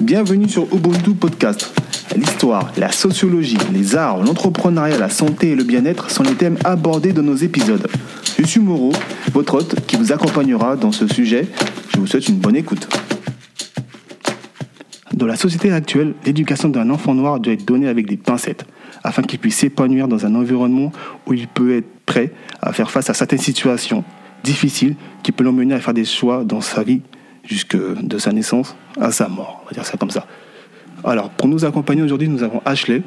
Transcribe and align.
Bienvenue 0.00 0.48
sur 0.48 0.72
Ubuntu 0.72 1.14
Podcast. 1.14 1.74
L'histoire, 2.14 2.72
la 2.76 2.92
sociologie, 2.92 3.58
les 3.72 3.96
arts, 3.96 4.22
l'entrepreneuriat, 4.22 4.96
la 4.96 5.08
santé 5.08 5.50
et 5.50 5.54
le 5.56 5.64
bien-être 5.64 6.10
sont 6.10 6.22
les 6.22 6.34
thèmes 6.34 6.56
abordés 6.64 7.12
dans 7.12 7.22
nos 7.22 7.34
épisodes. 7.34 7.84
Je 8.38 8.46
suis 8.46 8.60
Moreau, 8.60 8.92
votre 9.32 9.54
hôte 9.54 9.74
qui 9.86 9.96
vous 9.96 10.12
accompagnera 10.12 10.76
dans 10.76 10.92
ce 10.92 11.08
sujet. 11.08 11.48
Je 11.92 11.98
vous 11.98 12.06
souhaite 12.06 12.28
une 12.28 12.36
bonne 12.36 12.54
écoute. 12.54 12.88
Dans 15.12 15.26
la 15.26 15.36
société 15.36 15.72
actuelle, 15.72 16.14
l'éducation 16.24 16.68
d'un 16.68 16.90
enfant 16.90 17.14
noir 17.14 17.40
doit 17.40 17.54
être 17.54 17.64
donnée 17.64 17.88
avec 17.88 18.06
des 18.06 18.16
pincettes, 18.16 18.64
afin 19.02 19.22
qu'il 19.22 19.40
puisse 19.40 19.56
s'épanouir 19.56 20.06
dans 20.06 20.24
un 20.24 20.34
environnement 20.36 20.92
où 21.26 21.34
il 21.34 21.48
peut 21.48 21.76
être 21.76 21.88
prêt 22.06 22.32
à 22.62 22.72
faire 22.72 22.92
face 22.92 23.10
à 23.10 23.14
certaines 23.14 23.40
situations 23.40 24.04
difficiles 24.44 24.94
qui 25.24 25.32
peuvent 25.32 25.46
l'emmener 25.46 25.74
à 25.74 25.80
faire 25.80 25.94
des 25.94 26.04
choix 26.04 26.44
dans 26.44 26.60
sa 26.60 26.84
vie 26.84 27.02
jusque 27.48 27.76
de 27.76 28.18
sa 28.18 28.32
naissance 28.32 28.76
à 29.00 29.10
sa 29.10 29.28
mort. 29.28 29.62
On 29.64 29.66
va 29.66 29.72
dire 29.72 29.86
ça 29.86 29.96
comme 29.96 30.10
ça. 30.10 30.26
Alors, 31.04 31.30
pour 31.30 31.48
nous 31.48 31.64
accompagner 31.64 32.02
aujourd'hui, 32.02 32.28
nous 32.28 32.42
avons 32.42 32.60
Ashley. 32.64 33.02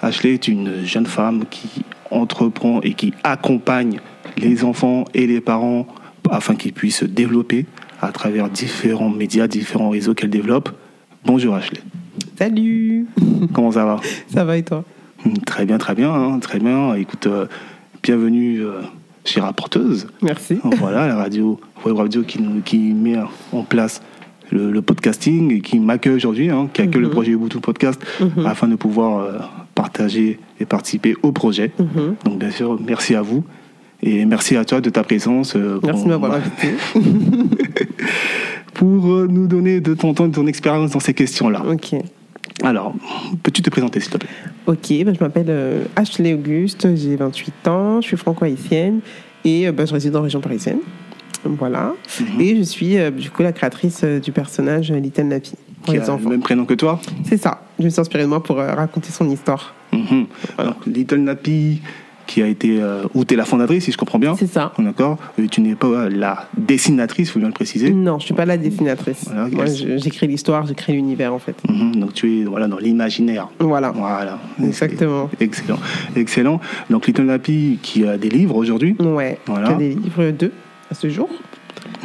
Ashley 0.00 0.34
est 0.34 0.48
une 0.48 0.84
jeune 0.84 1.06
femme 1.06 1.44
qui 1.50 1.84
entreprend 2.10 2.80
et 2.82 2.94
qui 2.94 3.12
accompagne 3.22 4.00
les 4.36 4.64
enfants 4.64 5.04
et 5.14 5.26
les 5.26 5.40
parents 5.40 5.86
afin 6.30 6.54
qu'ils 6.54 6.72
puissent 6.72 6.98
se 6.98 7.04
développer 7.04 7.66
à 8.00 8.12
travers 8.12 8.48
différents 8.48 9.10
médias, 9.10 9.46
différents 9.46 9.90
réseaux 9.90 10.14
qu'elle 10.14 10.30
développe. 10.30 10.70
Bonjour 11.24 11.54
Ashley. 11.54 11.80
Salut 12.36 13.06
Comment 13.52 13.72
ça 13.72 13.84
va? 13.84 14.00
Ça 14.28 14.44
va 14.44 14.56
et 14.56 14.62
toi? 14.62 14.84
Très 15.46 15.66
bien, 15.66 15.78
très 15.78 15.94
bien, 15.94 16.12
hein, 16.12 16.38
très 16.40 16.58
bien. 16.58 16.94
Écoute, 16.94 17.26
euh, 17.26 17.46
bienvenue 18.02 18.60
euh, 18.60 18.80
chez 19.24 19.40
Rapporteuse. 19.40 20.06
Merci. 20.22 20.58
Voilà, 20.78 21.06
la 21.06 21.16
radio, 21.16 21.58
web 21.84 21.96
radio 21.96 22.22
qui, 22.22 22.40
nous- 22.42 22.60
qui 22.62 22.78
met 22.78 23.16
en 23.52 23.62
place 23.62 24.02
le, 24.50 24.70
le 24.70 24.82
podcasting 24.82 25.52
et 25.52 25.60
qui 25.60 25.78
m'accueille 25.78 26.14
aujourd'hui, 26.16 26.50
hein, 26.50 26.68
qui 26.72 26.82
accueille 26.82 27.02
le 27.02 27.10
projet 27.10 27.32
Ubuntu 27.32 27.58
Podcast 27.60 28.00
afin 28.44 28.68
de 28.68 28.74
pouvoir 28.76 29.18
euh, 29.20 29.38
partager 29.74 30.38
et 30.60 30.64
participer 30.66 31.14
au 31.22 31.32
projet. 31.32 31.72
Mhm. 31.78 32.16
Donc 32.24 32.38
bien 32.38 32.50
sûr, 32.50 32.78
merci 32.86 33.14
à 33.14 33.22
vous 33.22 33.44
et 34.02 34.24
merci 34.26 34.56
à 34.56 34.64
toi 34.64 34.80
de 34.80 34.90
ta 34.90 35.02
présence. 35.04 35.54
euh, 35.56 35.78
Merci 35.82 36.02
pour- 36.02 36.04
de 36.04 36.08
m'avoir 36.10 36.32
invité. 36.34 36.68
Pour 38.74 39.12
euh, 39.12 39.26
nous 39.30 39.46
donner 39.46 39.80
de 39.80 39.94
ton 39.94 40.14
temps, 40.14 40.26
de 40.28 40.34
ton 40.34 40.46
expérience 40.46 40.92
dans 40.92 41.00
ces 41.00 41.14
questions-là. 41.14 41.62
Ok. 41.70 41.94
Alors, 42.62 42.94
peux-tu 43.42 43.62
te 43.62 43.70
présenter 43.70 44.00
s'il 44.00 44.10
te 44.10 44.18
plaît? 44.18 44.28
Ok, 44.66 44.88
ben, 45.04 45.14
je 45.14 45.20
m'appelle 45.20 45.46
euh, 45.48 45.84
Ashley 45.96 46.32
Auguste, 46.34 46.94
j'ai 46.94 47.16
28 47.16 47.68
ans, 47.68 48.00
je 48.00 48.06
suis 48.08 48.16
franco-haïtienne 48.16 49.00
et 49.44 49.66
euh, 49.68 49.72
ben, 49.72 49.86
je 49.86 49.92
réside 49.92 50.14
en 50.16 50.22
région 50.22 50.40
parisienne. 50.40 50.78
Voilà. 51.44 51.92
Mhm. 52.20 52.40
Et 52.40 52.56
je 52.56 52.62
suis 52.62 52.98
euh, 52.98 53.10
du 53.10 53.30
coup 53.30 53.42
la 53.42 53.52
créatrice 53.52 54.04
du 54.04 54.30
personnage 54.30 54.92
Little 54.92 55.24
Nappy 55.24 55.52
Qui 55.84 55.92
les 55.92 55.98
a 56.00 56.12
enfants. 56.14 56.22
le 56.24 56.30
même 56.30 56.42
prénom 56.42 56.64
que 56.64 56.74
toi? 56.74 57.00
C'est 57.24 57.36
ça. 57.36 57.62
Je 57.80 57.84
me 57.84 57.90
suis 57.90 58.00
inspirée 58.00 58.22
de 58.22 58.28
moi 58.28 58.42
pour 58.42 58.56
raconter 58.58 59.10
son 59.10 59.28
histoire. 59.28 59.74
Mhm. 59.92 60.26
Alors, 60.56 60.76
Little 60.86 61.18
Nappy, 61.18 61.82
qui 62.32 62.42
a 62.42 62.46
été. 62.46 62.80
Euh, 62.80 63.02
ou 63.14 63.24
tu 63.24 63.34
es 63.34 63.36
la 63.36 63.44
fondatrice, 63.44 63.84
si 63.84 63.92
je 63.92 63.96
comprends 63.98 64.18
bien 64.18 64.34
C'est 64.36 64.46
ça. 64.46 64.72
D'accord 64.78 65.18
Tu 65.50 65.60
n'es 65.60 65.74
pas 65.74 66.08
la 66.08 66.48
dessinatrice, 66.56 67.28
il 67.28 67.32
faut 67.32 67.38
bien 67.38 67.48
le 67.48 67.54
préciser. 67.54 67.90
Non, 67.90 68.18
je 68.18 68.24
suis 68.26 68.34
pas 68.34 68.46
la 68.46 68.56
dessinatrice. 68.56 69.24
Voilà, 69.26 69.48
Moi, 69.48 69.64
j'écris 69.66 70.26
l'histoire, 70.26 70.66
j'écris 70.66 70.94
l'univers 70.94 71.34
en 71.34 71.38
fait. 71.38 71.56
Mhm. 71.68 71.96
Donc 71.96 72.14
tu 72.14 72.40
es 72.40 72.44
voilà, 72.44 72.68
dans 72.68 72.78
l'imaginaire. 72.78 73.48
Voilà. 73.58 73.90
Voilà. 73.90 74.38
Exactement. 74.62 75.28
Excellent. 75.40 75.78
Excellent. 76.16 76.60
Donc 76.90 77.06
Little 77.06 77.24
Nappy, 77.24 77.78
qui 77.82 78.06
a 78.06 78.16
des 78.16 78.30
livres 78.30 78.56
aujourd'hui, 78.56 78.96
Ouais. 78.98 79.38
Voilà. 79.46 79.68
Qui 79.68 79.74
a 79.74 79.76
des 79.76 79.88
livres 79.94 80.30
deux 80.30 80.52
à 80.90 80.94
ce 80.94 81.08
jour. 81.10 81.28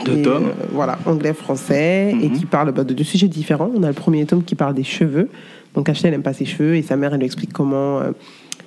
deux 0.06 0.22
tomes. 0.22 0.48
euh, 0.48 0.66
voilà, 0.72 0.98
anglais, 1.06 1.34
français, 1.34 2.12
et 2.22 2.28
Mhm. 2.30 2.32
qui 2.38 2.46
parle 2.46 2.72
bah, 2.72 2.84
de 2.84 2.94
deux 2.94 3.04
sujets 3.04 3.28
différents. 3.28 3.72
On 3.76 3.84
a 3.84 3.88
le 3.88 3.94
premier 3.94 4.26
tome 4.26 4.44
qui 4.44 4.56
parle 4.56 4.74
des 4.76 4.84
cheveux. 4.84 5.30
Donc 5.76 5.90
Ashley, 5.90 6.08
elle 6.10 6.14
n'aime 6.16 6.24
pas 6.24 6.34
ses 6.34 6.46
cheveux, 6.46 6.76
et 6.76 6.82
sa 6.82 6.96
mère, 6.96 7.14
elle 7.14 7.20
lui 7.20 7.26
explique 7.26 7.54
comment, 7.54 8.00
euh, 8.00 8.12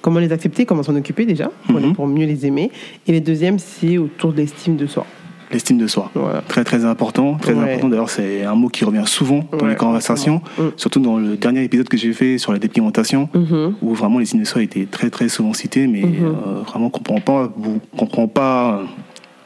comment 0.00 0.20
les 0.20 0.32
accepter, 0.32 0.64
comment 0.66 0.82
s'en 0.82 0.96
occuper 0.96 1.26
déjà, 1.26 1.50
pour, 1.68 1.80
Mhm. 1.80 1.94
pour 1.94 2.06
mieux 2.06 2.26
les 2.26 2.46
aimer. 2.46 2.70
Et 3.06 3.12
le 3.12 3.20
deuxième, 3.20 3.58
c'est 3.58 3.98
autour 3.98 4.32
de 4.32 4.38
l'estime 4.38 4.76
de 4.76 4.86
soi. 4.86 5.06
L'estime 5.52 5.78
de 5.78 5.88
soi. 5.88 6.10
Voilà. 6.14 6.42
Très 6.42 6.62
très 6.62 6.84
important, 6.84 7.34
très 7.34 7.54
Ouais. 7.54 7.64
important. 7.72 7.88
D'ailleurs, 7.88 8.08
c'est 8.10 8.44
un 8.44 8.54
mot 8.54 8.68
qui 8.68 8.84
revient 8.84 9.02
souvent 9.06 9.44
dans 9.50 9.64
Ouais, 9.64 9.70
les 9.70 9.74
conversations. 9.76 10.42
Mm. 10.56 10.62
surtout 10.76 11.00
dans 11.00 11.16
le 11.16 11.36
dernier 11.36 11.64
épisode 11.64 11.88
que 11.88 11.96
j'ai 11.96 12.12
fait 12.12 12.38
sur 12.38 12.52
la 12.52 12.60
dépigmentation, 12.60 13.28
Mhm. 13.34 13.74
où 13.82 13.92
vraiment 13.94 14.20
l'estime 14.20 14.38
de 14.38 14.44
soi 14.44 14.62
était 14.62 14.86
très 14.86 15.10
très 15.10 15.28
souvent 15.28 15.52
cité, 15.52 15.88
mais 15.88 16.02
Mhm. 16.02 16.14
euh, 16.24 16.62
vraiment 16.68 16.86
on 16.86 16.90
comprend 16.90 17.20
pas, 17.20 17.52
comprend 17.96 18.28
pas, 18.28 18.82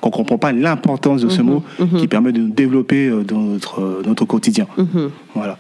qu'on 0.04 0.10
comprend 0.10 0.38
pas 0.38 0.52
l'importance 0.52 1.22
de 1.22 1.28
ce 1.28 1.40
Mhm. 1.40 1.46
mot 1.48 1.62
Mhm. 1.80 1.98
qui 2.00 2.08
permet 2.08 2.32
de 2.32 2.40
nous 2.40 2.48
développer 2.52 3.08
euh, 3.08 3.22
dans 3.24 3.38
notre 3.40 3.80
euh, 3.80 4.02
notre 4.06 4.24
quotidien. 4.26 4.66
Mhm. 4.76 5.10
Voilà. 5.34 5.56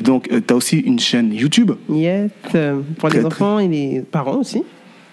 Donc, 0.00 0.28
tu 0.28 0.52
as 0.52 0.56
aussi 0.56 0.78
une 0.78 0.98
chaîne 1.00 1.32
YouTube 1.32 1.72
Yes, 1.90 2.30
euh, 2.54 2.80
pour 2.98 3.08
les 3.08 3.24
enfants 3.24 3.58
et 3.58 3.66
les 3.68 4.00
parents 4.00 4.36
aussi. 4.36 4.62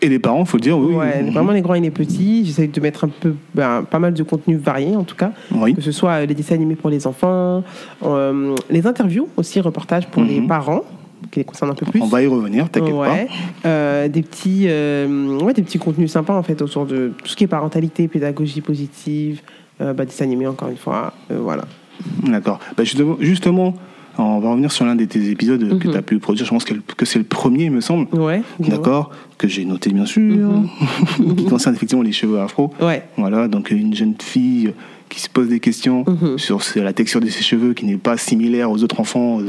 et 0.01 0.09
les 0.09 0.19
parents, 0.19 0.45
faut 0.45 0.57
le 0.57 0.61
dire, 0.61 0.77
oui. 0.77 0.93
ouais, 0.93 1.23
vraiment 1.31 1.51
les 1.51 1.61
grands 1.61 1.73
et 1.73 1.79
les 1.79 1.89
petits. 1.89 2.45
J'essaie 2.45 2.67
de 2.67 2.79
mettre 2.81 3.05
un 3.05 3.07
peu, 3.09 3.33
ben, 3.55 3.83
pas 3.89 3.97
mal 3.97 4.13
de 4.13 4.21
contenu 4.23 4.55
varié 4.57 4.95
en 4.95 5.03
tout 5.03 5.15
cas. 5.15 5.31
Oui. 5.51 5.73
que 5.73 5.81
ce 5.81 5.91
soit 5.91 6.11
euh, 6.21 6.25
les 6.27 6.35
dessins 6.35 6.53
animés 6.55 6.75
pour 6.75 6.89
les 6.91 7.07
enfants, 7.07 7.63
euh, 8.03 8.53
les 8.69 8.85
interviews 8.85 9.27
aussi, 9.37 9.59
reportages 9.61 10.05
pour 10.07 10.21
les 10.21 10.41
parents, 10.41 10.83
qui 11.31 11.39
les 11.39 11.45
concernent 11.45 11.71
un 11.71 11.75
peu 11.75 11.85
plus. 11.85 12.01
On 12.01 12.05
va 12.07 12.21
y 12.21 12.27
revenir, 12.27 12.69
t'inquiète 12.69 12.93
Ouais. 12.93 13.27
Euh, 13.65 14.07
des 14.07 14.21
petits, 14.21 14.65
euh, 14.67 15.37
ouais, 15.39 15.53
des 15.53 15.61
petits 15.63 15.79
contenus 15.79 16.11
sympas 16.11 16.33
en 16.35 16.43
fait 16.43 16.61
autour 16.61 16.85
de 16.85 17.11
tout 17.23 17.27
ce 17.27 17.35
qui 17.35 17.43
est 17.43 17.47
parentalité, 17.47 18.07
pédagogie 18.07 18.61
positive, 18.61 19.41
euh, 19.81 19.93
bah, 19.93 20.05
dessins 20.05 20.25
animés 20.25 20.47
encore 20.47 20.69
une 20.69 20.77
fois, 20.77 21.13
euh, 21.31 21.39
voilà. 21.41 21.63
pas. 21.63 22.31
D'accord. 22.31 22.59
Bah, 22.77 22.83
justement, 23.19 23.73
on 24.17 24.39
va 24.39 24.49
revenir 24.51 24.71
sur 24.71 24.85
l'un 24.85 24.95
de 24.95 25.03
tes 25.05 25.29
épisodes 25.29 25.59
que 25.79 25.87
Mhm. 25.87 25.91
tu 25.93 25.97
as 25.97 26.01
pu 26.01 26.19
produire. 26.19 26.45
Je 26.45 26.49
pense 26.51 26.63
que, 26.63 27.05
c'est 27.05 27.19
le 27.19 27.25
premier, 27.25 27.65
il 27.65 27.71
me 27.71 27.81
semble. 27.81 28.07
Ouais. 28.17 28.41
D'accord, 28.59 29.11
que 29.37 29.47
j'ai 29.47 29.65
noté 29.65 29.89
bien 29.91 30.05
sûr, 30.05 30.21
Mhm. 30.21 30.67
qui 31.35 31.45
concerne 31.45 31.75
effectivement 31.75 32.03
les 32.03 32.11
cheveux 32.13 32.39
afro. 32.39 32.71
Ouais. 32.81 33.03
Voilà, 33.17 33.47
donc 33.49 33.71
une 33.71 33.93
jeune 33.93 34.15
fille 34.21 34.73
qui 35.09 35.19
se 35.19 35.29
pose 35.29 35.47
des 35.49 35.59
questions 35.59 36.03
Mhm. 36.07 36.37
sur 36.37 36.59
la 36.77 36.93
texture 36.93 37.21
de 37.21 37.27
ses 37.27 37.43
cheveux 37.43 37.73
qui 37.73 37.85
n'est 37.85 37.97
pas 37.97 38.17
similaire 38.17 38.71
aux 38.71 38.83
autres 38.83 38.99
enfants 38.99 39.39
euh, 39.39 39.47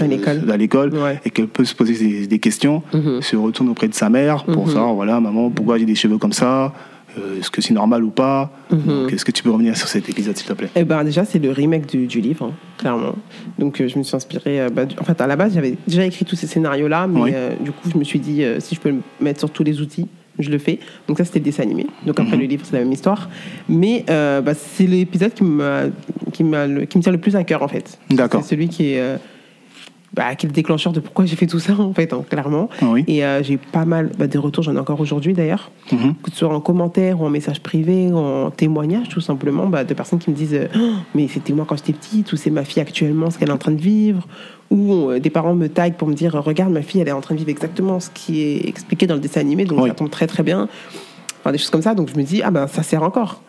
À 0.50 0.56
l'école. 0.56 0.94
Ouais. 0.94 1.20
et 1.24 1.30
qu'elle 1.30 1.48
peut 1.48 1.64
se 1.64 1.74
poser 1.74 1.94
des, 1.94 2.26
des 2.26 2.38
questions, 2.38 2.82
Mhm. 2.92 3.22
se 3.22 3.36
retourne 3.36 3.68
auprès 3.70 3.88
de 3.88 3.94
sa 3.94 4.08
mère 4.10 4.44
pour 4.44 4.66
Mhm. 4.66 4.72
savoir, 4.72 4.94
voilà, 4.94 5.20
maman, 5.20 5.50
pourquoi 5.50 5.78
j'ai 5.78 5.86
des 5.86 5.94
cheveux 5.94 6.18
comme 6.18 6.32
ça 6.32 6.72
Euh, 7.18 7.38
Est-ce 7.40 7.50
que 7.50 7.62
c'est 7.62 7.72
normal 7.72 8.04
ou 8.04 8.10
pas? 8.10 8.52
Mhm. 8.70 9.08
Est-ce 9.10 9.24
que 9.24 9.32
tu 9.32 9.42
peux 9.42 9.48
revenir 9.50 9.74
sur 9.74 9.88
cet 9.88 10.06
épisode, 10.10 10.36
s'il 10.36 10.46
te 10.46 10.52
plaît? 10.52 10.68
Eh 10.76 10.84
ben 10.84 11.02
déjà 11.02 11.24
c'est 11.24 11.38
le 11.38 11.50
remake 11.50 11.86
du, 11.86 12.06
du 12.06 12.20
livre, 12.20 12.44
hein, 12.44 12.52
clairement. 12.76 13.14
Donc 13.58 13.80
euh, 13.80 13.88
je 13.88 13.96
me 13.98 14.02
suis 14.02 14.14
inspirée. 14.14 14.60
euh, 14.60 14.68
bah, 14.68 14.84
du- 14.84 14.98
en 14.98 15.04
fait 15.04 15.18
à 15.22 15.26
la 15.26 15.34
base 15.34 15.54
j'avais 15.54 15.76
déjà 15.88 16.04
écrit 16.04 16.26
tous 16.26 16.36
ces 16.36 16.46
scénarios 16.46 16.88
là, 16.88 17.06
mais 17.06 17.20
Oui. 17.22 17.30
du 17.64 17.72
coup 17.72 17.88
je 17.90 17.96
me 17.96 18.04
suis 18.04 18.18
dit 18.18 18.42
si 18.58 18.74
je 18.74 18.80
peux 18.80 18.92
mettre 19.18 19.38
sur 19.38 19.48
tous 19.48 19.64
les 19.64 19.80
outils, 19.80 20.08
je 20.38 20.50
le 20.50 20.58
fais. 20.58 20.78
Donc 21.08 21.18
ça 21.18 21.24
c'était 21.24 21.38
le 21.38 21.44
dessin 21.44 21.62
animé. 21.62 21.86
Donc 22.06 22.18
après 22.20 22.36
Mhm. 22.36 22.40
le 22.42 22.46
livre 22.46 22.62
c'est 22.64 22.74
la 22.76 22.82
même 22.84 22.92
histoire, 22.92 23.28
mais 23.68 24.04
euh, 24.10 24.40
bah, 24.40 24.54
c'est 24.54 24.86
l'épisode 24.86 25.32
qui 25.34 25.44
qui 26.32 26.44
qui 26.88 26.98
me 26.98 27.02
tient 27.02 27.12
le 27.12 27.18
plus 27.18 27.36
à 27.36 27.44
cœur 27.44 27.62
en 27.62 27.68
fait. 27.68 27.98
D'accord. 28.10 28.42
C'est 28.42 28.50
celui 28.50 28.68
qui 28.68 28.92
est 28.92 29.00
euh, 29.00 29.16
bah, 30.16 30.34
qui 30.34 30.46
est 30.46 30.48
le 30.48 30.54
déclencheur 30.54 30.92
de 30.94 31.00
pourquoi 31.00 31.26
j'ai 31.26 31.36
fait 31.36 31.46
tout 31.46 31.58
ça 31.58 31.74
en 31.78 31.92
fait, 31.92 32.12
hein, 32.12 32.24
clairement. 32.28 32.68
Oui. 32.82 33.04
Et 33.06 33.24
euh, 33.24 33.42
j'ai 33.42 33.58
pas 33.58 33.84
mal 33.84 34.10
bah, 34.18 34.26
de 34.26 34.38
retours, 34.38 34.64
j'en 34.64 34.74
ai 34.74 34.78
encore 34.78 34.98
aujourd'hui 35.00 35.34
d'ailleurs 35.34 35.70
Mhm. 35.92 36.14
que 36.22 36.30
ce 36.32 36.38
soit 36.38 36.48
en 36.52 36.60
commentaire 36.60 37.20
ou 37.20 37.26
en 37.26 37.30
message 37.30 37.60
privé 37.60 38.08
ou 38.10 38.16
en 38.16 38.50
témoignage 38.50 39.08
tout 39.08 39.20
simplement 39.20 39.66
bah, 39.68 39.84
de 39.84 39.94
personnes 39.94 40.18
qui 40.18 40.30
me 40.30 40.34
disent 40.34 40.54
euh, 40.54 40.66
Oh, 40.76 40.94
mais 41.14 41.28
c'était 41.28 41.52
moi 41.52 41.64
quand 41.68 41.76
j'étais 41.76 41.92
petite 41.92 42.32
ou 42.32 42.36
c'est 42.36 42.50
ma 42.50 42.64
fille 42.64 42.82
actuellement 42.82 43.30
ce 43.30 43.38
qu'elle 43.38 43.50
est 43.50 43.52
en 43.52 43.58
train 43.58 43.70
de 43.72 43.80
vivre 43.80 44.26
ou 44.70 45.10
euh, 45.10 45.20
des 45.20 45.30
parents 45.30 45.54
me 45.54 45.68
taguent 45.68 45.94
pour 45.94 46.08
me 46.08 46.14
dire 46.14 46.32
regarde 46.34 46.72
ma 46.72 46.82
fille 46.82 47.00
elle 47.00 47.08
est 47.08 47.12
en 47.12 47.20
train 47.20 47.34
de 47.34 47.38
vivre 47.38 47.50
exactement 47.50 48.00
ce 48.00 48.10
qui 48.10 48.40
est 48.42 48.68
expliqué 48.68 49.06
dans 49.06 49.14
le 49.14 49.20
dessin 49.20 49.40
animé 49.40 49.64
donc 49.64 49.80
Oui. 49.82 49.88
ça 49.90 49.94
tombe 49.94 50.10
très 50.10 50.26
très 50.26 50.42
bien 50.42 50.68
enfin 51.40 51.52
des 51.52 51.58
choses 51.58 51.70
comme 51.70 51.82
ça 51.82 51.94
donc 51.94 52.10
je 52.10 52.16
me 52.16 52.24
dis 52.24 52.42
ah 52.42 52.50
ben 52.50 52.66
ça 52.66 52.82
sert 52.82 53.04
encore 53.04 53.42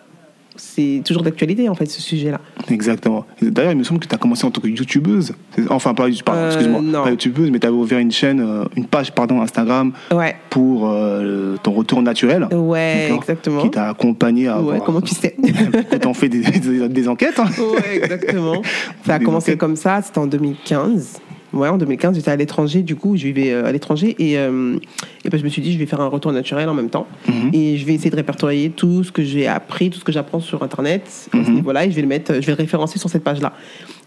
c'est 0.57 1.01
toujours 1.05 1.23
d'actualité 1.23 1.69
en 1.69 1.75
fait 1.75 1.85
ce 1.85 2.01
sujet 2.01 2.31
là 2.31 2.41
Exactement. 2.69 3.25
D'ailleurs, 3.41 3.71
il 3.71 3.77
me 3.77 3.83
semble 3.83 3.99
que 3.99 4.07
tu 4.07 4.13
as 4.15 4.17
commencé 4.17 4.45
en 4.45 4.51
tant 4.51 4.59
que 4.61 4.67
youtubeuse. 4.67 5.33
Enfin, 5.69 5.93
pas, 5.93 6.07
pardon, 6.25 6.41
Euh, 6.41 6.47
excuse-moi, 6.47 6.81
non. 6.81 7.03
pas 7.03 7.11
youtubeuse, 7.11 7.49
mais 7.51 7.59
tu 7.59 7.67
avais 7.67 7.75
ouvert 7.75 7.99
une 7.99 8.11
chaîne, 8.11 8.39
euh, 8.41 8.65
une 8.75 8.85
page, 8.85 9.11
pardon, 9.13 9.41
Instagram 9.41 9.93
ouais 10.11 10.35
pour 10.49 10.89
euh, 10.89 11.55
ton 11.63 11.71
retour 11.71 12.01
naturel. 12.01 12.47
ouais 12.51 13.11
exactement 13.15 13.61
Qui 13.61 13.69
t'a 13.71 13.89
accompagné 13.89 14.47
à 14.47 14.59
ouais 14.59 14.73
avoir- 14.75 14.83
comment 14.83 15.01
tu 15.01 15.15
sais? 15.15 15.35
Quand 16.01 16.05
on 16.09 16.13
fait 16.13 16.29
des, 16.29 16.39
des- 16.41 16.89
des 16.89 17.07
enquêtes. 17.07 17.39
hein. 17.39 17.45
Ouais, 17.57 17.97
exactement. 18.03 18.61
Ça 19.05 19.15
a 19.15 19.19
commencé 19.19 19.51
enquêtes. 19.51 19.59
comme 19.59 19.75
ça, 19.75 20.01
c'était 20.01 20.19
en 20.19 20.27
2015. 20.27 21.19
Ouais, 21.57 21.69
en 21.69 21.77
2015, 21.77 22.15
j'étais 22.15 22.29
à 22.31 22.35
l'étranger, 22.35 22.81
du 22.83 22.95
coup, 22.95 23.17
je 23.17 23.23
vivais 23.25 23.51
euh, 23.51 23.65
à 23.65 23.71
l'étranger 23.71 24.15
et, 24.19 24.37
euh, 24.37 24.77
et 25.25 25.29
ben, 25.29 25.39
je 25.39 25.43
me 25.43 25.49
suis 25.49 25.61
dit, 25.61 25.73
je 25.73 25.77
vais 25.79 25.85
faire 25.87 26.01
un 26.01 26.07
retour 26.07 26.31
naturel 26.31 26.69
en 26.69 26.73
même 26.73 26.89
temps. 26.89 27.07
Mhm. 27.27 27.49
Et 27.53 27.77
je 27.77 27.85
vais 27.85 27.93
essayer 27.95 28.09
de 28.11 28.15
répertorier 28.15 28.69
tout 28.69 29.03
ce 29.03 29.11
que 29.11 29.23
j'ai 29.23 29.47
appris, 29.47 29.89
tout 29.89 29.99
ce 29.99 30.03
que 30.05 30.11
j'apprends 30.11 30.39
sur 30.39 30.61
Internet 30.63 31.29
Mhm. 31.33 31.53
niveau-là 31.55 31.85
et 31.85 31.91
je 31.91 31.95
vais 31.95 32.01
le 32.03 32.07
mettre, 32.07 32.35
je 32.35 32.39
vais 32.41 32.51
le 32.53 32.57
référencer 32.57 32.99
sur 32.99 33.09
cette 33.09 33.23
page-là. 33.23 33.53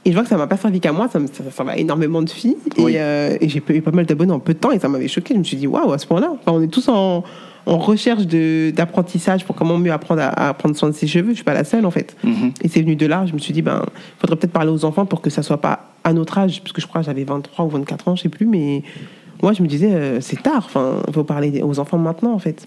Et 0.04 0.10
je 0.10 0.14
vois 0.14 0.22
que 0.22 0.28
ça 0.30 0.36
m'a 0.36 0.46
pas 0.46 0.56
servi 0.56 0.80
qu'à 0.80 0.92
moi, 0.92 1.08
ça, 1.12 1.18
me- 1.18 1.26
ça, 1.26 1.42
ça 1.50 1.64
va 1.64 1.72
à 1.72 1.76
énormément 1.76 2.22
de 2.22 2.30
filles. 2.30 2.56
Oui. 2.78 2.92
Et, 2.92 3.00
euh, 3.00 3.36
et 3.40 3.48
j'ai 3.48 3.62
eu 3.68 3.82
pas 3.82 3.90
mal 3.90 4.06
d'abonnés 4.06 4.32
en 4.32 4.38
peu 4.38 4.54
de 4.54 4.58
temps 4.58 4.70
et 4.70 4.78
ça 4.78 4.88
m'avait 4.88 5.08
choqué. 5.08 5.34
Je 5.34 5.38
me 5.40 5.44
suis 5.44 5.56
dit, 5.58 5.66
waouh, 5.66 5.92
à 5.92 5.98
ce 5.98 6.06
point-là, 6.06 6.32
Enfin, 6.40 6.52
on 6.56 6.62
est 6.62 6.68
tous 6.68 6.88
en, 6.88 7.22
en 7.66 7.78
recherche 7.78 8.26
d'apprentissage 8.26 9.44
pour 9.44 9.54
comment 9.56 9.78
mieux 9.78 9.92
apprendre 9.92 10.22
à, 10.22 10.48
à 10.48 10.54
prendre 10.54 10.76
soin 10.76 10.88
de 10.88 10.94
ses 10.94 11.06
cheveux. 11.06 11.30
Je 11.30 11.36
suis 11.36 11.44
pas 11.44 11.54
la 11.54 11.64
seule 11.64 11.86
en 11.86 11.90
fait. 11.90 12.16
Mhm. 12.24 12.52
Et 12.62 12.68
c'est 12.68 12.80
venu 12.80 12.96
de 12.96 13.06
là. 13.06 13.26
Je 13.26 13.32
me 13.32 13.38
suis 13.38 13.52
dit, 13.52 13.62
ben, 13.62 13.84
faudrait 14.18 14.36
peut-être 14.36 14.52
parler 14.52 14.70
aux 14.70 14.84
enfants 14.84 15.06
pour 15.06 15.20
que 15.20 15.30
ça 15.30 15.42
soit 15.42 15.60
pas 15.60 15.90
à 16.04 16.12
notre 16.12 16.38
âge, 16.38 16.60
parce 16.60 16.72
que 16.72 16.80
je 16.80 16.86
crois 16.86 17.02
que 17.02 17.06
j'avais 17.06 17.24
23 17.24 17.64
ou 17.64 17.68
24 17.68 18.08
ans, 18.08 18.16
je 18.16 18.22
sais 18.22 18.28
plus, 18.28 18.46
mais 18.46 18.82
moi, 19.42 19.52
je 19.52 19.62
me 19.62 19.68
disais, 19.68 19.92
euh, 19.92 20.20
c'est 20.20 20.42
tard, 20.42 20.62
enfin, 20.64 21.02
il 21.06 21.14
faut 21.14 21.24
parler 21.24 21.62
aux 21.62 21.78
enfants 21.78 21.98
maintenant, 21.98 22.32
en 22.32 22.38
fait. 22.38 22.66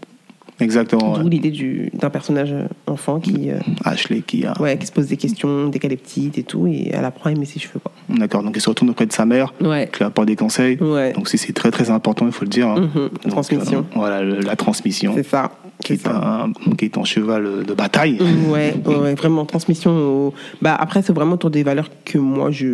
Exactement. 0.59 1.17
D'où 1.17 1.23
ouais. 1.23 1.29
l'idée 1.29 1.51
du- 1.51 1.89
d'un 1.93 2.09
personnage 2.09 2.53
enfant 2.87 3.19
qui, 3.19 3.49
euh, 3.49 3.57
Ashley 3.83 4.21
qui 4.21 4.45
a. 4.45 4.53
ouais, 4.61 4.77
qui 4.77 4.85
se 4.85 4.91
pose 4.91 5.07
des 5.07 5.17
questions 5.17 5.67
dès 5.69 5.79
qu'elle 5.79 5.93
est 5.93 5.97
petite 5.97 6.37
et 6.37 6.43
tout, 6.43 6.67
et 6.67 6.89
elle 6.93 7.05
apprend 7.05 7.29
à 7.29 7.33
aimer 7.33 7.45
ses 7.45 7.59
cheveux, 7.59 7.79
quoi. 7.81 7.91
D'accord. 8.09 8.43
Donc 8.43 8.53
elle 8.55 8.61
se 8.61 8.69
retourne 8.69 8.89
auprès 8.91 9.05
de 9.05 9.13
sa 9.13 9.25
mère, 9.25 9.53
Ouais. 9.61 9.89
qui 9.91 9.99
lui 9.99 10.05
apporte 10.05 10.27
des 10.27 10.35
conseils. 10.35 10.77
Ouais. 10.79 11.13
Donc 11.13 11.27
c'est 11.29 11.37
c'est 11.37 11.53
très 11.53 11.71
très 11.71 11.89
important, 11.89 12.25
il 12.25 12.31
faut 12.31 12.45
le 12.45 12.49
dire. 12.49 12.67
hein. 12.67 12.81
Mhm, 12.81 13.09
Donc, 13.09 13.27
transmission. 13.29 13.79
euh, 13.79 13.95
voilà, 13.95 14.21
le- 14.21 14.39
la 14.41 14.55
transmission. 14.55 15.13
C'est 15.15 15.23
ça. 15.27 15.51
Qui 15.83 15.93
est, 15.93 15.97
ça. 15.97 16.15
un, 16.15 16.53
qui 16.77 16.85
est 16.85 17.05
cheval 17.05 17.65
de 17.65 17.73
bataille. 17.73 18.17
Ouais, 18.47 18.73
vraiment 19.17 19.43
transmission. 19.45 19.91
Au... 19.91 20.33
Bah 20.61 20.75
après, 20.79 21.01
c'est 21.01 21.11
vraiment 21.11 21.33
autour 21.33 21.49
des 21.49 21.63
valeurs 21.63 21.89
que 22.05 22.17
moi 22.17 22.51
je, 22.51 22.67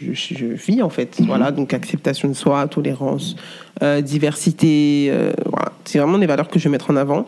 je, 0.00 0.12
je 0.14 0.46
vis 0.46 0.80
en 0.80 0.88
fait. 0.88 1.18
Mhm. 1.20 1.26
Voilà, 1.26 1.50
donc 1.50 1.74
acceptation 1.74 2.28
de 2.28 2.34
soi, 2.34 2.66
tolérance, 2.68 3.36
euh, 3.82 4.00
diversité. 4.00 5.08
euh, 5.10 5.32
voilà, 5.46 5.72
c'est 5.84 5.98
vraiment 5.98 6.18
des 6.18 6.26
valeurs 6.26 6.48
que 6.48 6.58
je 6.58 6.64
vais 6.64 6.70
mettre 6.70 6.90
en 6.90 6.96
avant. 6.96 7.26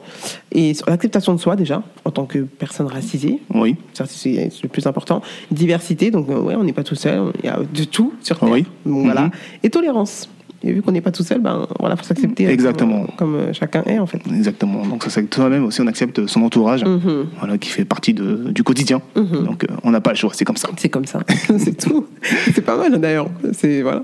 Et 0.53 0.73
l'acceptation 0.87 1.35
de 1.35 1.41
soi 1.41 1.57
déjà, 1.57 1.83
en 2.05 2.11
tant 2.11 2.25
que 2.27 2.39
personne 2.41 2.87
racisée, 2.87 3.41
Oui. 3.55 3.77
ça 3.93 4.05
c'est 4.07 4.51
c'est 4.51 4.63
le 4.63 4.69
plus 4.69 4.87
important. 4.87 5.23
Diversité, 5.51 6.11
donc 6.11 6.29
euh, 6.29 6.39
ouais, 6.41 6.55
on 6.57 6.65
n'est 6.65 6.73
pas 6.73 6.85
tout 6.85 6.95
seul, 6.95 7.33
il 7.43 7.47
y 7.47 7.49
a 7.49 7.59
de 7.59 7.85
tout 7.85 8.13
sur 8.23 8.39
Terre. 8.39 8.49
Oui. 8.51 8.65
Donc, 8.87 9.05
voilà. 9.05 9.23
Mhm. 9.23 9.31
Et 9.63 9.71
tolérance. 9.71 10.29
Et 10.65 10.73
vu 10.73 10.83
qu'on 10.83 10.91
n'est 10.91 11.01
pas 11.01 11.13
tout 11.13 11.23
seul, 11.23 11.41
ben 11.41 11.69
voilà, 11.79 11.95
faut 11.95 12.03
s'accepter 12.03 12.47
euh, 12.47 12.51
Exactement. 12.51 13.05
comme, 13.17 13.17
comme, 13.17 13.35
euh, 13.37 13.53
chacun 13.53 13.83
est 13.85 13.99
en 14.01 14.07
fait. 14.07 14.21
Exactement. 14.35 14.85
Donc 14.85 15.05
ça, 15.05 15.11
c'est 15.11 15.23
que 15.23 15.29
toi-même 15.29 15.65
aussi, 15.65 15.81
on 15.81 15.87
accepte 15.87 16.27
son 16.27 16.43
entourage, 16.43 16.85
Mhm. 16.85 17.27
voilà, 17.39 17.59
qui 17.59 17.69
fait 17.71 17.85
partie 17.85 18.13
de, 18.13 18.51
du 18.51 18.65
quotidien. 18.65 19.01
Mhm. 19.15 19.45
Donc 19.45 19.65
euh, 19.65 19.75
on 19.85 19.93
n'a 19.93 20.01
pas 20.01 20.11
le 20.11 20.17
choix, 20.17 20.31
c'est 20.35 20.45
comme 20.45 20.57
ça. 20.57 20.69
C'est 20.77 20.89
comme 20.89 21.07
ça, 21.07 21.21
c'est 21.59 21.77
tout. 21.77 22.07
C'est 22.55 22.63
pas 22.65 22.77
mal 22.77 22.93
hein, 22.95 22.99
d'ailleurs. 22.99 23.29
C'est 23.53 23.83
voilà, 23.83 24.03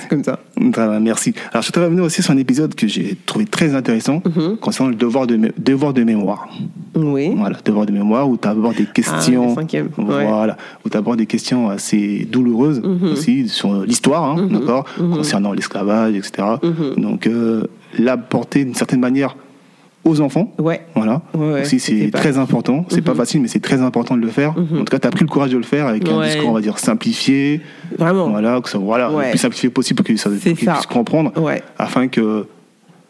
c'est 0.00 0.08
comme 0.08 0.22
ça. 0.22 0.38
Voilà, 0.56 1.00
merci. 1.00 1.34
Alors 1.52 1.62
je 1.64 1.72
te 1.72 1.80
revenir 1.80 2.04
aussi 2.04 2.22
sur 2.22 2.30
un 2.32 2.38
épisode 2.38 2.74
que 2.76 2.86
j'ai 2.86 3.16
trouvé 3.26 3.44
très 3.46 3.74
intéressant 3.74 4.22
Mhm. 4.24 4.58
concernant 4.58 4.90
le 4.90 4.96
devoir 4.96 5.26
de, 5.26 5.36
mé- 5.36 5.52
devoir 5.58 5.92
de 5.94 6.04
mémoire. 6.04 6.48
Oui. 6.94 7.32
Voilà, 7.36 7.56
devoir 7.64 7.86
de 7.86 7.92
mémoire 7.92 8.28
où 8.28 8.36
tu 8.36 8.46
abordes 8.48 8.76
des 8.76 8.86
Ah, 8.88 8.92
questions. 8.92 9.48
le 9.48 9.54
cinquième. 9.54 9.88
Ouais. 9.98 10.26
Voilà, 10.26 10.56
où 10.84 10.88
tu 10.90 11.16
des 11.16 11.26
questions 11.26 11.68
assez 11.70 12.26
douloureuses 12.30 12.80
Mhm. 12.82 13.12
aussi 13.12 13.48
sur 13.48 13.82
l'histoire, 13.84 14.24
hein, 14.24 14.42
Mhm. 14.42 14.60
d'accord, 14.60 14.84
Mhm. 14.98 15.16
concernant 15.16 15.52
l'esclavage, 15.52 16.14
etc. 16.14 16.32
Donc 16.98 17.26
euh, 17.26 17.64
l'apporter 17.98 18.64
d'une 18.64 18.74
certaine 18.74 19.00
manière 19.00 19.36
aux 20.04 20.20
enfants. 20.20 20.52
Ouais. 20.58 20.80
Voilà. 20.96 21.22
Ouais, 21.32 21.64
c'est 21.64 22.08
pas- 22.08 22.18
très 22.18 22.36
important. 22.36 22.84
C'est 22.88 23.02
pas 23.02 23.12
Mhm. 23.12 23.16
facile, 23.16 23.40
mais 23.42 23.48
c'est 23.48 23.60
très 23.60 23.80
important 23.80 24.16
de 24.16 24.20
le 24.22 24.28
faire. 24.28 24.50
En 24.58 24.78
tout 24.78 24.84
cas, 24.90 24.98
tu 24.98 25.06
as 25.06 25.10
pris 25.10 25.20
le 25.24 25.28
courage 25.30 25.50
de 25.52 25.56
le 25.56 25.62
faire 25.62 25.86
avec 25.86 26.08
un 26.08 26.22
discours, 26.24 26.48
on 26.50 26.52
va 26.52 26.60
dire, 26.60 26.78
simplifié. 26.78 27.60
Vraiment. 27.98 28.28
Voilà, 28.28 28.60
que 28.60 28.68
ça, 28.68 28.78
voilà 28.78 29.08
le 29.10 29.30
plus 29.30 29.38
simplifié 29.38 29.70
possible 29.70 29.96
pour 30.02 30.04
qu'ils 30.06 30.16
puissent 30.54 30.86
comprendre, 30.90 31.32
afin 31.78 32.08
que 32.08 32.46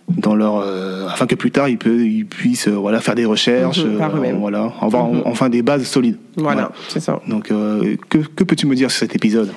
dans 0.09 0.35
leur, 0.35 0.57
euh, 0.59 1.07
afin 1.09 1.27
que 1.27 1.35
plus 1.35 1.51
tard 1.51 1.69
ils, 1.69 1.79
peut, 1.79 2.05
ils 2.05 2.27
puissent 2.27 2.69
euh, 2.69 2.73
voilà 2.73 3.01
faire 3.01 3.15
des 3.15 3.25
recherches, 3.25 3.85
Mhm, 3.85 4.01
euh, 4.01 4.33
voilà, 4.39 4.73
avoir 4.81 5.07
Mhm. 5.09 5.23
enfin 5.25 5.49
des 5.49 5.63
bases 5.63 5.85
solides. 5.85 6.19
Voilà, 6.37 6.73
c'est 6.89 7.01
ça. 7.01 7.21
Donc, 7.29 7.49
que, 7.49 7.97
que 8.19 8.45
peux-tu 8.45 8.67
me 8.67 8.75
dire 8.75 8.91
sur 8.91 9.01
cet 9.01 9.15
épisode? 9.17 9.51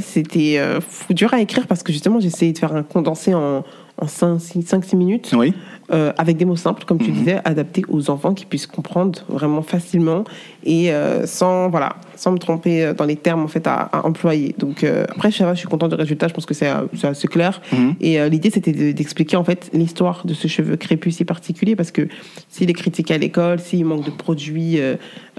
C'était 0.00 0.60
fou- 0.86 1.12
dur 1.12 1.32
à 1.34 1.40
écrire 1.40 1.66
parce 1.66 1.82
que 1.82 1.92
justement, 1.92 2.20
j'ai 2.20 2.28
essayé 2.28 2.52
de 2.52 2.58
faire 2.58 2.74
un 2.74 2.82
condensé 2.82 3.34
en, 3.34 3.64
en 4.00 4.06
5-6 4.06 4.96
minutes. 4.96 5.32
Oui. 5.36 5.52
euh, 5.90 6.12
avec 6.18 6.36
des 6.36 6.44
mots 6.44 6.54
simples, 6.54 6.84
comme 6.84 6.98
tu 6.98 7.10
Mhm. 7.10 7.16
disais, 7.16 7.40
adaptés 7.46 7.82
aux 7.88 8.10
enfants 8.10 8.34
qui 8.34 8.44
puissent 8.44 8.66
comprendre 8.66 9.20
vraiment 9.30 9.62
facilement 9.62 10.24
et 10.62 10.92
euh, 10.92 11.24
sans 11.26 11.70
voilà, 11.70 11.96
sans 12.14 12.30
me 12.32 12.36
tromper 12.36 12.84
euh, 12.84 12.92
dans 12.92 13.06
les 13.06 13.16
termes 13.16 13.42
en 13.42 13.48
fait 13.48 13.66
à, 13.66 13.74
à 13.90 14.04
employer. 14.06 14.54
Donc 14.58 14.84
euh, 14.84 15.06
après, 15.08 15.30
je 15.30 15.54
suis 15.54 15.66
content 15.66 15.88
du 15.88 15.94
résultat. 15.94 16.28
Je 16.28 16.34
pense 16.34 16.44
que 16.44 16.52
c'est 16.52 16.70
assez 17.04 17.26
clair. 17.26 17.62
Mhm. 17.72 17.94
Et 18.02 18.28
l'idée, 18.28 18.50
c'était 18.50 18.72
de- 18.72 18.92
d'expliquer 18.92 19.38
en 19.38 19.44
fait 19.44 19.70
l'histoire 19.72 20.26
de 20.26 20.34
ce 20.34 20.46
cheveu 20.46 20.76
crépus 20.76 21.16
si 21.16 21.24
particulier 21.24 21.74
parce 21.74 21.90
que 21.90 22.06
s'il 22.50 22.68
est 22.68 22.74
critiqué 22.74 23.14
à 23.14 23.18
l'école, 23.18 23.58
s'il 23.58 23.86
manque 23.86 24.04
de 24.04 24.10
produits 24.10 24.78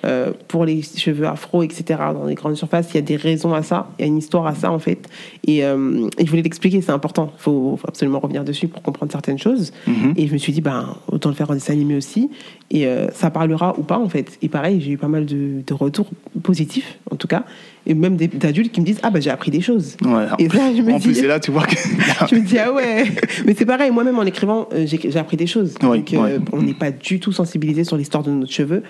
euh, 0.05 0.31
pour 0.47 0.65
les 0.65 0.81
cheveux 0.81 1.27
afro, 1.27 1.63
etc. 1.63 1.99
dans 2.13 2.25
les 2.25 2.35
grandes 2.35 2.55
surfaces, 2.55 2.89
il 2.93 2.95
y 2.95 2.99
a 2.99 3.01
des 3.01 3.15
raisons 3.15 3.53
à 3.53 3.63
ça, 3.63 3.89
il 3.97 4.01
y 4.01 4.05
a 4.05 4.07
une 4.07 4.17
histoire 4.17 4.47
à 4.47 4.55
ça 4.55 4.71
en 4.71 4.79
fait. 4.79 5.09
Et, 5.45 5.63
euh, 5.65 6.07
et 6.17 6.25
je 6.25 6.29
voulais 6.29 6.41
l'expliquer, 6.41 6.81
c'est 6.81 6.91
important. 6.91 7.33
Il 7.37 7.41
faut, 7.41 7.77
faut 7.77 7.87
absolument 7.87 8.19
revenir 8.19 8.43
dessus 8.43 8.67
pour 8.67 8.81
comprendre 8.81 9.11
certaines 9.11 9.37
choses. 9.37 9.71
Mhm. 9.87 10.13
Et 10.15 10.27
je 10.27 10.33
me 10.33 10.37
suis 10.37 10.53
dit, 10.53 10.61
ben, 10.61 10.95
autant 11.11 11.29
le 11.29 11.35
faire 11.35 11.49
en 11.49 11.53
dessin 11.53 11.73
animé 11.73 11.95
aussi. 11.95 12.29
Et 12.71 12.85
euh, 12.85 13.09
ça 13.11 13.31
parlera 13.31 13.77
ou 13.79 13.83
pas, 13.83 13.97
en 13.97 14.09
fait. 14.09 14.37
Et 14.41 14.49
pareil, 14.49 14.79
j'ai 14.79 14.91
eu 14.91 14.97
pas 14.97 15.07
mal 15.07 15.25
de, 15.25 15.63
de 15.65 15.73
retours 15.73 16.07
positifs, 16.43 16.99
en 17.09 17.15
tout 17.15 17.27
cas. 17.27 17.43
Et 17.87 17.93
même 17.93 18.15
d'adultes 18.15 18.71
qui 18.71 18.81
me 18.81 18.85
disent, 18.85 18.99
ah, 19.03 19.09
ben, 19.09 19.21
j'ai 19.21 19.31
appris 19.31 19.51
des 19.51 19.61
choses. 19.61 19.97
Et 20.37 20.47
là, 20.47 20.73
je 20.75 20.81
me 20.81 20.93
en 20.93 20.97
dis, 20.97 21.07
plus, 21.07 21.15
c'est 21.15 21.27
là, 21.27 21.39
tu 21.39 21.51
vois 21.51 21.65
que. 21.65 21.75
je 22.29 22.35
me 22.35 22.41
dis, 22.41 22.57
ah 22.59 22.71
ouais. 22.71 23.05
Mais 23.45 23.55
c'est 23.57 23.65
pareil, 23.65 23.91
moi-même 23.91 24.19
en 24.19 24.23
écrivant, 24.23 24.69
j'ai 24.85 25.17
appris 25.17 25.37
des 25.37 25.47
choses. 25.47 25.75
Oui, 25.81 25.99
Donc, 25.99 26.13
euh, 26.13 26.39
on 26.51 26.61
n'est 26.61 26.73
pas 26.73 26.91
du 26.91 27.19
tout 27.19 27.31
sensibilisé 27.31 27.83
sur 27.83 27.97
l'histoire 27.97 28.23
de 28.23 28.31
notre 28.31 28.51
cheveu. 28.51 28.83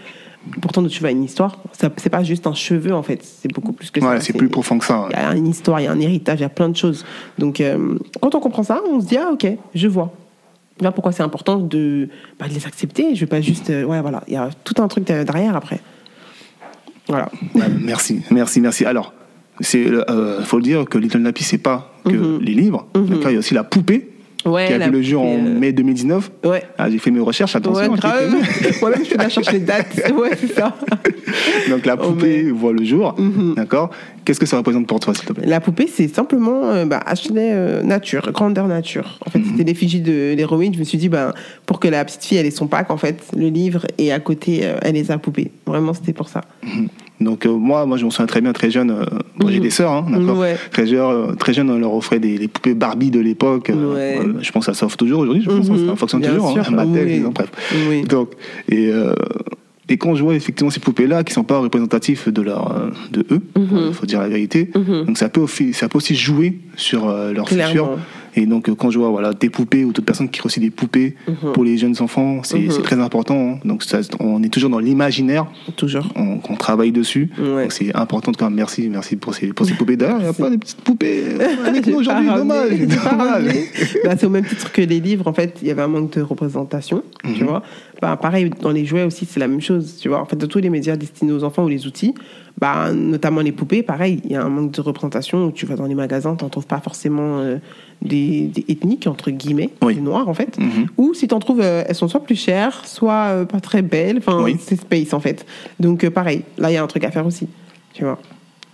Pourtant, 0.62 0.88
cheveu 0.90 1.07
a 1.07 1.12
une 1.12 1.24
histoire. 1.24 1.57
C'est 1.74 2.10
pas 2.10 2.24
juste 2.24 2.48
un 2.48 2.54
cheveu, 2.54 2.94
en 2.94 3.04
fait. 3.04 3.24
C'est 3.24 3.51
beaucoup 3.54 3.72
plus 3.74 3.92
que 3.92 4.00
ça. 4.01 4.19
c'est 4.19 4.34
plus 4.34 4.50
profond 4.50 4.78
que 4.80 4.86
ça. 4.86 5.07
Il 5.12 5.16
y 5.18 5.19
a 5.19 5.36
une 5.36 5.48
histoire, 5.48 5.80
il 5.80 5.86
y 5.86 5.88
a 5.88 5.92
un 5.92 6.00
héritage, 6.00 6.40
il 6.40 6.44
y 6.44 6.46
a 6.46 6.50
plein 6.50 6.69
de 6.69 6.75
choses. 6.78 7.06
Donc, 7.38 7.62
euh, 7.62 7.98
quand 8.22 8.34
on 8.36 8.40
comprend 8.40 8.63
ça, 8.63 8.81
on 8.90 9.00
se 9.01 9.06
dit, 9.07 9.18
ah, 9.18 9.30
ok, 9.31 9.48
je 9.75 9.88
vois. 9.88 10.12
Là, 10.81 10.92
pourquoi 10.92 11.12
c'est 11.12 11.24
important 11.24 11.57
de, 11.57 12.07
bah, 12.40 12.48
de 12.48 12.54
les 12.54 12.66
accepter. 12.66 13.13
Je 13.16 13.19
vais 13.22 13.25
pas 13.25 13.42
juste. 13.42 13.69
euh, 13.69 13.84
ouais, 13.84 14.01
voilà. 14.01 14.24
Il 14.28 14.34
y 14.34 14.38
a 14.38 14.50
tout 14.63 14.81
un 14.81 14.88
truc 14.88 15.04
derrière 15.06 15.56
après. 15.56 15.80
Voilà. 17.07 17.30
Ouais, 17.56 17.63
merci, 17.81 18.22
merci, 18.31 18.62
merci. 18.62 18.86
Alors, 18.86 19.13
c'est, 19.60 19.86
euh, 19.88 20.42
faut 20.44 20.57
le 20.57 20.63
dire 20.63 20.86
que 20.86 20.98
Little 20.98 21.19
Nappy, 21.22 21.44
c'est 21.44 21.57
pas 21.57 21.92
que 22.06 22.12
Mhm. 22.12 22.40
les 22.42 22.54
livres. 22.54 22.88
Mhm. 22.95 23.06
D'accord, 23.07 23.30
il 23.31 23.34
y 23.34 23.36
a 23.36 23.40
aussi 23.40 23.54
la 23.54 23.63
poupée 23.63 24.10
Ouais, 24.45 24.68
qui 24.68 24.74
a 24.74 24.80
vu 24.80 24.91
le 24.91 25.01
jour 25.01 25.21
en 25.24 25.36
euh, 25.36 25.59
mai 25.59 25.74
2019. 25.74 26.31
Ouais. 26.45 26.63
Ah, 26.77 26.89
j'ai 26.89 26.97
fait 26.97 27.12
mes 27.12 27.19
recherches, 27.19 27.56
attention. 27.56 27.91
Ouais, 27.91 27.97
grave. 27.97 28.33
Moi-même, 28.80 29.00
je 29.03 29.09
fais 29.09 29.18
de 29.18 29.21
la 29.24 29.30
cherche 29.30 29.51
les 29.51 29.59
dates. 29.59 30.12
Ouais, 30.15 30.31
c'est 30.39 30.53
ça. 30.53 30.77
Donc 31.69 31.86
la 31.86 31.95
Oh, 32.00 32.07
poupée 32.12 32.50
voit 32.51 32.71
le 32.71 32.83
jour. 32.86 33.15
Mhm. 33.18 33.56
D'accord. 33.56 33.89
Qu'est-ce 34.24 34.39
que 34.39 34.45
ça 34.45 34.57
représente 34.57 34.88
pour 34.88 35.00
toi, 35.00 35.13
s'il 35.13 35.25
te 35.25 35.33
plaît? 35.33 35.45
La 35.45 35.59
poupée, 35.59 35.88
c'est 35.94 36.07
simplement 36.07 36.65
euh, 36.69 36.86
bah, 36.86 37.01
Ashley 37.06 37.51
euh, 37.51 37.83
Nature, 37.83 38.31
grandeur 38.31 38.68
nature. 38.68 39.19
En 39.25 39.30
fait, 39.30 39.41
c'était 39.44 39.63
l'effigie 39.63 40.01
de 40.01 40.33
l'héroïne. 40.36 40.74
Je 40.74 40.80
me 40.80 40.83
suis 40.85 40.97
dit, 40.97 41.09
ben, 41.09 41.33
pour 41.65 41.80
que 41.80 41.88
la 41.88 42.06
petite 42.06 42.24
fille, 42.24 42.38
elle 42.38 42.45
ait 42.45 42.51
son 42.51 42.68
pack, 42.68 42.92
en 42.92 42.97
fait, 42.97 43.21
le 43.35 43.47
livre, 43.47 43.85
et 43.97 44.12
à 44.13 44.19
côté, 44.19 44.62
euh, 44.63 44.77
elle 44.81 44.95
ait 44.95 45.03
sa 45.03 45.18
poupée. 45.18 45.51
Vraiment, 45.65 45.94
c'était 45.94 46.13
pour 46.13 46.30
ça. 46.30 46.42
Donc 47.21 47.45
euh, 47.45 47.51
moi, 47.51 47.86
moi, 47.86 47.98
je 47.98 48.06
me 48.06 48.10
souviens 48.10 48.25
très 48.27 48.42
bien, 48.42 48.54
très 48.54 48.71
jeune. 48.71 48.92
euh, 48.92 49.04
j'ai 49.48 49.57
Mhm. 49.57 49.62
des 49.63 49.69
sœurs, 49.69 49.92
hein, 49.92 50.06
d'accord. 50.10 50.38
Ouais. 50.39 50.56
Très 50.71 50.88
jeune, 50.88 51.00
euh, 51.01 51.33
très 51.36 51.54
jeune, 51.54 51.69
on 51.69 51.77
leur 51.77 51.94
offrait 51.94 52.19
des 52.19 52.38
les 52.38 52.48
poupées 52.48 52.74
Barbie 52.74 53.12
de 53.12 53.19
l'époque. 53.19 53.69
Ouais. 53.69 54.19
euh, 54.21 54.33
je 54.42 54.52
pense 54.52 54.66
que 54.66 54.71
ça 54.73 54.78
s'offre 54.80 54.95
toujours 54.97 55.19
aujourd'hui. 55.21 55.44
Je 55.44 55.49
pense 55.49 55.68
que 55.68 55.73
Mhm. 55.73 55.88
ça 55.90 55.95
fonctionne 55.95 56.21
Bien 56.21 56.31
toujours. 56.31 56.52
sûr, 56.54 56.64
Hein, 56.68 56.71
Mattel, 56.71 57.07
oui. 57.07 57.14
disons, 57.18 57.31
bref. 57.31 57.49
Oui. 57.90 58.04
Donc 58.04 58.31
et 58.69 58.90
et 59.92 59.97
quand 59.97 60.14
je 60.16 60.21
vois 60.23 60.35
effectivement 60.35 60.69
ces 60.69 60.80
poupées-là 60.80 61.23
qui 61.23 61.33
sont 61.33 61.44
pas 61.44 61.57
représentatifs 61.57 62.30
de 62.30 62.42
leur 62.44 62.92
de 63.11 63.26
eux, 63.31 63.42
il 63.56 63.61
Mhm. 63.64 63.92
faut 63.94 64.06
dire 64.06 64.21
la 64.21 64.30
vérité. 64.30 64.69
Mhm. 64.76 65.06
Donc 65.07 65.18
ça 65.18 65.30
peut 65.30 65.42
aussi, 65.42 65.73
ça 65.73 65.90
peut 65.90 65.97
aussi 65.97 66.16
jouer 66.16 66.59
sur 66.78 67.07
leur 67.07 67.45
Clairement. 67.45 67.69
futur. 67.71 67.90
Et 68.40 68.46
donc 68.46 68.69
euh, 68.69 68.76
quand 68.76 68.90
je 68.92 68.98
vois 69.00 69.10
voilà 69.10 69.34
des 69.34 69.50
poupées 69.50 69.84
ou 69.84 69.88
d'autres 69.92 70.06
personnes 70.06 70.30
qui 70.30 70.42
reçoivent 70.42 70.64
des 70.64 70.72
poupées 70.72 71.16
Mhm. 71.28 71.52
pour 71.54 71.64
les 71.64 71.78
jeunes 71.78 71.96
enfants, 72.00 72.42
c'est 72.44 72.60
Mhm. 72.60 72.72
c'est 72.72 72.81
très 72.81 73.00
important. 73.00 73.56
hein. 73.56 73.60
Donc 73.66 73.84
ça, 73.84 74.00
on 74.19 74.42
est 74.44 74.50
toujours 74.50 74.69
dans 74.69 74.80
l'imaginaire, 74.80 75.46
Toujours. 75.76 76.08
on, 76.16 76.56
travaille 76.56 76.92
dessus. 76.92 77.30
Ouais. 77.38 77.64
Donc 77.64 77.72
c'est 77.74 77.96
important 77.96 78.31
de 78.31 78.38
quand 78.38 78.46
même. 78.50 78.56
Merci, 78.56 78.90
merci 78.90 79.16
pour 79.16 79.34
ces 79.36 79.48
pour 79.48 79.66
ces 79.66 79.74
poupées. 79.74 79.98
D'ailleurs, 79.98 80.18
il 80.19 80.24
n'y 80.24 80.30
a 80.30 80.34
pas 80.34 80.50
des 80.50 80.58
petites 80.58 80.81
poupées 80.81 81.24
euh, 81.40 81.68
avec 81.68 81.86
nous 81.88 81.98
aujourd'hui, 82.00 82.28
dommage. 82.28 82.72
Bah, 84.04 84.16
c'est 84.18 84.26
au 84.26 84.30
même 84.30 84.46
titre 84.46 84.72
que 84.72 84.81
les 84.81 85.00
livres, 85.00 85.28
en 85.28 85.34
fait, 85.34 85.58
il 85.62 85.68
y 85.68 85.72
avait 85.72 85.81
un 85.81 85.88
manque 85.88 86.12
de 86.18 86.22
représentation, 86.22 87.04
tu 87.24 87.44
Mhm. 87.44 87.50
vois. 87.50 87.64
Bah, 88.01 88.15
pareil, 88.15 88.49
dans 88.61 88.71
les 88.71 88.85
jouets 88.85 89.03
aussi, 89.03 89.25
c'est 89.25 89.39
la 89.41 89.47
même 89.49 89.59
chose, 89.61 89.97
tu 90.01 90.07
vois. 90.07 90.21
En 90.21 90.25
fait, 90.25 90.37
de 90.37 90.45
tous 90.45 90.59
les 90.59 90.69
médias 90.69 90.95
destinés 90.95 91.33
aux 91.33 91.44
enfants 91.44 91.65
ou 91.65 91.68
les 91.68 91.85
outils, 91.85 92.13
bah, 92.57 92.94
notamment 92.94 93.41
les 93.41 93.51
poupées, 93.51 93.83
pareil, 93.83 94.21
il 94.23 94.31
y 94.31 94.35
a 94.35 94.44
un 94.44 94.47
manque 94.49 94.71
de 94.71 94.79
représentation 94.81 95.45
où 95.47 95.51
tu 95.51 95.65
vas 95.65 95.75
dans 95.75 95.85
les 95.85 95.95
magasins, 95.95 96.35
tu 96.35 96.44
n'en 96.45 96.49
trouves 96.49 96.65
pas 96.68 96.79
forcément 96.79 97.39
euh, 97.39 97.57
des, 98.01 98.47
des 98.47 98.63
ethniques, 98.69 99.06
entre 99.07 99.31
guillemets, 99.31 99.69
Oui. 99.81 99.95
des 99.95 100.01
noirs, 100.01 100.29
en 100.29 100.33
fait. 100.33 100.57
Mhm. 100.57 100.87
Ou 100.97 101.13
si 101.13 101.27
tu 101.27 101.33
en 101.33 101.39
trouves, 101.39 101.59
euh, 101.61 101.83
elles 101.87 101.95
sont 101.95 102.07
soit 102.07 102.23
plus 102.23 102.35
chères, 102.39 102.85
soit 102.85 103.27
euh, 103.31 103.45
pas 103.45 103.59
très 103.59 103.81
belles. 103.81 104.19
Enfin, 104.19 104.41
Oui. 104.44 104.56
c'est 104.59 104.79
space, 104.79 105.13
en 105.13 105.19
fait. 105.19 105.45
Donc, 105.81 106.07
pareil, 106.09 106.44
là, 106.57 106.71
il 106.71 106.75
y 106.75 106.77
a 106.77 106.83
un 106.83 106.87
truc 106.87 107.03
à 107.03 107.11
faire 107.11 107.25
aussi, 107.25 107.47
tu 107.94 108.06
vois. 108.06 108.18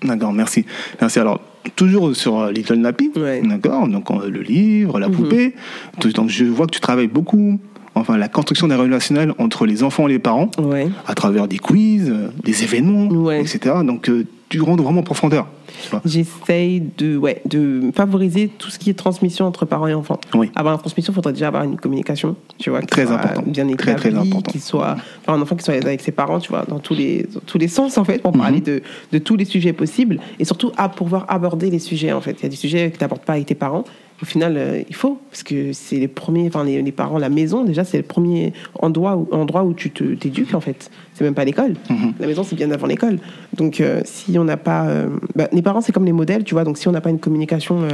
D'accord, 0.03 0.33
merci. 0.33 0.65
Merci. 1.01 1.17
Alors, 1.19 1.39
toujours 1.75 2.15
sur 2.15 2.45
Little 2.51 2.75
Nappy, 2.75 3.11
Ouais. 3.15 3.41
d'accord, 3.43 3.87
donc 3.87 4.07
le 4.11 4.41
livre, 4.43 4.99
la 4.99 5.07
Mhm. 5.09 5.15
poupée. 5.15 5.55
Donc, 6.13 6.29
je 6.29 6.45
vois 6.45 6.67
que 6.67 6.71
tu 6.71 6.79
travailles 6.79 7.07
beaucoup, 7.07 7.59
enfin, 7.95 8.17
la 8.17 8.27
construction 8.27 8.67
des 8.67 8.75
relationnels 8.75 9.33
entre 9.39 9.65
les 9.65 9.83
enfants 9.83 10.07
et 10.07 10.11
les 10.11 10.19
parents, 10.19 10.51
Ouais. 10.59 10.87
à 11.07 11.15
travers 11.15 11.47
des 11.47 11.57
quiz, 11.57 12.09
euh, 12.09 12.29
des 12.43 12.63
événements, 12.63 13.07
Ouais. 13.07 13.41
etc. 13.41 13.75
Donc, 13.85 14.09
euh, 14.09 14.25
tu 14.49 14.61
rentres 14.61 14.83
vraiment 14.83 14.99
en 14.99 15.03
profondeur. 15.03 15.47
J'essaye 16.05 16.81
de, 16.97 17.17
ouais, 17.17 17.41
de 17.45 17.91
favoriser 17.95 18.47
tout 18.47 18.69
ce 18.69 18.79
qui 18.79 18.89
est 18.89 18.93
transmission 18.93 19.45
entre 19.45 19.65
parents 19.65 19.87
et 19.87 19.93
enfants. 19.93 20.19
Oui. 20.33 20.51
Avant 20.55 20.71
la 20.71 20.77
transmission, 20.77 21.11
il 21.11 21.15
faudrait 21.15 21.33
déjà 21.33 21.47
avoir 21.47 21.63
une 21.63 21.77
communication, 21.77 22.35
tu 22.57 22.69
vois, 22.69 22.81
Très 22.81 23.11
important. 23.11 23.43
bien 23.45 23.65
Très, 23.75 23.91
établie, 23.93 23.95
très 24.11 24.15
important. 24.15 24.51
qui 24.51 24.59
soit, 24.59 24.95
enfin, 25.21 25.37
un 25.37 25.41
enfant 25.41 25.55
qui 25.55 25.63
soit 25.63 25.73
avec 25.73 26.01
ses 26.01 26.11
parents, 26.11 26.39
tu 26.39 26.49
vois, 26.49 26.63
dans 26.67 26.79
tous 26.79 26.93
les, 26.93 27.25
dans 27.33 27.39
tous 27.45 27.57
les 27.57 27.67
sens, 27.67 27.97
en 27.97 28.03
fait, 28.03 28.21
pour 28.21 28.31
parler 28.33 28.57
Mhm. 28.59 28.63
de, 28.63 28.81
de 29.13 29.17
tous 29.17 29.35
les 29.35 29.45
sujets 29.45 29.73
possibles 29.73 30.19
et 30.39 30.45
surtout 30.45 30.71
à 30.77 30.89
pouvoir 30.89 31.25
aborder 31.27 31.69
les 31.69 31.79
sujets, 31.79 32.13
en 32.13 32.21
fait. 32.21 32.37
Il 32.39 32.43
y 32.43 32.45
a 32.45 32.49
des 32.49 32.55
sujets 32.55 32.91
que 32.91 32.97
tu 32.97 33.03
n'abordes 33.03 33.21
pas 33.23 33.33
avec 33.33 33.47
tes 33.47 33.55
parents. 33.55 33.83
Au 34.21 34.25
final, 34.25 34.55
euh, 34.57 34.81
il 34.87 34.95
faut, 34.95 35.19
parce 35.29 35.43
que 35.43 35.73
c'est 35.73 35.97
les 35.97 36.07
premiers, 36.07 36.47
enfin, 36.47 36.63
les, 36.63 36.81
les 36.81 36.91
parents, 36.93 37.17
la 37.17 37.27
maison, 37.29 37.65
déjà, 37.65 37.83
c'est 37.83 37.97
le 37.97 38.03
premier 38.03 38.53
endroit 38.79 39.17
où, 39.17 39.27
endroit 39.31 39.63
où 39.65 39.73
tu 39.73 39.89
t'éduques, 39.91 40.53
en 40.55 40.61
fait. 40.61 40.89
C'est 41.13 41.25
même 41.25 41.33
pas 41.33 41.43
l'école. 41.43 41.73
Mhm. 41.89 42.13
La 42.19 42.27
maison, 42.27 42.43
c'est 42.43 42.55
bien 42.55 42.71
avant 42.71 42.87
l'école. 42.87 43.19
Donc, 43.57 43.81
euh, 43.81 44.01
si 44.05 44.39
on 44.39 44.45
n'a 44.45 44.55
pas. 44.57 44.87
euh, 44.87 45.09
bah, 45.35 45.49
les 45.51 45.61
parents, 45.61 45.81
c'est 45.81 45.91
comme 45.91 46.05
les 46.05 46.13
modèles, 46.13 46.45
tu 46.45 46.53
vois. 46.55 46.63
Donc, 46.63 46.77
si 46.77 46.87
on 46.87 46.91
n'a 46.93 47.01
pas 47.01 47.09
une 47.09 47.19
communication. 47.19 47.85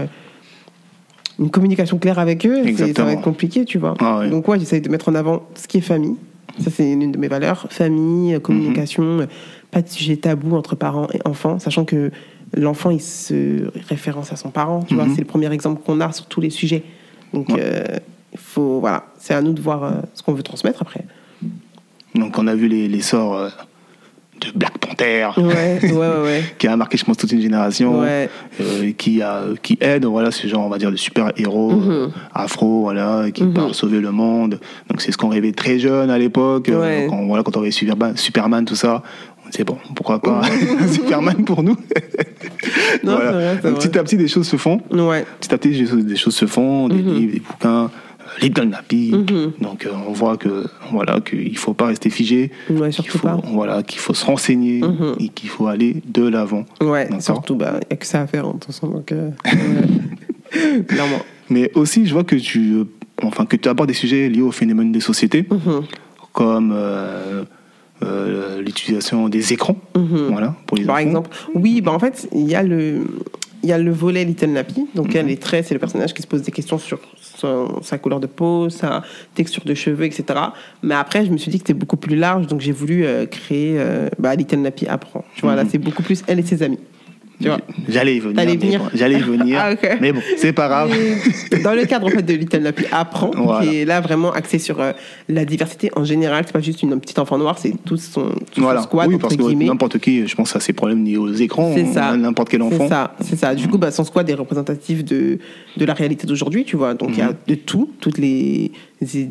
une 1.40 1.50
communication 1.50 1.98
claire 1.98 2.20
avec 2.20 2.46
eux, 2.46 2.64
ça 2.94 3.04
va 3.04 3.14
être 3.14 3.22
compliqué, 3.22 3.66
tu 3.66 3.78
vois. 3.80 3.96
Ah 4.00 4.20
ouais. 4.20 4.30
Donc, 4.30 4.48
ouais, 4.48 4.60
j'essaye 4.60 4.82
de 4.82 4.90
mettre 4.90 5.10
en 5.10 5.16
avant 5.16 5.44
ce 5.56 5.68
qui 5.68 5.78
est 5.78 5.82
famille. 5.82 6.16
Ça, 6.60 6.70
c'est 6.70 6.92
une 6.92 7.12
de 7.12 7.18
mes 7.18 7.30
valeurs. 7.30 7.66
Famille, 7.72 8.38
communication, 8.42 9.04
Mhm. 9.04 9.28
pas 9.72 9.82
de 9.82 9.88
sujet 9.90 10.18
tabou 10.18 10.56
entre 10.56 10.76
parents 10.76 11.08
et 11.14 11.20
enfants, 11.26 11.58
sachant 11.60 11.86
que 11.86 12.12
l'enfant, 12.54 12.90
il 12.90 13.02
se 13.02 13.70
référence 13.90 14.32
à 14.32 14.36
son 14.36 14.50
parent, 14.50 14.84
tu 14.84 14.96
vois. 14.96 15.06
Mhm. 15.06 15.14
C'est 15.16 15.22
le 15.22 15.28
premier 15.28 15.52
exemple 15.52 15.82
qu'on 15.86 16.00
a 16.02 16.12
sur 16.12 16.26
tous 16.26 16.42
les 16.42 16.50
sujets. 16.50 16.84
Donc, 17.34 17.50
Ouais. 17.50 17.60
euh, 17.62 17.84
faut, 18.36 18.80
voilà, 18.80 19.06
c'est 19.18 19.34
à 19.34 19.42
nous 19.42 19.54
de 19.54 19.62
voir 19.62 19.84
euh, 19.84 19.92
ce 20.14 20.24
qu'on 20.24 20.34
veut 20.34 20.44
transmettre 20.44 20.82
après. 20.82 21.06
Donc 22.16 22.38
on 22.38 22.48
a 22.48 22.56
vu 22.56 22.68
les, 22.68 22.88
les 22.90 23.02
sorts 23.02 23.36
euh, 23.38 23.50
de 24.42 24.58
Black 24.58 24.78
Panther, 24.80 25.30
Ouais, 25.38 25.80
ouais, 25.94 26.44
qui 26.58 26.68
a 26.68 26.76
marqué, 26.76 26.98
je 26.98 27.06
pense, 27.06 27.16
toute 27.18 27.32
une 27.32 27.42
génération, 27.42 28.04
qui, 28.98 29.22
a, 29.22 29.44
qui 29.62 29.78
aide, 29.80 30.04
voilà, 30.06 30.32
ce 30.32 30.46
genre, 30.48 30.66
on 30.66 30.70
va 30.70 30.78
dire, 30.78 30.92
de 30.92 30.96
super-héros 30.98 31.72
Mhm. 31.72 32.12
afro, 32.34 32.82
voilà, 32.82 33.32
qui 33.32 33.44
Mhm. 33.44 33.54
part 33.54 33.74
sauver 33.76 34.00
le 34.02 34.12
monde. 34.12 34.60
Donc 34.90 35.02
c'est 35.02 35.12
ce 35.12 35.18
qu'on 35.18 35.30
rêvait 35.30 35.52
très 35.54 35.80
jeune 35.80 36.10
à 36.10 36.18
l'époque, 36.18 36.70
quand, 36.70 37.26
voilà, 37.28 37.44
quand 37.44 37.56
on 37.56 37.62
avait 37.62 37.72
Superman, 37.72 38.18
Superman, 38.18 38.66
tout 38.66 38.76
ça. 38.76 39.04
Disait, 39.52 39.64
bon, 39.64 39.78
pourquoi 39.96 40.20
pas 40.22 40.42
Superman 40.92 41.44
pour 41.44 41.62
nous 41.64 41.76
Non, 43.04 43.16
Voilà. 43.16 43.32
c'est 43.32 43.32
vrai, 43.34 43.60
c'est 43.62 43.70
Donc, 43.72 43.80
Petit 43.82 43.98
à 44.00 44.04
petit, 44.04 44.18
des 44.18 44.28
choses 44.28 44.48
se 44.48 44.56
font. 44.58 44.82
Ouais. 44.92 45.26
Petit 45.40 45.54
à 45.54 45.58
petit, 45.58 45.70
des 45.72 45.86
choses, 45.86 46.06
des 46.06 46.16
choses 46.16 46.36
se 46.36 46.46
font, 46.46 46.88
des 46.90 46.96
Mhm. 47.02 47.14
livres, 47.16 47.34
des 47.34 47.40
bouquins, 47.40 47.84
euh, 47.86 47.88
Little 48.42 48.64
Nappy. 48.70 49.12
Mhm. 49.14 49.52
Donc, 49.60 49.86
euh, 49.86 49.90
on 50.08 50.14
voit 50.14 50.38
que 50.38 50.66
voilà 50.92 51.20
qu'il 51.20 51.58
faut 51.58 51.74
pas 51.74 51.88
rester 51.88 52.10
figé, 52.10 52.52
Ouais, 52.70 52.90
qu'il 52.92 53.10
faut 53.10 53.20
pas. 53.20 53.38
voilà 53.52 53.84
qu'il 53.84 54.00
faut 54.00 54.14
se 54.14 54.24
renseigner 54.26 54.80
Mhm. 54.82 55.16
et 55.20 55.28
qu'il 55.30 55.50
faut 55.50 55.68
aller 55.68 55.98
de 56.08 56.26
l'avant. 56.28 56.64
Ouais, 56.82 57.10
surtout, 57.20 57.56
bah, 57.56 57.74
il 57.82 57.88
n'y 57.90 57.94
a 57.94 57.96
que 57.98 58.06
ça 58.06 58.22
à 58.22 58.28
faire, 58.28 58.46
hein, 58.46 58.50
de 58.50 58.54
toute 58.54 58.66
façon. 58.66 58.88
Donc, 58.88 59.12
euh. 59.12 59.32
Clairement. 60.88 61.20
Mais 61.50 61.72
aussi, 61.76 62.06
je 62.06 62.14
vois 62.14 62.24
que 62.24 62.36
tu 62.36 62.84
enfin 63.24 63.46
que 63.46 63.56
tu 63.56 63.68
abordes 63.70 63.90
des 63.90 63.94
sujets 63.96 64.30
liés 64.30 64.42
au 64.42 64.52
phénomène 64.52 64.92
des 64.92 65.00
sociétés, 65.02 65.46
comme 66.34 66.74
euh, 68.04 68.62
l'utilisation 68.62 69.30
des 69.30 69.54
écrans, 69.54 69.78
Mhm. 69.96 70.28
voilà 70.30 70.56
pour 70.66 70.78
les 70.78 70.86
Par 70.86 70.96
enfants. 70.96 71.06
exemple, 71.08 71.30
oui, 71.56 71.82
bah 71.82 71.92
en 71.92 72.00
fait, 72.00 72.28
il 72.34 72.48
y 72.50 72.56
a 72.56 72.64
le, 72.64 73.04
il 73.64 73.70
y 73.70 73.74
a 73.74 73.78
le 73.78 73.92
volet 73.92 74.26
Little 74.26 74.50
Nappy. 74.50 74.88
Donc, 74.96 75.08
il 75.10 75.16
y 75.16 75.20
a 75.20 75.24
les 75.24 75.38
traits, 75.38 75.66
c'est 75.68 75.74
le 75.76 75.80
personnage 75.80 76.14
qui 76.16 76.22
se 76.24 76.28
pose 76.28 76.42
des 76.42 76.52
questions 76.52 76.80
sur 76.80 77.00
son- 77.20 77.82
sa 77.84 77.98
couleur 78.00 78.20
de 78.20 78.26
peau, 78.28 78.70
sa 78.70 79.04
texture 79.36 79.64
de 79.66 79.74
cheveux, 79.76 80.06
etc. 80.06 80.24
Mais 80.82 80.96
après, 80.96 81.26
je 81.26 81.32
me 81.32 81.38
suis 81.38 81.52
dit 81.52 81.58
que 81.60 81.64
c'était 81.68 81.74
beaucoup 81.80 81.98
plus 81.98 82.16
large, 82.16 82.48
donc 82.48 82.60
j'ai 82.62 82.72
voulu 82.72 83.06
euh, 83.06 83.26
créer 83.28 83.76
euh, 83.78 84.10
bah, 84.18 84.34
Little 84.36 84.60
Nappy 84.62 84.88
apprend. 84.88 85.24
Tu 85.36 85.42
vois, 85.42 85.56
là, 85.56 85.64
Mhm. 85.64 85.70
c'est 85.72 85.78
beaucoup 85.78 86.02
plus 86.02 86.24
elle 86.28 86.40
et 86.40 86.44
ses 86.44 86.64
amis. 86.64 86.80
Tu 87.42 87.48
vois. 87.48 87.60
J'allais 87.90 88.16
y 88.16 88.20
venir. 88.20 88.36
Venir. 88.46 88.80
bon, 88.82 88.90
J'allais 88.94 89.18
y 89.18 89.22
venir. 89.22 89.60
Ah. 89.64 89.74
Mais 90.00 90.12
bon, 90.12 90.22
c'est 90.38 90.54
pas 90.54 90.68
grave. 90.68 90.92
Dans 91.64 91.74
le 91.74 91.86
cadre 91.86 92.08
en 92.08 92.10
fait 92.10 92.22
de 92.22 92.34
Little 92.34 92.60
Nappy 92.62 92.86
apprend, 92.92 93.32
Voilà. 93.36 93.66
qui 93.66 93.78
est 93.78 93.86
là 93.86 94.00
vraiment 94.02 94.32
axé 94.32 94.60
sur 94.60 94.80
euh, 94.80 94.92
la 95.30 95.46
diversité 95.46 95.90
en 95.96 96.04
général. 96.04 96.44
C'est 96.46 96.54
pas 96.54 96.60
juste 96.62 96.82
une 96.84 97.00
petite 97.00 97.20
enfant 97.20 97.38
noire, 97.38 97.58
c'est 97.60 97.74
tout 97.86 97.98
son, 97.98 98.30
tout 98.52 98.62
Voilà. 98.62 98.82
son 98.82 98.88
squad 98.88 99.08
oui, 99.10 99.16
entre 99.16 99.22
parce 99.24 99.36
que 99.36 99.54
n'importe 99.54 99.98
qui, 100.00 100.28
je 100.28 100.36
pense, 100.36 100.56
a 100.56 100.60
ses 100.60 100.74
problèmes 100.74 101.04
liés 101.04 101.18
aux 101.18 101.32
écrans. 101.34 101.74
C'est 101.76 101.86
ça. 101.86 102.16
N'importe 102.16 102.50
quel 102.50 102.62
enfant. 102.62 102.78
C'est 102.80 102.88
ça, 102.90 103.16
c'est 103.22 103.36
ça. 103.36 103.56
Du 103.56 103.68
coup, 103.68 103.78
bah, 103.78 103.92
son 103.92 104.04
squad 104.04 104.30
est 104.30 104.34
représentatif 104.34 105.04
de, 105.04 105.40
de 105.78 105.86
la 105.86 105.94
réalité 105.94 106.28
d'aujourd'hui, 106.28 106.64
tu 106.66 106.76
vois. 106.78 106.94
Donc, 106.94 107.10
il 107.14 107.20
y 107.20 107.22
Mhm. 107.22 107.30
a 107.30 107.34
de 107.48 107.56
tout, 107.56 107.90
toutes 108.00 108.18
les, 108.18 108.72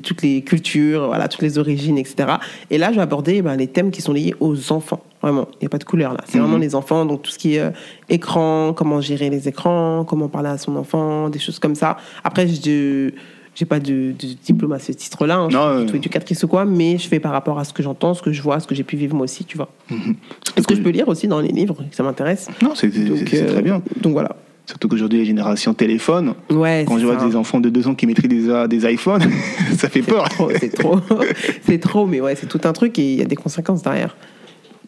toutes 0.02 0.22
les 0.22 0.42
cultures, 0.42 1.06
voilà, 1.06 1.28
toutes 1.28 1.42
les 1.42 1.58
origines, 1.58 1.98
etc. 1.98 2.28
Et 2.70 2.78
là, 2.78 2.90
je 2.90 2.96
vais 2.96 3.02
aborder 3.02 3.42
bah, 3.42 3.56
les 3.56 3.66
thèmes 3.68 3.90
qui 3.90 4.02
sont 4.02 4.12
liés 4.12 4.34
aux 4.40 4.72
enfants. 4.72 5.02
Vraiment, 5.22 5.48
il 5.54 5.58
n'y 5.62 5.66
a 5.66 5.68
pas 5.68 5.78
de 5.78 5.84
couleur 5.84 6.12
là. 6.14 6.20
C'est 6.26 6.38
Mhm. 6.38 6.44
vraiment 6.44 6.58
les 6.58 6.74
enfants, 6.74 7.04
donc 7.04 7.22
tout 7.22 7.30
ce 7.30 7.38
qui 7.38 7.56
est 7.56 7.60
euh, 7.60 7.70
écran, 8.08 8.72
comment 8.74 9.00
gérer 9.00 9.28
les 9.30 9.48
écrans, 9.48 10.04
comment 10.04 10.28
parler 10.28 10.48
à 10.48 10.58
son 10.58 10.76
enfant, 10.76 11.28
des 11.28 11.38
choses 11.38 11.58
comme 11.58 11.74
ça. 11.74 11.96
Après, 12.24 12.46
je 12.48 13.10
j'ai 13.56 13.66
pas 13.66 13.80
de, 13.80 14.12
de 14.18 14.26
diplôme 14.44 14.72
à 14.72 14.78
ce 14.78 14.92
titre-là, 14.92 15.36
hein. 15.36 15.48
je 15.50 15.56
suis 15.76 15.84
du 15.84 15.90
tout 15.90 15.96
éducatrice 15.96 16.42
ou 16.44 16.48
quoi, 16.48 16.64
mais 16.64 16.96
je 16.98 17.08
fais 17.08 17.18
par 17.20 17.32
rapport 17.32 17.58
à 17.58 17.64
ce 17.64 17.72
que 17.72 17.82
j'entends, 17.82 18.14
ce 18.14 18.22
que 18.22 18.32
je 18.32 18.40
vois, 18.40 18.60
ce 18.60 18.66
que 18.66 18.74
j'ai 18.76 18.84
pu 18.84 18.96
vivre 18.96 19.14
moi 19.14 19.24
aussi, 19.24 19.44
tu 19.44 19.56
vois. 19.58 19.68
Mhm. 19.90 20.14
Est-ce 20.56 20.66
que 20.66 20.74
je 20.74 20.80
peux 20.80 20.90
lire 20.90 21.08
aussi 21.08 21.26
dans 21.28 21.40
les 21.40 21.48
livres, 21.48 21.76
ça 21.90 22.02
m'intéresse? 22.02 22.48
Non, 22.62 22.74
c'est 22.74 22.90
c'est 22.92 23.42
euh, 23.42 23.48
très 23.52 23.60
bien. 23.62 23.82
Donc 24.00 24.12
voilà. 24.12 24.36
Surtout 24.66 24.86
qu'aujourd'hui, 24.88 25.18
les 25.18 25.24
générations 25.24 25.74
téléphone, 25.74 26.34
Ouais, 26.48 26.84
quand 26.86 26.96
je 26.98 27.04
vois 27.04 27.18
ça. 27.18 27.26
des 27.26 27.34
enfants 27.34 27.58
de 27.60 27.68
2 27.70 27.88
ans 27.88 27.94
qui 27.96 28.06
maîtrisent 28.06 28.28
des, 28.30 28.66
des 28.78 28.92
iPhones, 28.92 29.22
ça 29.76 29.88
fait 29.88 30.02
peur. 30.02 30.26
c'est 30.60 30.72
trop, 30.72 30.96
c'est 31.62 31.78
trop, 31.78 32.06
mais 32.06 32.20
ouais, 32.20 32.36
c'est 32.36 32.46
tout 32.46 32.60
un 32.64 32.72
truc 32.72 32.98
et 33.00 33.12
il 33.12 33.18
y 33.18 33.22
a 33.22 33.26
des 33.26 33.36
conséquences 33.36 33.82
derrière. 33.82 34.16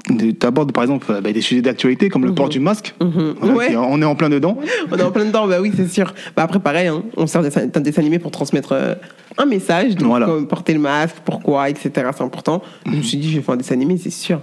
Tu 0.09 0.35
abordes 0.43 0.73
par 0.73 0.83
exemple 0.85 1.07
bah, 1.23 1.33
des 1.33 1.41
sujets 1.43 1.63
d'actualité 1.63 2.09
comme 2.09 2.25
le 2.25 2.35
port 2.35 2.49
du 2.49 2.59
masque. 2.61 2.95
Mhm. 3.01 3.35
Voilà, 3.39 3.55
Ouais. 3.57 3.69
qui- 3.69 3.77
on 3.77 4.01
est 4.03 4.05
en 4.05 4.15
plein 4.17 4.31
dedans. 4.31 4.57
On 4.91 4.97
est 4.97 5.03
en 5.03 5.11
plein 5.13 5.25
dedans, 5.27 5.47
bah 5.47 5.61
oui, 5.61 5.71
c'est 5.77 5.87
sûr. 5.89 6.13
Bah 6.35 6.43
après, 6.43 6.59
pareil, 6.59 6.89
hein, 6.89 7.03
on 7.17 7.27
sert 7.27 7.43
d'un 7.43 7.81
dessin 7.81 8.01
animé 8.01 8.19
pour 8.19 8.31
transmettre 8.31 8.73
euh, 8.73 8.95
un 9.39 9.45
message, 9.47 9.95
donc 9.97 10.09
Voilà. 10.09 10.27
comme 10.27 10.49
porter 10.49 10.73
le 10.73 10.81
masque, 10.81 11.17
pourquoi, 11.25 11.69
etc. 11.71 11.91
C'est 12.17 12.23
important. 12.25 12.63
Je 12.87 12.91
me 12.97 13.03
suis 13.03 13.19
dit, 13.19 13.31
je 13.31 13.37
vais 13.37 13.43
faire 13.43 13.55
un 13.55 13.59
dessin 13.59 13.75
animé, 13.75 13.97
c'est 13.99 14.11
sûr. 14.11 14.41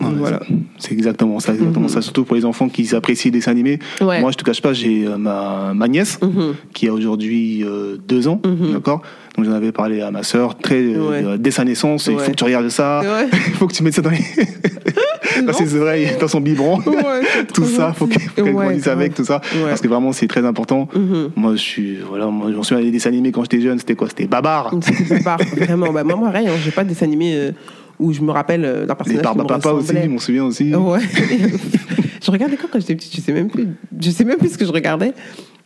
Voilà. 0.00 0.40
c'est- 0.78 0.92
exactement 0.92 1.38
ça, 1.38 1.52
exactement 1.52 1.86
ça. 1.88 2.00
Surtout 2.00 2.24
pour 2.24 2.34
les 2.36 2.44
enfants 2.46 2.68
qui 2.68 2.94
apprécient 2.94 3.30
les 3.30 3.38
dessins 3.38 3.50
animés. 3.50 3.78
Ouais. 4.00 4.20
Moi, 4.20 4.30
je 4.30 4.36
te 4.38 4.42
cache 4.44 4.62
pas, 4.62 4.72
j'ai 4.72 5.06
euh, 5.06 5.18
ma, 5.18 5.72
ma 5.74 5.86
nièce 5.88 6.18
Mhm. 6.22 6.54
qui 6.72 6.88
a 6.88 6.92
aujourd'hui 6.94 7.62
euh, 7.62 7.96
deux 8.08 8.26
ans, 8.26 8.40
Mhm. 8.44 8.72
d'accord? 8.72 9.02
Donc 9.36 9.44
j'en 9.46 9.52
avais 9.52 9.72
parlé 9.72 10.00
à 10.00 10.10
ma 10.10 10.22
sœur, 10.22 10.56
très 10.58 10.82
euh, 10.82 11.08
Ouais. 11.10 11.22
euh, 11.24 11.36
dès 11.38 11.50
sa 11.50 11.64
naissance. 11.64 12.06
Il 12.06 12.14
Ouais. 12.16 12.24
faut 12.24 12.30
que 12.30 12.36
tu 12.36 12.44
regardes 12.44 12.68
ça. 12.70 13.02
Il 13.48 13.54
faut 13.54 13.66
que 13.66 13.74
tu 13.74 13.82
mettes 13.82 13.94
ça 13.94 14.02
dans, 14.02 14.10
les... 14.10 15.42
dans 15.46 15.52
ses 15.52 15.76
oreilles, 15.76 16.08
dans 16.20 16.28
son 16.28 16.40
biberon. 16.40 16.78
Tout 17.54 17.64
ça, 17.64 17.92
faut 17.92 18.06
qu'elle 18.06 18.52
grandisse 18.52 18.86
avec 18.86 19.14
tout 19.14 19.24
ça, 19.24 19.40
parce 19.68 19.80
que 19.80 19.88
vraiment 19.88 20.12
c'est 20.12 20.26
très 20.26 20.44
important. 20.44 20.88
Mhm. 20.94 21.30
Moi, 21.36 21.52
je 21.52 21.60
suis, 21.60 21.96
voilà, 22.08 22.26
moi, 22.26 22.48
je 22.50 22.56
me 22.56 22.62
souviens 22.62 22.82
des 22.84 22.90
dessins 22.90 23.10
animés 23.10 23.30
quand 23.32 23.42
j'étais 23.42 23.60
jeune, 23.60 23.78
c'était 23.78 23.94
quoi? 23.94 24.08
C'était 24.08 24.26
Babar. 24.26 24.72
C'était 24.82 25.20
barbare, 25.22 25.46
vraiment. 25.56 25.92
Bah, 25.92 26.04
moi, 26.04 26.16
pareil, 26.30 26.48
hein, 26.48 26.52
j'ai 26.64 26.70
pas 26.70 26.84
de 26.84 26.88
dessin 26.90 27.06
animé 27.06 27.34
euh, 27.34 27.52
où 27.98 28.12
je 28.12 28.20
me 28.20 28.30
rappelle 28.30 28.64
euh, 28.64 28.86
d'un 28.86 28.92
Les 28.92 28.96
personnage 28.96 29.18
me 29.18 29.22
Barbapapa 29.22 29.70
aussi, 29.72 29.94
je 30.02 30.08
m'en 30.08 30.18
souviens 30.18 30.44
aussi. 30.44 30.74
Ouais. 30.74 31.00
je 32.22 32.30
regardais 32.30 32.56
quoi 32.56 32.68
quand 32.72 32.80
j'étais 32.80 32.94
petite 32.94 33.14
Je 33.14 33.20
sais 33.20 33.32
même 33.32 33.48
plus. 33.50 33.68
Je 34.00 34.10
sais 34.10 34.24
même 34.24 34.38
plus 34.38 34.52
ce 34.52 34.58
que 34.58 34.64
je 34.64 34.72
regardais. 34.72 35.12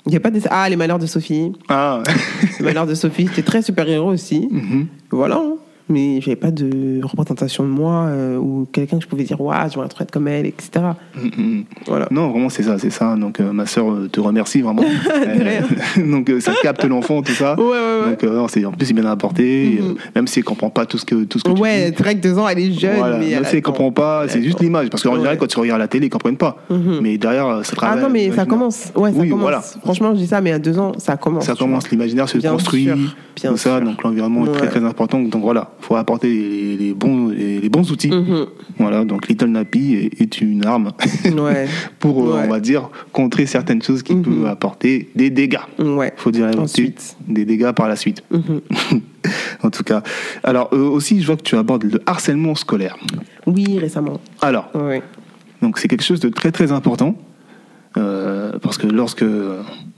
Il 0.07 0.13
y 0.13 0.17
a 0.17 0.21
pas 0.21 0.31
des 0.31 0.43
ah 0.51 0.69
les 0.69 0.77
malheurs 0.77 0.99
de 1.01 1.07
Sophie. 1.07 1.53
Ah, 1.69 2.03
Les 2.61 2.65
malheurs 2.65 2.87
de 2.87 2.95
Sophie, 2.95 3.27
c'était 3.27 3.43
très 3.43 3.61
super 3.63 3.89
héros 3.89 4.11
aussi. 4.13 4.49
Mhm. 4.53 4.87
Voilà. 5.11 5.37
hein. 5.37 5.55
Mais 5.89 6.21
j'avais 6.21 6.37
pas 6.37 6.51
de 6.51 7.01
représentation 7.05 7.63
de 7.63 7.69
moi 7.69 8.07
euh, 8.09 8.37
ou 8.39 8.67
quelqu'un 8.73 8.97
que 8.99 9.05
je 9.05 9.09
pouvais 9.09 9.23
dire 9.23 9.41
waouh, 9.41 9.71
j'aimerais 9.71 9.89
trop 9.89 10.03
être 10.03 10.11
comme 10.11 10.27
elle, 10.27 10.47
etc. 10.47 10.85
Mhm. 11.17 11.65
Voilà. 11.87 12.09
Non, 12.11 12.31
vraiment, 12.31 12.49
c'est 12.49 12.65
ça, 12.65 12.77
c'est 12.79 12.91
ça. 12.91 13.15
Donc, 13.15 13.39
euh, 13.39 13.53
ma 13.53 13.67
sœur 13.67 13.91
euh, 13.93 14.09
te 14.11 14.19
remercie 14.21 14.63
vraiment. 14.63 14.83
donc, 16.11 16.29
euh, 16.31 16.41
ça 16.41 16.53
capte 16.63 16.85
l'enfant, 16.85 17.23
tout 17.23 17.33
ça. 17.33 17.55
Ouais, 17.59 17.65
ouais, 17.65 17.71
ouais. 18.05 18.11
Donc, 18.11 18.23
non, 18.25 18.45
en 18.69 18.73
plus, 18.73 18.87
c'est 18.87 18.95
bien 18.95 19.07
apporté. 19.07 19.79
Euh, 19.81 19.95
même 20.15 20.27
si 20.27 20.41
elle 20.41 20.45
comprend 20.45 20.71
pas 20.71 20.87
tout 20.87 20.99
ce 20.99 21.05
que, 21.05 21.25
tout 21.25 21.39
ce 21.39 21.45
que 21.45 21.53
tu 21.53 21.61
Ouais, 21.61 21.91
dis. 21.91 21.97
c'est 21.97 22.03
vrai 22.03 22.15
que 22.17 22.21
deux 22.21 22.37
ans, 22.39 22.49
elle 22.49 22.59
est 22.59 22.73
jeune, 22.73 22.97
Voilà. 22.99 23.19
mais 23.19 23.27
Même 23.31 23.39
elle 23.39 23.47
si 23.47 23.57
elle 23.57 23.63
comprend 23.63 23.93
pas, 23.93 24.25
c'est 24.29 24.43
juste 24.43 24.61
l'image. 24.61 24.89
Parce 24.91 25.03
qu'en 25.03 25.11
Ouais. 25.11 25.17
général, 25.17 25.39
quand 25.39 25.47
tu 25.47 25.59
regardes 25.59 25.81
la 25.81 25.89
télé, 25.89 26.07
ils 26.07 26.11
comprennent 26.11 26.37
pas. 26.37 26.57
Mais 27.01 27.17
derrière, 27.19 27.65
ça 27.65 27.73
Ah 27.75 27.77
travaille. 27.77 28.03
non, 28.03 28.11
mais 28.11 28.31
ça 28.33 28.45
commence. 28.45 28.93
Ouais, 28.97 29.13
ça 29.13 29.19
Oui, 29.21 29.29
commence. 29.29 29.43
voilà. 29.43 29.61
Franchement, 29.61 30.13
je 30.15 30.19
dis 30.19 30.27
ça, 30.27 30.41
mais 30.41 30.53
à 30.53 30.59
deux 30.59 30.79
ans, 30.79 30.93
ça 30.99 31.17
commence. 31.17 31.45
Ça 31.45 31.53
tu 31.55 31.59
commence, 31.61 31.91
l'imaginaire 31.91 32.29
se 32.29 32.39
construit, 32.39 32.89
tout 33.41 33.57
ça, 33.57 33.81
donc 33.81 34.03
l'environnement 34.03 34.47
est 34.47 34.51
très 34.53 34.63
Ouais. 34.63 34.69
très 34.69 34.85
important. 34.85 35.21
Donc 35.21 35.43
voilà, 35.43 35.71
faut 35.81 35.97
apporter 35.97 36.29
les, 36.29 36.77
les 36.77 36.95
bons, 36.95 37.29
les, 37.29 37.61
les 37.61 37.69
bons 37.69 37.91
outils. 37.91 38.11
Mhm. 38.11 38.47
Voilà, 38.79 39.05
donc 39.05 39.29
Little 39.29 39.47
Nappy 39.49 39.95
est, 39.95 40.21
est 40.21 40.41
une 40.41 40.65
arme 40.67 40.93
Ouais. 41.25 41.67
pour, 41.99 42.29
euh, 42.29 42.35
Ouais. 42.37 42.43
on 42.47 42.51
va 42.51 42.61
dire, 42.61 42.91
contrer 43.13 43.47
certaines 43.47 43.83
choses 43.83 44.03
qui 44.03 44.15
Mhm. 44.15 44.23
peuvent 44.23 44.47
apporter 44.47 45.09
des 45.15 45.31
dégâts. 45.31 45.59
Ouais. 45.79 46.13
Faut 46.17 46.31
dire 46.31 46.47
Ensuite. 46.59 47.17
des 47.29 47.45
dégâts 47.45 47.73
par 47.73 47.89
la 47.89 47.97
suite. 47.97 48.23
Mhm. 48.31 48.61
en 49.63 49.71
tout 49.71 49.83
cas. 49.83 50.03
Alors 50.45 50.71
euh, 50.73 50.79
aussi, 50.89 51.21
je 51.21 51.27
vois 51.27 51.37
que 51.37 51.43
tu 51.43 51.57
abordes 51.57 51.85
le 51.85 52.01
harcèlement 52.07 52.55
scolaire. 52.55 52.97
Oui, 53.47 53.79
récemment. 53.79 54.21
Alors, 54.41 54.69
Ouais. 54.75 55.03
donc 55.63 55.79
c'est 55.79 55.89
quelque 55.89 56.05
chose 56.05 56.21
de 56.21 56.29
très 56.29 56.53
très 56.53 56.73
important. 56.73 57.17
Euh, 57.99 58.53
parce 58.61 58.77
que 58.79 58.87
lorsque 58.87 59.25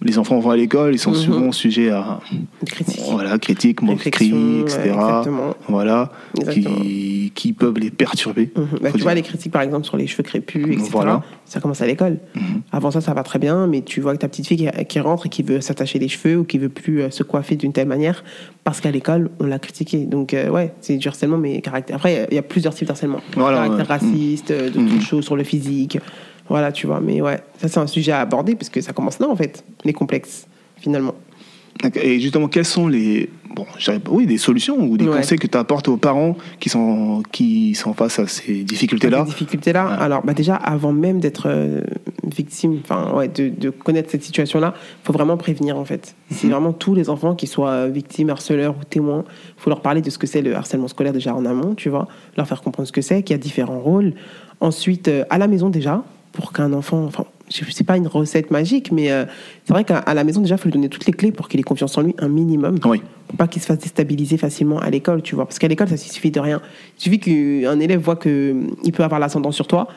les 0.02 0.18
enfants 0.18 0.38
vont 0.38 0.50
à 0.50 0.56
l'école, 0.56 0.94
ils 0.94 0.98
sont 0.98 1.10
Mhm. 1.10 1.16
souvent 1.16 1.52
sujets 1.52 1.90
à 1.90 2.20
Des 2.62 2.70
critiques. 2.70 3.00
voilà, 3.10 3.36
critiques, 3.38 3.82
moqueries, 3.82 4.60
etc. 4.60 4.80
exactement. 4.94 5.54
voilà, 5.68 6.12
Exactement. 6.38 6.76
qui, 6.76 7.32
qui 7.34 7.52
peuvent 7.52 7.78
les 7.78 7.90
perturber. 7.90 8.50
Mhm. 8.56 8.66
Bah, 8.80 8.90
tu 8.94 9.00
vois, 9.02 9.14
les 9.14 9.22
critiques, 9.22 9.52
par 9.52 9.62
exemple, 9.62 9.84
sur 9.84 9.96
les 9.96 10.06
cheveux 10.06 10.22
crépus, 10.22 10.64
etc., 10.68 10.88
Voilà. 10.92 11.22
ça 11.44 11.58
commence 11.60 11.80
à 11.80 11.86
l'école. 11.86 12.18
Mhm. 12.36 12.42
Avant 12.70 12.90
ça, 12.92 13.00
ça 13.00 13.14
va 13.14 13.22
très 13.24 13.40
bien, 13.40 13.66
mais 13.66 13.82
tu 13.82 14.00
vois 14.00 14.12
que 14.12 14.18
ta 14.18 14.28
petite 14.28 14.46
fille 14.46 14.56
qui, 14.58 14.84
qui 14.86 15.00
rentre 15.00 15.26
et 15.26 15.28
qui 15.28 15.42
veut 15.42 15.60
s'attacher 15.60 15.98
les 15.98 16.08
cheveux 16.08 16.36
ou 16.38 16.44
qui 16.44 16.58
veut 16.58 16.68
plus 16.68 17.02
euh, 17.02 17.10
se 17.10 17.24
coiffer 17.24 17.56
d'une 17.56 17.72
telle 17.72 17.88
manière, 17.88 18.22
parce 18.62 18.80
qu'à 18.80 18.92
l'école, 18.92 19.30
on 19.40 19.46
l'a 19.46 19.58
critiqué. 19.58 19.98
Donc, 20.04 20.34
euh, 20.34 20.50
ouais, 20.50 20.72
c'est 20.80 20.96
du 20.96 21.08
harcèlement, 21.08 21.38
mais 21.38 21.60
caractère. 21.62 21.96
Après, 21.96 22.28
il 22.30 22.34
y 22.36 22.38
a 22.38 22.42
plusieurs 22.42 22.74
types 22.74 22.86
d'harcèlement. 22.86 23.20
Voilà, 23.34 23.64
caractère 23.68 23.78
ouais. 23.90 24.06
raciste, 24.08 24.50
euh, 24.52 24.70
de 24.70 25.00
choses 25.00 25.24
sur 25.24 25.34
le 25.34 25.42
physique. 25.42 25.98
Voilà, 26.48 26.72
tu 26.72 26.86
vois. 26.86 27.00
Mais 27.00 27.20
ouais, 27.20 27.40
ça, 27.58 27.68
c'est 27.68 27.78
un 27.80 27.86
sujet 27.86 28.12
à 28.12 28.20
aborder, 28.20 28.54
parce 28.54 28.68
que 28.70 28.80
ça 28.80 28.92
commence 28.92 29.18
là, 29.18 29.28
en 29.28 29.36
fait, 29.36 29.64
les 29.84 29.92
complexes, 29.92 30.46
finalement. 30.76 31.14
Et 31.94 32.18
justement, 32.18 32.48
quelles 32.48 32.64
sont 32.64 32.88
les, 32.88 33.30
bon, 33.54 33.64
oui, 34.10 34.26
des 34.26 34.36
solutions 34.38 34.78
ou 34.80 34.96
des 34.96 35.06
Ouais. 35.06 35.18
conseils 35.18 35.38
que 35.38 35.46
tu 35.46 35.56
apportes 35.56 35.86
aux 35.86 35.96
parents 35.96 36.36
qui 36.58 36.68
sont, 36.70 37.22
qui 37.30 37.76
sont 37.76 37.94
face 37.94 38.18
à 38.18 38.26
ces 38.26 38.64
difficultés-là 38.64 39.18
Ces 39.20 39.30
difficultés-là. 39.30 39.86
Ouais. 39.86 39.96
Alors, 40.00 40.24
bah 40.24 40.34
déjà, 40.34 40.56
avant 40.56 40.92
même 40.92 41.20
d'être 41.20 41.44
euh, 41.46 41.82
victime, 42.24 42.80
enfin, 42.82 43.12
ouais, 43.14 43.28
de, 43.28 43.48
de 43.48 43.70
connaître 43.70 44.10
cette 44.10 44.24
situation-là, 44.24 44.74
il 44.76 45.06
faut 45.06 45.12
vraiment 45.12 45.36
prévenir, 45.36 45.76
en 45.78 45.84
fait. 45.84 46.16
C'est 46.32 46.46
Mhm. 46.48 46.52
vraiment 46.52 46.72
tous 46.72 46.96
les 46.96 47.08
enfants 47.10 47.36
qui 47.36 47.46
soient 47.46 47.70
euh, 47.70 47.88
victimes, 47.88 48.30
harceleurs 48.30 48.74
ou 48.80 48.82
témoins. 48.84 49.24
Il 49.56 49.62
faut 49.62 49.70
leur 49.70 49.80
parler 49.82 50.00
de 50.02 50.10
ce 50.10 50.18
que 50.18 50.26
c'est 50.26 50.42
le 50.42 50.56
harcèlement 50.56 50.88
scolaire 50.88 51.12
déjà 51.12 51.32
en 51.32 51.44
amont, 51.44 51.76
tu 51.76 51.90
vois, 51.90 52.08
leur 52.36 52.48
faire 52.48 52.60
comprendre 52.60 52.88
ce 52.88 52.92
que 52.92 53.02
c'est, 53.02 53.22
qu'il 53.22 53.34
y 53.34 53.38
a 53.38 53.40
différents 53.40 53.78
rôles. 53.78 54.14
Ensuite, 54.60 55.06
euh, 55.06 55.22
à 55.30 55.38
la 55.38 55.46
maison 55.46 55.68
déjà, 55.70 56.02
pour 56.32 56.52
qu'un 56.52 56.72
enfant, 56.72 57.04
enfin, 57.04 57.24
sais 57.48 57.84
pas 57.84 57.96
une 57.96 58.06
recette 58.06 58.50
magique, 58.50 58.92
mais 58.92 59.10
euh, 59.10 59.24
c'est 59.64 59.72
vrai 59.72 59.84
qu'à 59.84 60.04
la 60.14 60.24
maison 60.24 60.40
déjà, 60.40 60.54
il 60.56 60.58
faut 60.58 60.66
lui 60.68 60.72
donner 60.72 60.88
toutes 60.88 61.06
les 61.06 61.12
clés 61.12 61.32
pour 61.32 61.48
qu'il 61.48 61.58
ait 61.58 61.64
confiance 61.64 61.96
en 61.98 62.02
lui 62.02 62.14
un 62.18 62.28
minimum 62.28 62.78
Oui. 62.84 63.00
pour 63.26 63.36
pas 63.36 63.48
qu'il 63.48 63.60
se 63.62 63.66
fasse 63.66 63.78
déstabiliser 63.78 64.36
facilement 64.36 64.78
à 64.78 64.90
l'école, 64.90 65.22
tu 65.22 65.34
vois. 65.34 65.46
Parce 65.46 65.58
qu'à 65.58 65.68
l'école, 65.68 65.88
ça 65.88 65.96
suffit 65.96 66.30
de 66.30 66.40
rien. 66.40 66.60
Il 66.98 67.02
suffit 67.02 67.18
qu'un 67.18 67.80
élève 67.80 68.00
voit 68.00 68.16
qu'il 68.16 68.92
peut 68.92 69.02
avoir 69.04 69.18
l'ascendant 69.20 69.50
sur 69.52 69.66
toi, 69.66 69.88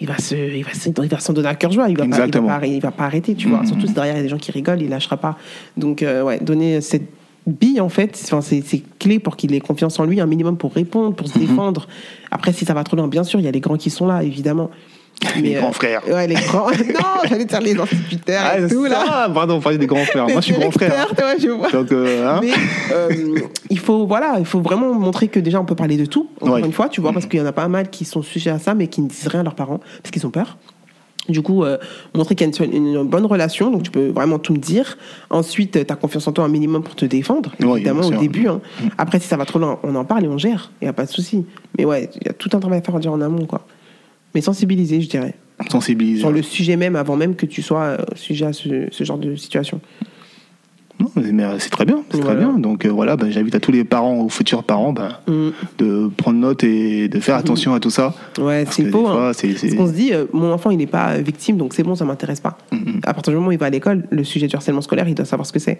il 0.00 0.06
va 0.06 0.16
se, 0.18 0.34
il 0.36 0.62
va 0.64 0.72
se- 0.72 0.88
il 1.02 1.08
va 1.08 1.18
s'en 1.18 1.32
donner 1.32 1.48
à 1.48 1.56
cœur 1.56 1.72
joie. 1.72 1.88
Il 1.88 1.98
va, 1.98 2.06
pas, 2.06 2.26
il 2.26 2.32
va, 2.32 2.40
pas, 2.40 2.52
arrêter- 2.52 2.74
il 2.76 2.80
va 2.80 2.90
pas 2.92 3.04
arrêter, 3.04 3.34
tu 3.34 3.48
vois. 3.48 3.60
Mhm. 3.62 3.66
Surtout 3.66 3.86
si 3.88 3.92
derrière 3.94 4.14
il 4.14 4.18
y 4.18 4.20
a 4.20 4.22
des 4.22 4.28
gens 4.28 4.38
qui 4.38 4.52
rigolent, 4.52 4.80
il 4.80 4.88
lâchera 4.88 5.16
pas. 5.16 5.36
Donc, 5.76 6.02
euh, 6.02 6.22
ouais, 6.22 6.38
donner 6.38 6.80
cette 6.80 7.08
bille, 7.48 7.80
en 7.80 7.88
fait, 7.88 8.16
enfin, 8.26 8.40
c'est 8.40 8.62
c'est 8.64 8.82
clé 9.00 9.18
pour 9.18 9.36
qu'il 9.36 9.52
ait 9.54 9.60
confiance 9.60 9.98
en 9.98 10.04
lui, 10.04 10.20
un 10.20 10.26
minimum 10.26 10.56
pour 10.56 10.72
répondre, 10.72 11.16
pour 11.16 11.26
se 11.26 11.38
défendre. 11.38 11.88
Après, 12.30 12.52
si 12.52 12.64
ça 12.64 12.74
va 12.74 12.84
trop 12.84 12.96
loin, 12.96 13.08
bien 13.08 13.24
sûr, 13.24 13.40
il 13.40 13.44
y 13.44 13.48
a 13.48 13.50
les 13.50 13.60
grands 13.60 13.76
qui 13.76 13.90
sont 13.90 14.06
là, 14.06 14.22
évidemment. 14.22 14.70
Les 15.40 15.56
euh, 15.56 15.60
grands 15.60 15.72
frères. 15.72 16.02
Ouais, 16.08 16.26
les 16.26 16.34
grands. 16.34 16.70
non, 16.70 17.28
j'allais 17.28 17.44
dire 17.44 17.60
les 17.60 17.78
instituteurs 17.78 18.42
Ah, 18.44 18.58
et 18.60 18.68
tout, 18.68 18.84
là. 18.84 19.04
ah, 19.08 19.30
pardon, 19.32 19.54
on 19.56 19.60
parlait 19.60 19.78
des 19.78 19.86
grands 19.86 20.04
frères. 20.04 20.24
Moi, 20.28 20.36
je 20.40 20.46
suis 20.46 20.54
grand 20.54 20.70
frère. 20.70 21.08
tu 21.08 21.14
vois, 21.22 21.36
je 21.38 21.48
vois. 21.48 21.70
Donc, 21.70 21.92
euh, 21.92 22.26
hein 22.28 22.40
Mais 22.42 22.52
euh, 22.92 23.40
il 23.70 23.78
faut 23.78 24.06
voilà, 24.06 24.36
il 24.38 24.46
faut 24.46 24.60
vraiment 24.60 24.94
montrer 24.94 25.28
que 25.28 25.40
déjà 25.40 25.60
on 25.60 25.64
peut 25.64 25.74
parler 25.74 25.96
de 25.96 26.06
tout. 26.06 26.28
Encore 26.40 26.54
Ouais. 26.54 26.60
une 26.60 26.72
fois, 26.72 26.88
tu 26.88 27.00
vois, 27.00 27.12
parce 27.12 27.26
qu'il 27.26 27.38
y 27.40 27.42
en 27.42 27.46
a 27.46 27.52
pas 27.52 27.68
mal 27.68 27.90
qui 27.90 28.04
sont 28.04 28.22
sujets 28.22 28.50
à 28.50 28.58
ça, 28.58 28.74
mais 28.74 28.86
qui 28.86 29.00
ne 29.00 29.08
disent 29.08 29.26
rien 29.28 29.40
à 29.40 29.44
leurs 29.44 29.54
parents 29.56 29.80
parce 30.02 30.10
qu'ils 30.12 30.26
ont 30.26 30.30
peur. 30.30 30.56
Du 31.28 31.42
coup, 31.42 31.62
euh, 31.62 31.76
montrer 32.14 32.34
qu'il 32.34 32.48
y 32.48 32.50
a 32.50 32.64
une, 32.64 32.74
une 32.96 33.02
bonne 33.04 33.26
relation, 33.26 33.70
donc 33.70 33.82
tu 33.82 33.90
peux 33.90 34.08
vraiment 34.08 34.38
tout 34.38 34.54
me 34.54 34.58
dire. 34.58 34.96
Ensuite, 35.28 35.72
tu 35.72 35.92
as 35.92 35.96
confiance 35.96 36.26
en 36.26 36.32
toi 36.32 36.44
un 36.44 36.48
minimum 36.48 36.82
pour 36.82 36.94
te 36.96 37.04
défendre, 37.04 37.52
évidemment, 37.60 38.06
au 38.06 38.12
début. 38.12 38.48
hein. 38.48 38.62
Après, 38.96 39.18
si 39.20 39.28
ça 39.28 39.36
va 39.36 39.44
trop 39.44 39.58
loin, 39.58 39.78
on 39.82 39.94
en 39.94 40.06
parle 40.06 40.24
et 40.24 40.28
on 40.28 40.38
gère, 40.38 40.70
il 40.80 40.86
n'y 40.86 40.88
a 40.88 40.94
pas 40.94 41.04
de 41.04 41.10
souci. 41.10 41.44
Mais 41.76 41.84
ouais, 41.84 42.08
il 42.18 42.26
y 42.26 42.30
a 42.30 42.32
tout 42.32 42.48
un 42.54 42.60
travail 42.60 42.78
à 42.78 42.82
faire 42.82 42.94
en 43.12 43.20
amont, 43.20 43.44
quoi. 43.44 43.60
Mais 44.34 44.40
sensibiliser, 44.40 45.00
je 45.00 45.08
dirais. 45.08 45.34
sensibiliser. 45.70 46.20
Sur 46.20 46.30
le 46.32 46.42
sujet 46.42 46.76
même, 46.76 46.96
avant 46.96 47.16
même 47.16 47.34
que 47.34 47.46
tu 47.46 47.62
sois 47.62 47.82
euh, 47.82 47.96
sujet 48.14 48.46
à 48.46 48.52
ce, 48.52 48.86
ce 48.90 49.04
genre 49.04 49.18
de 49.18 49.34
situation. 49.36 49.80
Non, 51.00 51.10
mais 51.14 51.44
euh, 51.44 51.58
c'est 51.60 51.70
très 51.70 51.84
bien, 51.84 52.02
c'est 52.10 52.20
Voilà. 52.20 52.34
très 52.40 52.44
bien. 52.44 52.58
Donc 52.58 52.84
euh, 52.84 52.88
voilà, 52.88 53.16
ben, 53.16 53.30
j'invite 53.30 53.54
à 53.54 53.60
tous 53.60 53.70
les 53.70 53.84
parents 53.84 54.18
ou 54.20 54.28
futurs 54.28 54.64
parents 54.64 54.92
ben, 54.92 55.10
Mm. 55.28 55.50
de 55.78 56.10
prendre 56.16 56.38
note 56.40 56.64
et 56.64 57.08
de 57.08 57.20
faire 57.20 57.36
attention 57.36 57.72
à 57.72 57.78
tout 57.78 57.90
ça. 57.90 58.14
Ouais, 58.40 58.64
c'est 58.68 58.90
faux. 58.90 59.06
hein. 59.06 59.30
Parce 59.32 59.74
qu'on 59.76 59.86
se 59.86 59.92
dit, 59.92 60.12
euh, 60.12 60.24
mon 60.32 60.52
enfant, 60.52 60.70
il 60.70 60.78
n'est 60.78 60.88
pas 60.88 61.16
victime, 61.18 61.56
donc 61.56 61.72
c'est 61.74 61.84
bon, 61.84 61.94
ça 61.94 62.04
m'intéresse 62.04 62.40
pas. 62.40 62.58
Mhm. 62.72 63.00
À 63.04 63.14
partir 63.14 63.30
du 63.32 63.36
moment 63.36 63.48
où 63.50 63.52
il 63.52 63.58
va 63.58 63.66
à 63.66 63.70
l'école, 63.70 64.06
le 64.10 64.24
sujet 64.24 64.48
du 64.48 64.56
harcèlement 64.56 64.80
scolaire, 64.80 65.08
il 65.08 65.14
doit 65.14 65.24
savoir 65.24 65.46
ce 65.46 65.52
que 65.52 65.60
c'est. 65.60 65.78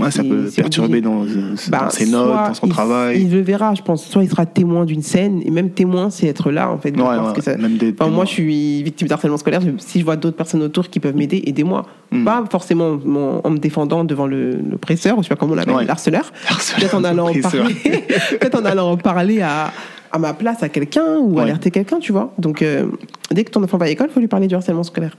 Ouais, 0.00 0.10
ça 0.10 0.22
peut 0.24 0.48
perturber 0.54 1.00
dans, 1.00 1.22
euh, 1.24 1.54
Bah, 1.68 1.82
dans 1.84 1.90
ses 1.90 2.06
notes, 2.06 2.28
dans 2.48 2.54
son 2.54 2.66
il- 2.66 2.72
travail. 2.72 3.20
Il 3.22 3.32
le 3.32 3.40
verra, 3.40 3.74
je 3.74 3.82
pense. 3.82 4.04
Soit 4.06 4.24
il 4.24 4.30
sera 4.30 4.46
témoin 4.46 4.84
d'une 4.84 5.02
scène, 5.02 5.40
et 5.44 5.50
même 5.50 5.70
témoin, 5.70 6.10
c'est 6.10 6.26
être 6.26 6.50
là, 6.50 6.70
en 6.70 6.78
fait. 6.78 6.90
Ouais, 6.96 7.02
ouais, 7.02 7.32
que 7.34 7.42
ça- 7.42 7.56
même 7.56 7.76
des 7.76 7.88
Enfin, 7.88 8.04
témoins. 8.04 8.10
moi, 8.16 8.24
je 8.24 8.30
suis 8.30 8.82
victime 8.82 9.08
d'harcèlement 9.08 9.36
scolaire. 9.36 9.60
Si 9.78 10.00
je 10.00 10.04
vois 10.04 10.16
d'autres 10.16 10.36
personnes 10.36 10.62
autour 10.62 10.88
qui 10.88 11.00
peuvent 11.00 11.16
m'aider, 11.16 11.42
aidez-moi. 11.46 11.86
Mhm. 12.12 12.24
Pas 12.24 12.44
forcément 12.50 12.98
en, 13.06 13.40
en 13.44 13.50
me 13.50 13.58
défendant 13.58 14.04
devant 14.04 14.26
le- 14.26 14.58
l'oppresseur, 14.70 15.16
ou 15.18 15.22
je 15.22 15.28
sais 15.28 15.34
pas 15.34 15.36
comment 15.36 15.52
on 15.52 15.56
l'appelle, 15.56 15.86
l'harceleur. 15.86 16.32
Harceleur, 16.48 16.78
Peut-être 16.80 16.94
en 16.94 17.04
allant 17.04 17.28
en 17.28 17.32
parler, 17.40 17.74
peut-être 18.40 18.60
en 18.60 18.64
allant 18.64 18.90
en 18.92 18.96
parler 18.96 19.40
à, 19.42 19.70
à 20.12 20.18
ma 20.18 20.32
place 20.34 20.62
à 20.62 20.68
quelqu'un 20.68 21.18
ou 21.20 21.38
alerter 21.38 21.70
quelqu'un, 21.70 21.98
tu 22.00 22.10
vois. 22.12 22.32
Donc, 22.38 22.62
euh, 22.62 22.86
dès 23.30 23.44
que 23.44 23.50
ton 23.50 23.62
enfant 23.62 23.76
va 23.78 23.84
à 23.86 23.88
l'école, 23.88 24.08
il 24.10 24.12
faut 24.12 24.20
lui 24.20 24.26
parler 24.28 24.48
du 24.48 24.54
harcèlement 24.54 24.82
scolaire. 24.82 25.16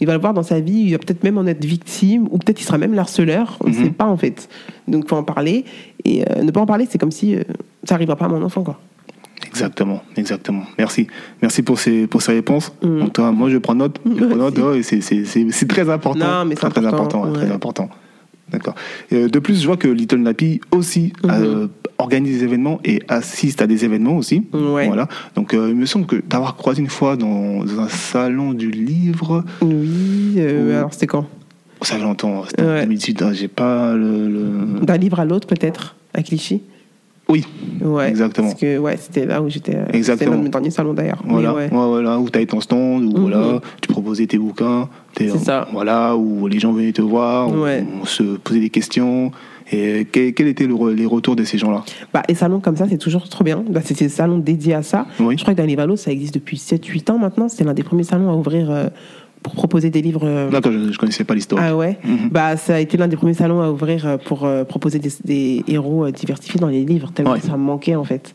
Il 0.00 0.06
va 0.06 0.12
le 0.14 0.20
voir 0.20 0.34
dans 0.34 0.42
sa 0.42 0.60
vie, 0.60 0.80
il 0.86 0.92
va 0.92 0.98
peut-être 0.98 1.24
même 1.24 1.38
en 1.38 1.46
être 1.46 1.64
victime, 1.64 2.28
ou 2.30 2.38
peut-être 2.38 2.60
il 2.60 2.64
sera 2.64 2.76
même 2.78 2.92
l'harceleur, 2.94 3.56
on 3.64 3.68
ne 3.70 3.74
Mhm. 3.74 3.84
sait 3.84 3.90
pas 3.90 4.04
en 4.06 4.16
fait. 4.16 4.48
Donc, 4.88 5.04
il 5.06 5.08
faut 5.08 5.16
en 5.16 5.22
parler. 5.24 5.64
Et 6.04 6.22
euh, 6.30 6.42
ne 6.42 6.50
pas 6.50 6.60
en 6.60 6.66
parler, 6.66 6.86
c'est 6.88 6.98
comme 6.98 7.10
si 7.12 7.34
euh, 7.34 7.42
ça 7.84 7.94
n'arrivera 7.94 8.16
pas 8.16 8.26
à 8.26 8.28
mon 8.28 8.42
enfant, 8.42 8.62
quoi. 8.62 8.78
Exactement, 9.46 10.02
exactement. 10.16 10.64
Merci. 10.78 11.06
Merci 11.40 11.62
pour 11.62 11.78
ces, 11.78 12.06
pour 12.06 12.20
ces 12.20 12.32
réponses. 12.32 12.72
En 12.82 13.06
tout 13.06 13.22
cas, 13.22 13.30
moi, 13.30 13.48
je 13.48 13.56
prends 13.58 13.74
note. 13.74 13.98
Je 14.04 14.24
prends 14.24 14.36
note, 14.50 14.82
c'est- 14.82 15.66
très 15.66 15.88
important. 15.88 16.18
Non, 16.26 16.44
mais 16.44 16.54
c'est 16.56 16.60
très, 16.68 16.80
très 16.82 16.86
important, 16.86 17.24
ouais, 17.26 17.32
Très 17.32 17.50
important. 17.50 17.88
D'accord. 18.50 18.74
Euh, 19.12 19.28
de 19.28 19.38
plus, 19.38 19.60
je 19.60 19.66
vois 19.66 19.76
que 19.76 19.88
Little 19.88 20.18
Nappy 20.20 20.60
aussi 20.72 21.12
Mhm. 21.24 21.30
euh, 21.30 21.66
organise 21.98 22.38
des 22.38 22.44
événements 22.44 22.78
et 22.84 23.00
assiste 23.08 23.62
à 23.62 23.66
des 23.66 23.84
événements 23.84 24.16
aussi. 24.16 24.42
Ouais. 24.52 24.86
Voilà. 24.86 25.08
Donc, 25.34 25.54
euh, 25.54 25.68
il 25.70 25.76
me 25.76 25.86
semble 25.86 26.06
que 26.06 26.16
d'avoir 26.28 26.56
croisé 26.56 26.82
une 26.82 26.88
fois 26.90 27.16
dans 27.16 27.62
un 27.78 27.88
salon 27.88 28.52
du 28.52 28.70
livre, 28.70 29.44
Oui, 29.62 30.34
euh, 30.38 30.78
alors 30.78 30.92
c'était 30.92 31.06
quand? 31.06 31.26
Ça 31.82 31.96
fait 31.96 32.02
longtemps, 32.02 32.44
c'était 32.48 32.62
en 32.62 32.66
Ouais. 32.66 32.80
2018, 32.82 33.22
hein, 33.22 33.30
j'ai 33.32 33.48
pas 33.48 33.94
le. 33.94 34.28
le- 34.28 34.80
D'un 34.84 34.96
livre 34.96 35.20
à 35.20 35.24
l'autre, 35.24 35.46
peut-être, 35.46 35.94
à 36.14 36.22
Clichy? 36.22 36.62
Oui, 37.28 37.44
Ouais. 37.82 38.08
Exactement. 38.08 38.48
Parce 38.48 38.60
que, 38.60 38.78
ouais, 38.78 38.96
c'était 38.96 39.26
là 39.26 39.42
où 39.42 39.48
j'étais. 39.48 39.74
euh, 39.74 39.84
Exactement. 39.92 40.16
C'était 40.18 40.30
l'un 40.30 40.36
de 40.38 40.42
mes 40.44 40.48
derniers 40.48 40.70
salons 40.70 40.94
d'ailleurs. 40.94 41.20
Voilà, 41.26 41.52
ouais. 41.54 41.64
Ouais, 41.64 41.68
voilà, 41.70 42.18
où 42.20 42.30
tu 42.30 42.36
avais 42.38 42.46
ton 42.46 42.60
stand, 42.60 43.04
où 43.04 43.16
Mhm. 43.16 43.20
voilà, 43.20 43.60
tu 43.82 43.88
proposais 43.88 44.26
tes 44.26 44.38
bouquins, 44.38 44.88
C'est 45.16 45.36
ça. 45.38 45.66
voilà, 45.72 46.14
où 46.16 46.46
les 46.46 46.60
gens 46.60 46.72
venaient 46.72 46.92
te 46.92 47.02
voir, 47.02 47.50
où 47.52 47.62
Ouais. 47.64 47.84
on 48.00 48.04
se 48.06 48.22
posait 48.22 48.60
des 48.60 48.70
questions. 48.70 49.32
Et 49.72 50.06
quel, 50.10 50.32
quel 50.34 50.46
étaient 50.46 50.66
le 50.66 50.74
les 50.92 51.06
retours 51.06 51.34
de 51.36 51.44
ces 51.44 51.58
gens-là? 51.58 51.84
Bah, 52.14 52.22
les 52.28 52.34
salons 52.34 52.60
comme 52.60 52.76
ça, 52.76 52.86
c'est 52.88 52.98
toujours 52.98 53.28
trop 53.28 53.42
bien. 53.44 53.64
Bah, 53.68 53.80
c'est 53.84 53.98
des 53.98 54.08
salons 54.08 54.38
dédiés 54.38 54.74
à 54.74 54.82
ça. 54.82 55.06
Oui. 55.20 55.36
Je 55.36 55.42
crois 55.42 55.54
que 55.54 55.58
dans 55.60 55.66
les 55.66 55.74
Valos, 55.76 55.96
ça 55.96 56.12
existe 56.12 56.34
depuis 56.34 56.56
7-8 56.56 57.10
ans 57.10 57.18
maintenant. 57.18 57.48
C'était 57.48 57.64
l'un 57.64 57.74
des 57.74 57.82
premiers 57.82 58.04
salons 58.04 58.30
à 58.30 58.34
ouvrir 58.34 58.70
euh, 58.70 58.86
pour 59.42 59.54
proposer 59.54 59.90
des 59.90 60.02
livres. 60.02 60.22
euh, 60.24 60.50
D'accord, 60.50 60.72
je, 60.72 60.92
je 60.92 60.98
connaissais 60.98 61.24
pas 61.24 61.34
l'histoire. 61.34 61.62
Ah 61.64 61.76
ouais 61.76 61.98
Mhm. 62.04 62.28
Bah, 62.30 62.56
ça 62.56 62.76
a 62.76 62.80
été 62.80 62.96
l'un 62.96 63.08
des 63.08 63.16
premiers 63.16 63.34
salons 63.34 63.60
à 63.60 63.70
ouvrir 63.70 64.06
euh, 64.06 64.16
pour 64.18 64.44
euh, 64.44 64.62
proposer 64.64 64.98
des, 65.00 65.10
des 65.24 65.64
héros 65.68 66.10
diversifiés 66.10 66.60
dans 66.60 66.68
les 66.68 66.84
livres, 66.84 67.10
tellement 67.12 67.32
Ouais. 67.32 67.40
ça 67.40 67.52
me 67.52 67.62
manquait 67.62 67.96
en 67.96 68.04
fait. 68.04 68.32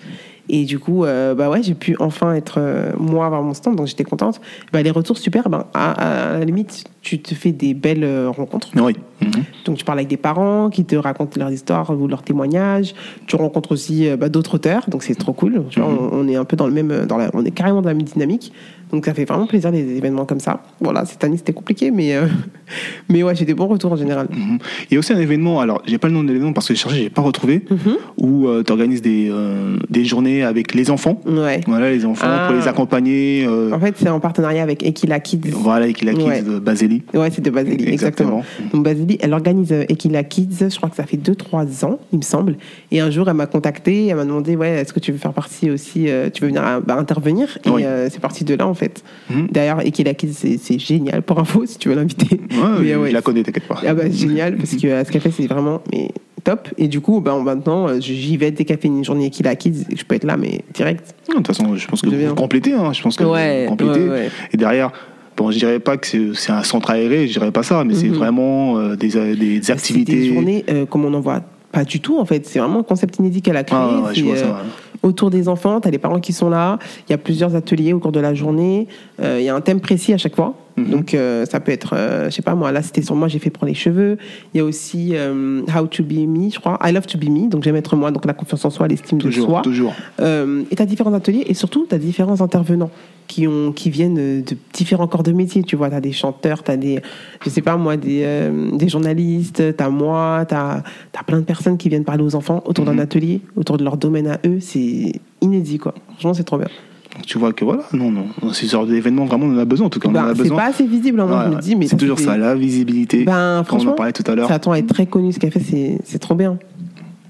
Et 0.49 0.65
du 0.65 0.79
coup, 0.79 1.05
euh, 1.05 1.33
bah 1.35 1.49
ouais, 1.49 1.63
j'ai 1.63 1.75
pu 1.75 1.95
enfin 1.99 2.33
être 2.33 2.55
euh, 2.57 2.91
moi 2.97 3.25
avoir 3.25 3.41
mon 3.41 3.53
stand, 3.53 3.75
donc 3.75 3.87
j'étais 3.87 4.03
contente. 4.03 4.41
Bah, 4.73 4.81
les 4.81 4.91
retours 4.91 5.17
super, 5.17 5.49
bah, 5.49 5.67
à, 5.73 6.37
la 6.39 6.45
limite, 6.45 6.83
tu 7.01 7.21
te 7.21 7.33
fais 7.35 7.51
des 7.51 7.73
belles 7.73 8.03
euh, 8.03 8.29
rencontres. 8.29 8.69
Oui. 8.75 8.95
Mhm. 9.21 9.43
Donc 9.65 9.77
tu 9.77 9.85
parles 9.85 9.99
avec 9.99 10.09
des 10.09 10.17
parents 10.17 10.69
qui 10.69 10.83
te 10.83 10.95
racontent 10.95 11.39
leurs 11.39 11.51
histoires 11.51 11.89
ou 11.91 12.07
leurs 12.07 12.23
témoignages. 12.23 12.93
Tu 13.27 13.35
rencontres 13.35 13.71
aussi 13.71 14.09
bah, 14.17 14.29
d'autres 14.29 14.55
auteurs, 14.55 14.89
donc 14.89 15.03
c'est 15.03 15.15
trop 15.15 15.33
cool. 15.33 15.63
Tu 15.69 15.79
vois, 15.79 15.89
Mhm. 15.89 15.97
on, 16.11 16.19
on 16.19 16.27
est 16.27 16.35
un 16.35 16.45
peu 16.45 16.57
dans 16.57 16.67
le 16.67 16.73
même, 16.73 17.05
dans 17.05 17.17
la, 17.17 17.29
on 17.33 17.45
est 17.45 17.51
carrément 17.51 17.81
dans 17.81 17.89
la 17.89 17.95
même 17.95 18.03
dynamique. 18.03 18.51
Donc 18.91 19.05
ça 19.05 19.13
fait 19.13 19.25
vraiment 19.25 19.47
plaisir 19.47 19.71
des 19.71 19.97
événements 19.97 20.25
comme 20.25 20.39
ça. 20.39 20.61
Voilà, 20.79 21.05
cette 21.05 21.23
année 21.23 21.37
c'était 21.37 21.53
compliqué, 21.53 21.91
mais 21.91 22.15
euh, 22.15 22.27
mais 23.09 23.23
ouais, 23.23 23.35
j'ai 23.35 23.45
des 23.45 23.53
bons 23.53 23.67
retours 23.67 23.91
en 23.93 23.95
général. 23.95 24.27
Mhm. 24.29 24.57
Il 24.89 24.93
y 24.93 24.97
a 24.97 24.99
aussi 24.99 25.13
un 25.13 25.19
événement, 25.19 25.59
alors 25.61 25.81
j'ai 25.85 25.97
pas 25.97 26.07
le 26.07 26.13
nom 26.13 26.23
de 26.23 26.27
l'événement 26.29 26.53
parce 26.53 26.67
que 26.67 26.73
j'ai 26.73 26.79
cherché, 26.79 26.97
j'ai 27.03 27.09
pas 27.09 27.21
retrouvé, 27.21 27.63
Mhm. 27.69 27.95
où 28.17 28.47
tu 28.65 28.71
organises 28.71 29.01
des, 29.01 29.29
euh, 29.31 29.77
des 29.89 30.05
journées 30.05 30.43
avec 30.43 30.73
les 30.73 30.89
enfants. 30.91 31.21
Ouais. 31.25 31.61
Voilà, 31.67 31.89
les 31.91 32.05
enfants, 32.05 32.25
Ah. 32.29 32.47
pour 32.47 32.55
les 32.57 32.67
accompagner. 32.67 33.45
euh, 33.47 33.71
En 33.71 33.79
fait, 33.79 33.95
c'est 33.97 34.09
en 34.09 34.19
partenariat 34.19 34.63
avec 34.63 34.83
Equila 34.83 35.19
Kids. 35.19 35.49
voilà, 35.51 35.85
avec 35.85 36.01
la 36.01 36.13
kids 36.13 36.23
Ouais. 36.23 36.41
de 36.41 36.59
Baseli. 36.59 37.03
Ouais, 37.13 37.29
c'est 37.31 37.41
de 37.41 37.49
Basili, 37.49 37.87
exactement. 37.87 38.39
Exactement. 38.39 38.69
Donc 38.73 38.83
Basili, 38.83 39.17
elle 39.21 39.33
organise 39.33 39.71
euh, 39.71 39.83
Equila 39.89 40.23
Kids, 40.23 40.69
je 40.69 40.75
crois 40.77 40.89
que 40.89 40.95
ça 40.95 41.03
fait 41.05 41.17
2-3 41.17 41.85
ans, 41.85 41.99
il 42.11 42.17
me 42.19 42.23
semble. 42.23 42.57
Et 42.91 42.99
un 42.99 43.09
jour, 43.09 43.29
elle 43.29 43.35
m'a 43.35 43.45
contacté, 43.47 44.07
elle 44.07 44.15
m'a 44.17 44.25
demandé, 44.25 44.55
ouais, 44.55 44.69
est-ce 44.81 44.91
que 44.93 44.99
tu 44.99 45.11
veux 45.11 45.17
faire 45.17 45.33
partie 45.33 45.69
aussi, 45.69 46.09
euh, 46.09 46.29
tu 46.33 46.41
veux 46.41 46.47
venir 46.49 46.63
euh, 46.65 46.79
bah, 46.85 46.95
intervenir? 46.97 47.57
Et 47.65 47.69
Oui. 47.69 47.83
euh, 47.85 48.07
c'est 48.11 48.19
parti 48.19 48.43
de 48.43 48.55
là, 48.55 48.67
en 48.67 48.73
fait. 48.73 48.80
Mhm. 49.29 49.47
D'ailleurs, 49.51 49.85
Equila 49.85 50.13
Kids, 50.13 50.33
c'est 50.33 50.57
c'est 50.57 50.79
génial 50.79 51.21
pour 51.21 51.39
info, 51.39 51.65
si 51.65 51.77
tu 51.77 51.89
veux 51.89 51.95
l'inviter. 51.95 52.39
Ouais, 52.51 52.83
je, 52.87 52.95
ouais, 52.95 53.11
la 53.11 53.21
connais, 53.21 53.43
t'inquiète 53.43 53.67
pas. 53.67 53.81
Ah 53.85 53.93
bah, 53.93 54.09
génial, 54.09 54.55
parce 54.57 54.75
que 54.75 54.87
euh, 54.87 55.03
ce 55.03 55.11
qu'elle 55.11 55.21
fait, 55.21 55.31
c'est 55.31 55.47
vraiment 55.47 55.81
mais, 55.91 56.09
top. 56.43 56.67
Et 56.77 56.87
du 56.87 57.01
coup, 57.01 57.21
bah, 57.21 57.37
maintenant, 57.43 57.87
euh, 57.87 57.99
j'y 57.99 58.37
vais 58.37 58.51
dès 58.51 58.65
qu'elle 58.65 58.79
fait 58.79 58.87
une 58.87 59.03
journée 59.03 59.27
Equila 59.27 59.55
Kids, 59.55 59.85
je 59.95 60.03
peux 60.03 60.15
être 60.15 60.23
là, 60.23 60.37
mais 60.37 60.61
direct. 60.73 61.13
De 61.29 61.33
toute 61.35 61.47
façon, 61.47 61.75
je 61.75 61.87
pense 61.87 62.01
que 62.01 62.09
Je 62.09 62.15
vous 62.27 62.35
complétez. 62.35 62.73
Hein, 62.73 62.93
je 62.93 63.01
pense 63.01 63.15
que 63.15 63.23
Ouais, 63.23 63.65
vous 63.67 63.75
complétez. 63.75 64.29
Et 64.53 64.57
derrière, 64.57 64.91
Bon, 65.37 65.49
je 65.49 65.57
dirais 65.57 65.79
pas 65.79 65.95
que 65.97 66.33
c'est 66.33 66.51
un 66.51 66.61
centre 66.61 66.91
aéré, 66.91 67.25
je 67.27 67.33
dirais 67.33 67.51
pas 67.51 67.63
ça, 67.63 67.83
mais 67.85 67.95
c'est 67.95 68.09
vraiment 68.09 68.77
euh, 68.77 68.95
des, 68.97 69.07
des 69.35 69.55
Mhm. 69.55 69.59
C'est 69.63 69.71
activités. 69.71 70.11
des 70.13 70.33
journées 70.33 70.65
euh, 70.69 70.85
comme 70.85 71.05
on 71.05 71.09
n'en 71.09 71.21
voit 71.21 71.41
pas 71.71 71.85
du 71.85 72.01
tout 72.01 72.19
en 72.19 72.25
fait. 72.25 72.45
C'est 72.45 72.59
vraiment 72.59 72.81
un 72.81 72.83
concept 72.83 73.17
inédit 73.17 73.41
qu'elle 73.41 73.55
a 73.55 73.63
créé. 73.63 73.79
Ah, 73.81 74.09
je 74.13 74.23
vois 74.25 74.35
ça. 74.35 74.61
Autour 75.03 75.31
des 75.31 75.49
enfants, 75.49 75.81
tu 75.81 75.87
as 75.87 75.91
les 75.91 75.97
parents 75.97 76.19
qui 76.19 76.31
sont 76.33 76.49
là. 76.49 76.77
Il 77.07 77.11
y 77.11 77.15
a 77.15 77.17
plusieurs 77.17 77.55
ateliers 77.55 77.93
au 77.93 77.99
cours 77.99 78.11
de 78.11 78.19
la 78.19 78.33
journée. 78.33 78.87
Euh, 79.21 79.37
Il 79.39 79.45
y 79.45 79.49
a 79.49 79.55
un 79.55 79.61
thème 79.61 79.81
précis 79.81 80.13
à 80.13 80.17
chaque 80.17 80.35
fois. 80.35 80.53
Mhm. 80.81 80.89
Donc 80.89 81.13
euh, 81.13 81.45
ça 81.45 81.59
peut 81.59 81.71
être, 81.71 81.95
euh, 81.95 82.25
je 82.25 82.35
sais 82.35 82.41
pas 82.41 82.55
moi, 82.55 82.71
là 82.71 82.81
c'était 82.81 83.01
sur 83.01 83.15
moi, 83.15 83.27
j'ai 83.27 83.39
fait 83.39 83.49
pour 83.49 83.65
les 83.65 83.73
cheveux. 83.73 84.17
Il 84.53 84.57
y 84.57 84.61
a 84.61 84.65
aussi 84.65 85.11
euh, 85.13 85.61
How 85.75 85.87
to 85.87 86.03
be 86.03 86.27
me, 86.27 86.49
je 86.49 86.59
crois. 86.59 86.79
I 86.83 86.91
love 86.91 87.05
to 87.07 87.17
be 87.17 87.29
me, 87.29 87.49
donc 87.49 87.63
j'aime 87.63 87.75
être 87.75 87.95
moi, 87.95 88.11
donc 88.11 88.25
la 88.25 88.33
confiance 88.33 88.65
en 88.65 88.69
soi, 88.69 88.87
l'estime 88.87 89.17
de 89.17 89.31
soi. 89.31 89.61
toujours. 89.61 89.93
Euh, 90.19 90.63
et 90.71 90.75
tu 90.75 90.81
as 90.81 90.85
différents 90.85 91.13
ateliers 91.13 91.43
et 91.47 91.53
surtout 91.53 91.85
tu 91.87 91.95
as 91.95 91.97
différents 91.97 92.41
intervenants 92.41 92.91
qui, 93.31 93.47
ont, 93.47 93.71
qui 93.71 93.89
viennent 93.89 94.19
euh, 94.19 94.41
de 94.41 94.57
différents 94.73 95.07
corps 95.07 95.23
de 95.23 95.31
métier. 95.31 95.63
Tu 95.63 95.77
vois, 95.77 95.89
tu 95.89 95.95
as 95.95 96.01
des 96.01 96.11
chanteurs, 96.11 96.63
tu 96.63 96.71
as 96.71 96.77
des, 96.77 96.99
je 97.43 97.49
sais 97.49 97.61
pas 97.61 97.77
moi, 97.77 97.95
des, 97.95 98.23
euh, 98.25 98.71
des 98.75 98.89
journalistes, 98.89 99.75
tu 99.77 99.83
as 99.83 99.89
moi, 99.89 100.45
tu 100.47 100.53
as, 100.53 100.83
plein 101.25 101.39
de 101.39 101.45
personnes 101.45 101.77
qui 101.77 101.87
viennent 101.87 102.03
parler 102.03 102.23
aux 102.23 102.35
enfants 102.35 102.61
autour 102.65 102.83
d'un 102.83 102.99
atelier, 102.99 103.39
autour 103.55 103.77
de 103.77 103.83
leur 103.85 103.95
domaine 103.95 104.27
à 104.27 104.39
eux. 104.45 104.59
C'est 104.59 105.13
inédit 105.39 105.77
quoi. 105.77 105.93
Franchement, 106.09 106.33
c'est 106.33 106.43
trop 106.43 106.57
bien. 106.57 106.67
Donc, 107.15 107.25
tu 107.25 107.37
vois 107.37 107.51
que 107.53 107.65
voilà, 107.65 107.83
non, 107.93 108.09
non, 108.11 108.27
dans 108.41 108.53
ces 108.53 108.67
genres 108.67 108.85
d'événements, 108.87 109.25
vraiment, 109.25 109.45
on 109.47 109.55
en 109.55 109.57
a 109.59 109.65
besoin. 109.65 109.87
En 109.87 109.89
tout 109.89 109.99
cas, 109.99 110.07
on 110.09 110.15
en 110.15 110.27
a 110.27 110.35
c'est 110.35 110.49
pas 110.49 110.65
assez 110.67 110.85
visible, 110.87 111.19
hein, 111.19 111.25
moi 111.25 111.39
Ouais, 111.45 111.51
je 111.51 111.55
me 111.57 111.61
dis, 111.61 111.75
mais 111.75 111.87
c'est 111.87 111.97
toujours 111.97 112.19
ça, 112.19 112.37
la 112.37 112.55
visibilité. 112.55 113.23
Ben, 113.25 113.57
on 113.57 113.59
en 113.59 113.63
franchement, 113.65 113.93
parlait 113.93 114.13
tout 114.13 114.23
à 114.31 114.35
l'heure. 114.35 114.47
ça 114.47 114.53
attend 114.55 114.71
à 114.71 114.77
être 114.77 114.87
très 114.87 115.05
connu 115.05 115.31
ce 115.33 115.39
qu'elle 115.39 115.51
fait, 115.51 115.99
c'est, 116.03 116.19
trop 116.19 116.35
bien. 116.35 116.57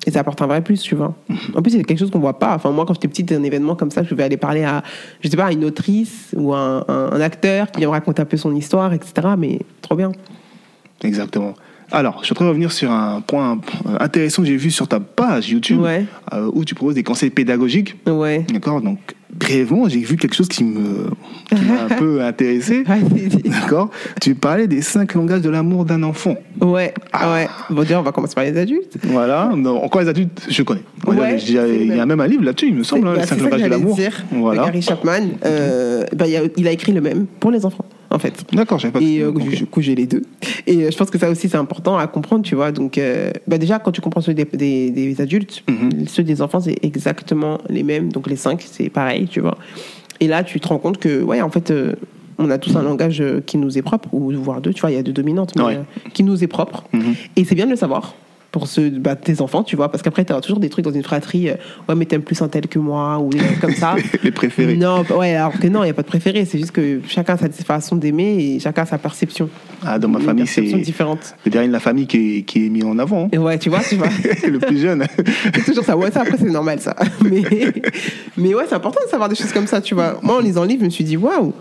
Et 0.07 0.11
ça 0.11 0.19
apporte 0.21 0.41
un 0.41 0.47
vrai 0.47 0.61
plus, 0.63 0.81
tu 0.81 0.95
vois. 0.95 1.15
En 1.55 1.61
plus, 1.61 1.71
c'est 1.71 1.83
quelque 1.83 1.99
chose 1.99 2.09
qu'on 2.11 2.19
voit 2.19 2.37
pas. 2.39 2.55
Enfin, 2.55 2.71
moi, 2.71 2.85
quand 2.87 2.93
j'étais 2.95 3.07
petite, 3.07 3.31
un 3.31 3.43
événement 3.43 3.75
comme 3.75 3.91
ça, 3.91 4.01
je 4.03 4.09
pouvais 4.09 4.23
aller 4.23 4.37
parler 4.37 4.63
à, 4.63 4.83
je 5.21 5.29
sais 5.29 5.37
pas, 5.37 5.45
à 5.45 5.51
une 5.51 5.63
autrice 5.65 6.33
ou 6.35 6.53
à 6.53 6.59
un, 6.59 6.79
un- 6.87 7.11
un 7.13 7.21
acteur 7.21 7.69
qui 7.71 7.79
vient 7.79 7.87
me 7.87 7.93
raconter 7.93 8.21
un 8.21 8.25
peu 8.25 8.37
son 8.37 8.55
histoire, 8.55 8.93
etc. 8.93 9.29
Mais 9.37 9.59
trop 9.81 9.95
bien. 9.95 10.11
Exactement. 11.03 11.53
Alors, 11.91 12.19
je 12.21 12.25
suis 12.25 12.33
en 12.33 12.35
train 12.35 12.45
de 12.45 12.49
revenir 12.49 12.71
sur 12.71 12.89
un 12.91 13.21
point 13.21 13.59
euh, 13.85 13.97
intéressant 13.99 14.41
que 14.43 14.47
j'ai 14.47 14.55
vu 14.55 14.71
sur 14.71 14.87
ta 14.87 14.99
page 14.99 15.49
YouTube, 15.49 15.81
Ouais. 15.81 16.05
euh, 16.33 16.49
où 16.53 16.63
tu 16.63 16.73
proposes 16.73 16.95
des 16.95 17.03
conseils 17.03 17.31
pédagogiques. 17.31 17.95
Ouais. 18.07 18.45
D'accord 18.51 18.81
Donc, 18.81 18.99
brièvement, 19.45 19.89
j'ai 19.89 19.99
vu 19.99 20.17
quelque 20.17 20.35
chose 20.35 20.47
qui 20.47 20.63
me 20.63 21.09
qui 21.49 21.55
m'a 21.65 21.83
un 21.83 21.87
peu 21.97 22.21
intéressé. 22.21 22.83
D'accord 23.45 23.89
Tu 24.21 24.35
parlais 24.35 24.67
des 24.67 24.81
cinq 24.81 25.15
langages 25.15 25.41
de 25.41 25.49
l'amour 25.49 25.85
d'un 25.85 26.03
enfant. 26.03 26.35
ouais. 26.61 26.93
Ah. 27.11 27.33
ouais. 27.33 27.47
Bon, 27.69 27.81
déjà, 27.81 27.99
on 27.99 28.03
va 28.03 28.11
commencer 28.11 28.35
par 28.35 28.43
les 28.43 28.57
adultes. 28.57 28.97
Voilà. 29.03 29.51
Non, 29.55 29.83
encore 29.83 30.01
les 30.01 30.07
adultes, 30.07 30.45
je 30.49 30.63
connais. 30.63 30.81
Ouais, 31.07 31.37
il 31.39 31.53
y 31.53 31.57
a- 31.99 32.05
même. 32.05 32.19
un 32.19 32.27
livre 32.27 32.43
là-dessus, 32.43 32.67
il 32.67 32.75
me 32.75 32.83
semble, 32.83 33.07
hein, 33.07 33.13
Bah, 33.15 33.21
les 33.21 33.27
c'est 33.27 33.35
cinq 33.35 33.43
langages 33.43 33.61
de 33.63 33.67
l'amour. 33.67 33.97
Voilà. 34.31 34.65
Gary 34.65 34.81
Chapman, 34.81 35.21
euh, 35.45 36.05
bah, 36.15 36.27
il, 36.27 36.35
a, 36.35 36.41
il 36.57 36.67
a 36.67 36.71
écrit 36.71 36.91
le 36.91 37.01
même 37.01 37.25
pour 37.39 37.49
les 37.51 37.65
enfants, 37.65 37.85
en 38.11 38.19
fait. 38.19 38.43
D'accord, 38.53 38.77
j'avais 38.79 38.91
pas 38.93 39.01
Et 39.01 39.19
euh, 39.21 39.31
du 39.31 39.65
coup, 39.65 39.81
j'ai 39.81 39.95
les 39.95 40.05
deux. 40.05 40.21
Et 40.67 40.83
euh, 40.85 40.91
je 40.91 40.97
pense 40.97 41.09
que 41.09 41.17
ça 41.17 41.29
aussi, 41.29 41.49
c'est 41.49 41.57
important 41.57 41.97
à 41.97 42.05
comprendre, 42.07 42.43
tu 42.43 42.53
vois. 42.55 42.71
Donc, 42.71 42.97
euh, 42.97 43.31
bah, 43.47 43.57
déjà, 43.57 43.79
quand 43.79 43.91
tu 43.91 44.01
comprends 44.01 44.21
ceux 44.21 44.33
des, 44.33 44.45
des, 44.45 44.91
des 44.91 45.21
adultes, 45.21 45.63
Mhm. 45.69 46.05
ceux 46.07 46.23
des 46.23 46.41
enfants, 46.41 46.59
c'est 46.59 46.77
exactement 46.83 47.57
les 47.69 47.83
mêmes. 47.83 48.11
Donc, 48.11 48.27
les 48.29 48.35
cinq, 48.35 48.63
c'est 48.69 48.89
pareil, 48.89 49.27
tu 49.31 49.39
vois. 49.39 49.57
Et 50.19 50.27
là, 50.27 50.43
tu 50.43 50.59
te 50.59 50.67
rends 50.67 50.77
compte 50.77 50.99
que, 50.99 51.23
ouais, 51.23 51.41
en 51.41 51.49
fait, 51.49 51.71
euh, 51.71 51.93
on 52.37 52.49
a 52.51 52.57
tous 52.59 52.75
un 52.75 52.83
langage 52.83 53.21
euh, 53.21 53.41
qui 53.43 53.57
nous 53.57 53.77
est 53.77 53.81
propre, 53.81 54.09
ou 54.13 54.31
voire 54.33 54.61
deux, 54.61 54.73
tu 54.73 54.81
vois, 54.81 54.91
il 54.91 54.95
y 54.95 54.99
a 54.99 55.03
deux 55.03 55.13
dominantes, 55.13 55.53
mais 55.55 55.63
Ouais. 55.63 55.75
euh, 55.77 56.09
qui 56.13 56.23
nous 56.23 56.43
est 56.43 56.47
propre. 56.47 56.83
Mhm. 56.93 57.15
Et 57.37 57.45
c'est 57.45 57.55
bien 57.55 57.65
de 57.65 57.71
le 57.71 57.75
savoir 57.75 58.13
pour 58.51 58.67
ceux, 58.67 58.89
bah, 58.89 59.15
tes 59.15 59.39
enfants, 59.39 59.63
tu 59.63 59.77
vois, 59.77 59.89
parce 59.89 60.03
qu'après, 60.03 60.25
tu 60.25 60.33
as 60.33 60.41
toujours 60.41 60.59
des 60.59 60.69
trucs 60.69 60.83
dans 60.83 60.91
une 60.91 61.03
fratrie, 61.03 61.49
euh, 61.49 61.53
ouais, 61.87 61.95
mais 61.95 62.03
t'aimes 62.05 62.21
plus 62.21 62.41
un 62.41 62.49
tel 62.49 62.67
que 62.67 62.79
moi, 62.79 63.17
ou 63.19 63.29
des 63.29 63.37
trucs 63.37 63.59
comme 63.61 63.73
ça. 63.75 63.95
Les 64.23 64.31
préférés. 64.31 64.75
Non, 64.75 65.03
ouais, 65.17 65.35
alors 65.35 65.57
que 65.57 65.67
non, 65.67 65.83
il 65.83 65.85
n'y 65.85 65.91
a 65.91 65.93
pas 65.93 66.01
de 66.01 66.07
préféré, 66.07 66.43
c'est 66.43 66.57
juste 66.57 66.71
que 66.71 66.99
chacun 67.07 67.35
a 67.35 67.37
sa 67.37 67.47
façon 67.49 67.95
d'aimer 67.95 68.35
et 68.55 68.59
chacun 68.59 68.81
a 68.81 68.85
sa 68.85 68.97
perception. 68.97 69.49
Ah, 69.85 69.97
dans 69.97 70.09
ma 70.09 70.19
Une 70.19 70.25
famille, 70.25 70.47
c'est 70.47 70.63
différente. 70.63 71.33
le 71.45 71.51
dernier 71.51 71.69
de 71.69 71.73
la 71.73 71.79
famille 71.79 72.07
qui 72.07 72.39
est, 72.39 72.41
qui 72.43 72.65
est 72.65 72.69
mis 72.69 72.83
en 72.83 72.99
avant. 72.99 73.29
hein. 73.33 73.37
Ouais, 73.37 73.57
tu 73.57 73.69
vois, 73.69 73.79
tu 73.87 73.95
vois. 73.95 74.09
le 74.47 74.59
plus 74.59 74.79
jeune. 74.81 75.05
C'est 75.55 75.63
toujours 75.65 75.85
ça. 75.85 75.95
Ouais, 75.95 76.11
ça, 76.11 76.21
après, 76.21 76.37
c'est 76.37 76.49
normal, 76.49 76.79
ça. 76.81 76.95
Mais, 77.23 77.43
mais 78.37 78.53
ouais, 78.53 78.63
c'est 78.67 78.75
important 78.75 78.99
de 79.05 79.09
savoir 79.09 79.29
des 79.29 79.35
choses 79.35 79.53
comme 79.53 79.67
ça, 79.67 79.79
tu 79.81 79.95
vois. 79.95 80.19
Moi, 80.21 80.35
en 80.35 80.39
lisant 80.39 80.61
le 80.63 80.67
livre, 80.67 80.81
je 80.81 80.85
me 80.85 80.89
suis 80.89 81.03
dit, 81.03 81.15
waouh! 81.17 81.53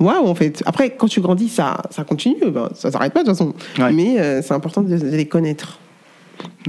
Waouh, 0.00 0.26
en 0.26 0.34
fait. 0.34 0.62
Après, 0.66 0.90
quand 0.90 1.06
tu 1.06 1.20
grandis, 1.20 1.48
ça, 1.48 1.82
ça 1.90 2.04
continue. 2.04 2.36
Ben, 2.50 2.68
ça 2.74 2.90
s'arrête 2.90 3.12
pas, 3.12 3.22
de 3.22 3.28
toute 3.28 3.38
façon. 3.38 3.54
Ouais. 3.78 3.92
Mais 3.92 4.18
euh, 4.18 4.42
c'est 4.42 4.52
important 4.54 4.82
de, 4.82 4.96
de 4.98 5.16
les 5.16 5.26
connaître. 5.26 5.78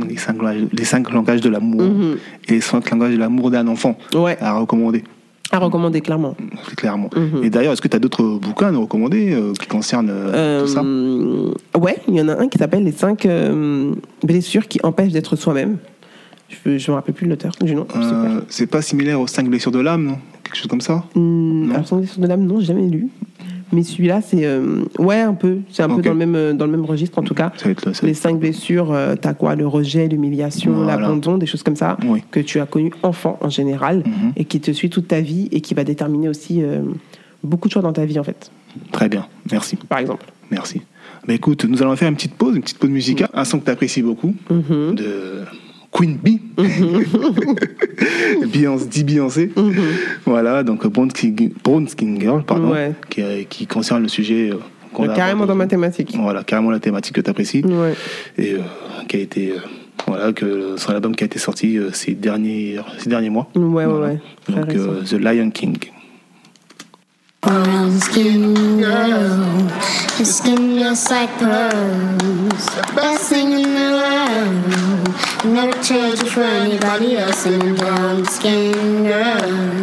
Les, 0.08 0.18
cinq, 0.18 0.38
langages- 0.38 0.68
les 0.72 0.84
cinq 0.86 1.12
langages 1.12 1.42
de 1.42 1.50
l'amour 1.50 1.82
Mhm. 1.82 2.18
et 2.48 2.52
les 2.54 2.62
cinq 2.62 2.90
langages 2.92 3.14
de 3.14 3.18
l'amour 3.20 3.52
d'un 3.52 3.68
enfant 3.68 3.98
Ouais, 4.16 4.38
à 4.42 4.54
recommander, 4.60 5.04
à 5.52 5.60
recommander 5.60 6.02
clairement. 6.02 6.36
clairement. 6.76 7.10
Mhm. 7.16 7.44
Et 7.44 7.50
d'ailleurs, 7.50 7.74
est-ce 7.74 7.82
que 7.82 7.88
tu 7.88 7.96
as 7.96 8.00
d'autres 8.00 8.24
bouquins 8.40 8.68
à 8.68 8.72
nous 8.72 8.82
recommander 8.82 9.34
euh, 9.34 9.54
qui 9.54 9.68
concernent 9.68 10.10
euh, 10.12 10.62
tout 10.62 10.68
ça? 10.68 10.82
Euh, 10.82 11.52
ouais, 11.80 11.98
il 12.08 12.16
y 12.16 12.22
en 12.22 12.28
a 12.28 12.38
un 12.40 12.48
qui 12.48 12.58
s'appelle 12.58 12.84
Les 12.84 12.92
cinq 12.92 13.26
euh, 13.26 13.94
blessures 14.24 14.68
qui 14.68 14.80
empêchent 14.84 15.14
d'être 15.14 15.36
soi-même. 15.36 15.78
Je 16.50 16.70
ne 16.70 16.76
me 16.76 16.92
rappelle 16.94 17.14
plus 17.14 17.28
l'auteur, 17.28 17.52
du 17.62 17.76
nom. 17.76 17.86
C'est 18.48 18.68
pas 18.68 18.82
similaire 18.82 19.20
aux 19.20 19.28
cinq 19.28 19.50
blessures 19.50 19.72
de 19.72 19.80
l'âme, 19.80 20.06
non 20.06 20.18
Quelque 20.44 20.56
chose 20.56 20.68
comme 20.68 20.80
ça? 20.80 21.04
Hum, 21.16 21.66
Non. 21.68 21.74
alors, 21.76 21.88
Sans 21.88 21.98
blessure 21.98 22.22
de 22.22 22.28
l'âme, 22.28 22.46
non, 22.46 22.62
j'ai 22.62 22.68
jamais 22.68 22.88
lu. 22.88 23.10
Mais 23.74 23.84
celui-là, 23.84 24.22
c'est. 24.22 24.46
euh, 24.46 24.84
ouais, 24.98 25.20
un 25.20 25.34
peu. 25.34 25.58
C'est 25.70 25.84
un 25.84 25.90
peu 25.90 26.02
dans 26.02 26.12
le, 26.12 26.18
même, 26.18 26.36
euh, 26.36 26.54
dans 26.54 26.66
le 26.66 26.72
même 26.72 26.86
registre, 26.86 27.20
en 27.20 27.24
tout 27.24 27.34
cas. 27.34 27.52
Ça 27.58 27.66
va 27.66 27.72
être 27.72 27.86
là. 27.86 27.94
ça 27.94 28.08
Les 28.08 28.14
cinq 28.14 28.40
blessures, 28.40 28.92
euh, 28.94 29.16
t'as 29.20 29.34
quoi? 29.34 29.56
Le 29.56 29.68
rejet, 29.68 30.08
l'humiliation, 30.08 30.72
Voilà. 30.72 30.98
l'abandon, 31.00 31.38
des 31.38 31.46
choses 31.46 31.64
comme 31.64 31.76
ça, 31.76 31.98
Oui. 32.08 32.24
que 32.32 32.40
tu 32.40 32.60
as 32.60 32.66
connu 32.66 32.92
enfant 33.04 33.38
en 33.42 33.50
général, 33.50 34.04
Mhm. 34.06 34.32
et 34.38 34.46
qui 34.46 34.60
te 34.62 34.72
suit 34.72 34.90
toute 34.90 35.08
ta 35.10 35.20
vie 35.22 35.50
et 35.52 35.62
qui 35.62 35.74
va 35.74 35.84
déterminer 35.84 36.30
aussi 36.30 36.64
euh, 36.64 36.82
beaucoup 37.44 37.68
de 37.68 37.74
choses 37.74 37.84
dans 37.84 37.94
ta 37.94 38.06
vie, 38.06 38.20
en 38.20 38.24
fait, 38.24 38.52
Très 38.92 39.10
bien, 39.10 39.28
merci. 39.52 39.76
par 39.76 40.00
exemple. 40.00 40.26
Merci. 40.50 40.82
Bah 41.28 41.34
écoute, 41.34 41.66
nous 41.66 41.82
allons 41.82 41.96
faire 41.98 42.08
une 42.08 42.16
petite 42.16 42.36
pause, 42.36 42.56
une 42.56 42.62
petite 42.62 42.78
pause 42.80 42.90
musicale. 42.90 43.28
Un 43.34 43.44
son 43.44 43.60
que 43.60 43.66
tu 43.66 43.72
apprécies 43.72 44.02
beaucoup, 44.02 44.34
Mhm. 44.50 44.96
de 44.96 45.42
Queen 45.98 46.16
Bee. 46.24 46.40
Beyoncé, 48.54 48.86
dit 48.88 49.04
Beyoncé. 49.04 49.52
Voilà, 50.26 50.64
donc 50.64 50.86
Brown 50.88 51.10
Skin, 51.10 51.34
Brown 51.64 51.88
Skin 51.88 52.20
Girl, 52.20 52.44
pardon, 52.44 52.72
Ouais. 52.72 52.92
qui, 53.10 53.22
euh, 53.22 53.44
qui 53.50 53.66
concerne 53.68 54.04
le 54.04 54.08
sujet 54.08 54.52
euh, 54.52 55.04
a 55.04 55.08
carrément 55.16 55.46
dans 55.46 55.56
mathématiques. 55.56 56.16
Voilà, 56.20 56.44
carrément 56.44 56.70
la 56.72 56.80
thématique 56.80 57.16
que 57.16 57.22
tu 57.22 57.30
apprécies. 57.30 57.64
Ouais. 57.66 57.94
Et 58.38 58.54
euh, 58.54 58.60
qui 59.08 59.18
a 59.18 59.20
été. 59.20 59.52
euh, 59.52 59.56
voilà, 60.08 60.32
que 60.32 60.76
son 60.78 60.92
album 60.94 61.16
qui 61.16 61.24
a 61.24 61.26
été 61.26 61.40
sorti 61.40 61.78
euh, 61.78 61.90
ces, 61.92 62.14
derniers, 62.14 62.78
ces 63.00 63.10
derniers 63.10 63.30
mois. 63.32 63.50
Ouais, 63.56 63.64
ouais, 63.64 63.86
Voilà. 63.86 64.08
ouais. 64.14 64.20
Donc, 64.50 64.70
euh, 64.76 65.02
The 65.04 65.14
Lion 65.14 65.50
King. 65.50 65.78
Brown 67.48 67.98
skin 68.02 68.82
girl, 68.82 69.62
your 70.18 70.26
skin 70.26 70.80
just 70.80 71.10
like 71.10 71.30
pearls. 71.40 72.66
The 72.66 72.92
best 72.94 73.30
thing 73.30 73.54
in 73.54 73.74
the 73.74 73.90
world. 74.00 75.54
Never 75.54 75.82
trade 75.82 76.20
you 76.20 76.30
for 76.30 76.42
anybody 76.42 77.16
else. 77.16 77.38
Singing 77.38 77.76
brown 77.76 78.26
skin 78.26 79.06
girl, 79.06 79.78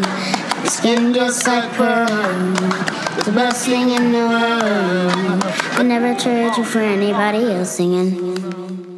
your 0.61 0.67
skin 0.67 1.15
just 1.15 1.47
like 1.47 1.73
pearls. 1.73 3.25
The 3.25 3.33
best 3.35 3.65
thing 3.65 3.89
in 3.89 4.13
the 4.13 4.27
world. 4.29 5.43
I 5.79 5.83
never 5.83 6.15
trade 6.21 6.55
you 6.59 6.65
for 6.65 6.81
anybody 6.81 7.51
else. 7.51 7.77
Singing. 7.77 8.94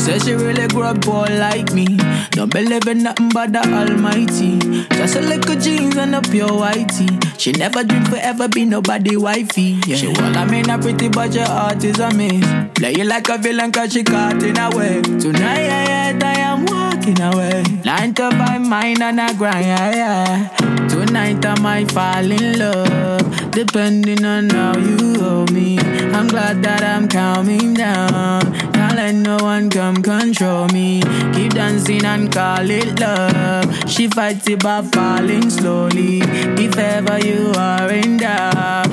Says 0.00 0.24
she 0.24 0.32
really 0.32 0.66
grew 0.68 0.84
up 0.84 1.02
poor 1.02 1.26
like 1.26 1.74
me. 1.74 1.84
Don't 2.30 2.50
believe 2.50 2.88
in 2.88 3.02
nothing 3.02 3.28
but 3.28 3.52
the 3.52 3.60
Almighty. 3.60 4.58
Just 4.96 5.16
a 5.16 5.20
little 5.20 5.56
jeans 5.56 5.96
and 5.98 6.14
a 6.14 6.22
pure 6.22 6.48
whitey. 6.48 7.38
She 7.38 7.52
never 7.52 7.84
dreamed 7.84 8.08
forever 8.08 8.48
be 8.48 8.64
nobody 8.64 9.18
wifey. 9.18 9.78
Yeah. 9.86 9.96
She 9.96 10.06
well, 10.08 10.38
I 10.38 10.46
mean, 10.46 10.70
a 10.70 10.78
pretty, 10.78 11.08
but 11.10 11.34
your 11.34 11.44
heart 11.44 11.84
is 11.84 11.98
a 11.98 12.14
miss. 12.14 12.46
Play 12.76 12.94
you 12.96 13.04
like 13.04 13.28
a 13.28 13.36
villain 13.36 13.72
cause 13.72 13.92
she 13.92 14.02
caught 14.02 14.42
in 14.42 14.56
a 14.56 14.70
way. 14.74 15.02
Tonight, 15.02 15.64
yeah, 15.64 16.12
yeah, 16.12 16.18
I 16.22 16.38
am 16.40 16.79
walking 17.00 17.20
away. 17.22 17.62
Nine 17.84 18.14
to 18.14 18.30
five, 18.30 18.60
mine 18.60 19.00
and 19.02 19.20
I 19.20 19.32
grind, 19.34 19.66
yeah, 19.66 19.94
yeah. 19.94 20.86
Tonight 20.88 21.44
I 21.44 21.58
might 21.60 21.90
fall 21.90 22.30
in 22.30 22.58
love, 22.58 23.50
depending 23.50 24.24
on 24.24 24.50
how 24.50 24.76
you 24.76 25.20
hold 25.20 25.52
me. 25.52 25.78
I'm 25.78 26.28
glad 26.28 26.62
that 26.62 26.82
I'm 26.82 27.08
calming 27.08 27.74
down. 27.74 28.42
Can't 28.72 28.96
let 28.96 29.14
no 29.14 29.38
one 29.38 29.70
come 29.70 30.02
control 30.02 30.68
me. 30.68 31.00
Keep 31.34 31.54
dancing 31.54 32.04
and 32.04 32.32
call 32.32 32.68
it 32.70 33.00
love. 33.00 33.88
She 33.88 34.08
fights 34.08 34.48
it 34.48 34.62
by 34.62 34.82
falling 34.82 35.48
slowly. 35.48 36.20
If 36.22 36.76
ever 36.76 37.18
you 37.18 37.52
are 37.56 37.90
in 37.90 38.18
doubt, 38.18 38.89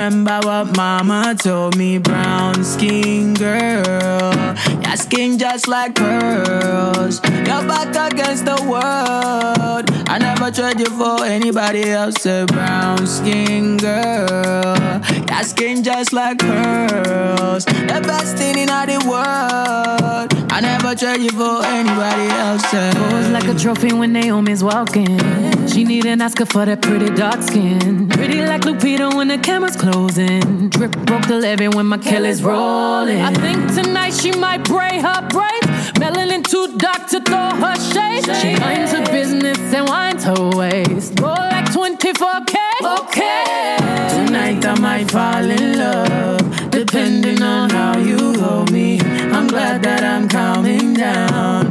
remember 0.00 0.40
what 0.44 0.76
mama 0.76 1.36
told 1.38 1.76
me. 1.76 1.98
Brown 1.98 2.64
skin 2.64 3.34
girl, 3.34 4.32
your 4.82 4.96
skin 4.96 5.38
just 5.38 5.68
like 5.68 5.94
pearls. 5.94 7.22
Your 7.24 7.62
back 7.68 8.12
against 8.12 8.46
the 8.46 8.56
world. 8.64 9.90
I 10.08 10.18
never 10.18 10.50
trade 10.50 10.80
you 10.80 10.86
for 10.86 11.22
anybody 11.24 11.90
else. 11.90 12.24
A 12.24 12.46
brown 12.46 13.06
skin 13.06 13.76
girl, 13.76 15.00
your 15.28 15.42
skin 15.42 15.84
just 15.84 16.14
like 16.14 16.38
pearls. 16.38 17.66
The 17.66 18.00
best 18.02 18.38
thing 18.38 18.56
in 18.56 18.70
all 18.70 18.86
the 18.86 18.98
world. 19.06 20.40
I 20.52 20.60
never 20.60 20.94
trade 20.94 21.20
you 21.20 21.30
for 21.30 21.64
anybody 21.64 22.28
else. 22.28 22.62
Pose 22.70 23.28
like 23.30 23.44
a 23.44 23.54
trophy 23.54 23.92
when 23.92 24.12
Naomi's 24.12 24.64
walking. 24.64 25.18
She 25.68 25.84
need 25.84 26.06
an 26.06 26.20
Oscar 26.20 26.46
for 26.46 26.66
that 26.66 26.82
pretty 26.82 27.10
dark 27.14 27.42
skin. 27.42 28.08
Pretty 28.08 28.44
like 28.44 28.62
Lupita 28.62 29.14
when 29.14 29.28
the 29.28 29.38
camera's 29.38 29.76
closing. 29.90 30.68
Drip 30.68 30.92
broke 31.06 31.26
the 31.26 31.36
levee 31.36 31.68
when 31.68 31.86
my 31.86 31.98
Kelly's 31.98 32.42
rolling. 32.42 33.20
I 33.20 33.32
think 33.32 33.74
tonight 33.74 34.14
she 34.14 34.32
might 34.32 34.62
braid 34.64 35.02
her 35.02 35.20
braids. 35.28 35.66
Melanin 36.00 36.44
too 36.44 36.76
dark 36.78 37.08
to 37.08 37.20
throw 37.20 37.50
her 37.64 37.76
shade. 37.92 38.24
She 38.40 38.54
minds 38.60 38.92
her 38.92 39.04
business 39.06 39.58
and 39.74 39.88
winds 39.88 40.24
her 40.24 40.50
waist. 40.56 41.18
Roll 41.20 41.34
like 41.54 41.66
24K. 41.66 42.56
Okay. 42.98 43.76
Tonight 44.16 44.64
I 44.64 44.78
might 44.80 45.10
fall 45.10 45.44
in 45.44 45.78
love. 45.78 46.70
Depending 46.70 47.42
on 47.42 47.70
how 47.70 47.98
you 47.98 48.40
hold 48.40 48.70
me. 48.70 49.00
I'm 49.00 49.46
glad 49.46 49.82
that 49.82 50.02
I'm 50.04 50.28
calming 50.28 50.94
down. 50.94 51.69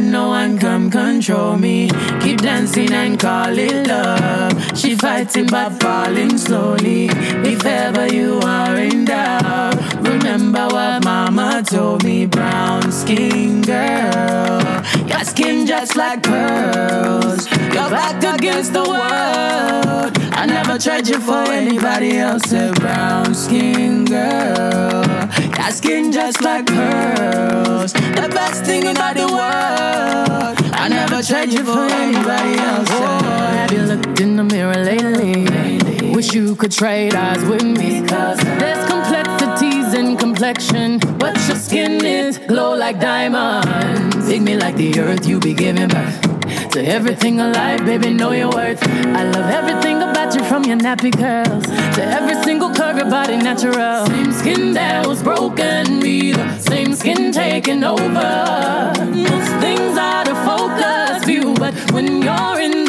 No 0.00 0.28
one 0.28 0.58
come 0.58 0.90
control 0.90 1.56
me. 1.56 1.88
Keep 2.20 2.38
dancing 2.42 2.92
and 2.92 3.18
call 3.18 3.58
it 3.58 3.86
love. 3.88 4.78
She 4.78 4.94
fighting 4.94 5.46
but 5.46 5.80
falling 5.82 6.38
slowly. 6.38 7.08
If 7.10 7.64
ever 7.66 8.06
you 8.06 8.38
are 8.44 8.76
in 8.76 9.04
doubt, 9.04 9.97
remember 10.28 10.66
what 10.74 11.04
mama 11.04 11.62
told 11.66 12.04
me. 12.04 12.26
Brown 12.26 12.92
skin 12.92 13.62
girl, 13.62 14.60
your 15.06 15.24
skin 15.24 15.66
just 15.66 15.96
like 15.96 16.22
pearls. 16.22 17.50
Your 17.50 17.88
back 17.90 18.22
against 18.34 18.72
the 18.72 18.82
world. 18.82 20.12
I 20.32 20.46
never 20.46 20.78
tried 20.78 21.08
you 21.08 21.18
for 21.18 21.44
anybody 21.50 22.18
else. 22.18 22.52
A 22.52 22.72
brown 22.72 23.34
skin 23.34 24.04
girl, 24.04 25.04
your 25.56 25.70
skin 25.70 26.12
just 26.12 26.42
like 26.42 26.66
pearls. 26.66 27.92
The 27.92 28.28
best 28.32 28.64
thing 28.64 28.84
in 28.84 28.96
all 28.98 29.14
the 29.14 29.28
world. 29.28 30.58
I 30.74 30.88
never 30.88 31.22
tried 31.22 31.52
you 31.52 31.64
for 31.64 31.86
anybody 32.04 32.58
else. 32.58 32.88
Oh, 32.90 33.52
have 33.58 33.72
you 33.72 33.82
looked 33.82 34.20
in 34.20 34.36
the 34.36 34.44
mirror 34.44 34.76
lately? 34.76 36.14
Wish 36.14 36.34
you 36.34 36.54
could 36.56 36.72
trade 36.72 37.14
eyes 37.14 37.44
with 37.44 37.64
me. 37.64 38.06
Cause 38.06 38.38
there's 38.38 38.97
complexion, 40.38 40.98
but 41.18 41.34
your 41.48 41.56
skin 41.56 42.04
is 42.04 42.38
glow 42.38 42.72
like 42.72 43.00
diamonds. 43.00 44.28
Dig 44.28 44.40
me 44.40 44.56
like 44.56 44.76
the 44.76 44.96
earth, 45.00 45.26
you 45.26 45.40
be 45.40 45.52
giving 45.52 45.88
birth. 45.88 46.70
To 46.70 46.80
everything 46.80 47.40
alive, 47.40 47.84
baby, 47.84 48.14
know 48.14 48.30
your 48.30 48.50
worth. 48.50 48.80
I 48.86 49.24
love 49.24 49.50
everything 49.50 49.96
about 49.96 50.36
you 50.36 50.44
from 50.44 50.62
your 50.62 50.76
nappy 50.76 51.10
curls 51.10 51.64
to 51.96 52.04
every 52.04 52.40
single 52.44 52.72
curve, 52.72 52.98
your 52.98 53.10
body 53.10 53.36
natural. 53.36 54.06
Same 54.06 54.32
skin 54.32 54.72
that 54.74 55.08
was 55.08 55.24
broken, 55.24 55.98
be 55.98 56.30
the 56.30 56.58
same 56.58 56.94
skin 56.94 57.32
taking 57.32 57.82
over. 57.82 58.92
Most 59.10 59.52
things 59.58 59.98
out 59.98 60.28
of 60.28 60.38
focus 60.46 61.24
view, 61.24 61.52
but 61.54 61.74
when 61.90 62.22
you're 62.22 62.60
in 62.60 62.87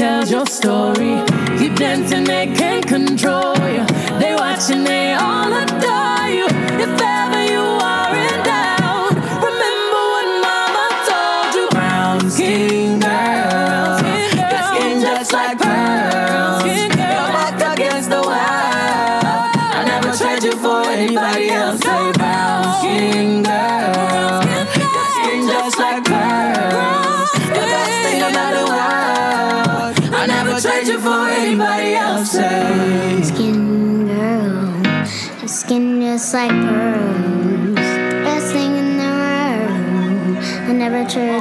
tells 0.00 0.30
your 0.30 0.46
story. 0.46 1.14
Keep 1.58 1.74
dancing, 1.76 2.24
they 2.24 2.46
can't 2.54 2.86
control 2.86 3.54
you. 3.74 3.84
They 4.18 4.34
watch 4.34 4.70
and 4.70 4.86
they 4.86 5.12
all 5.12 5.52
adore 5.52 6.28
you. 6.38 6.39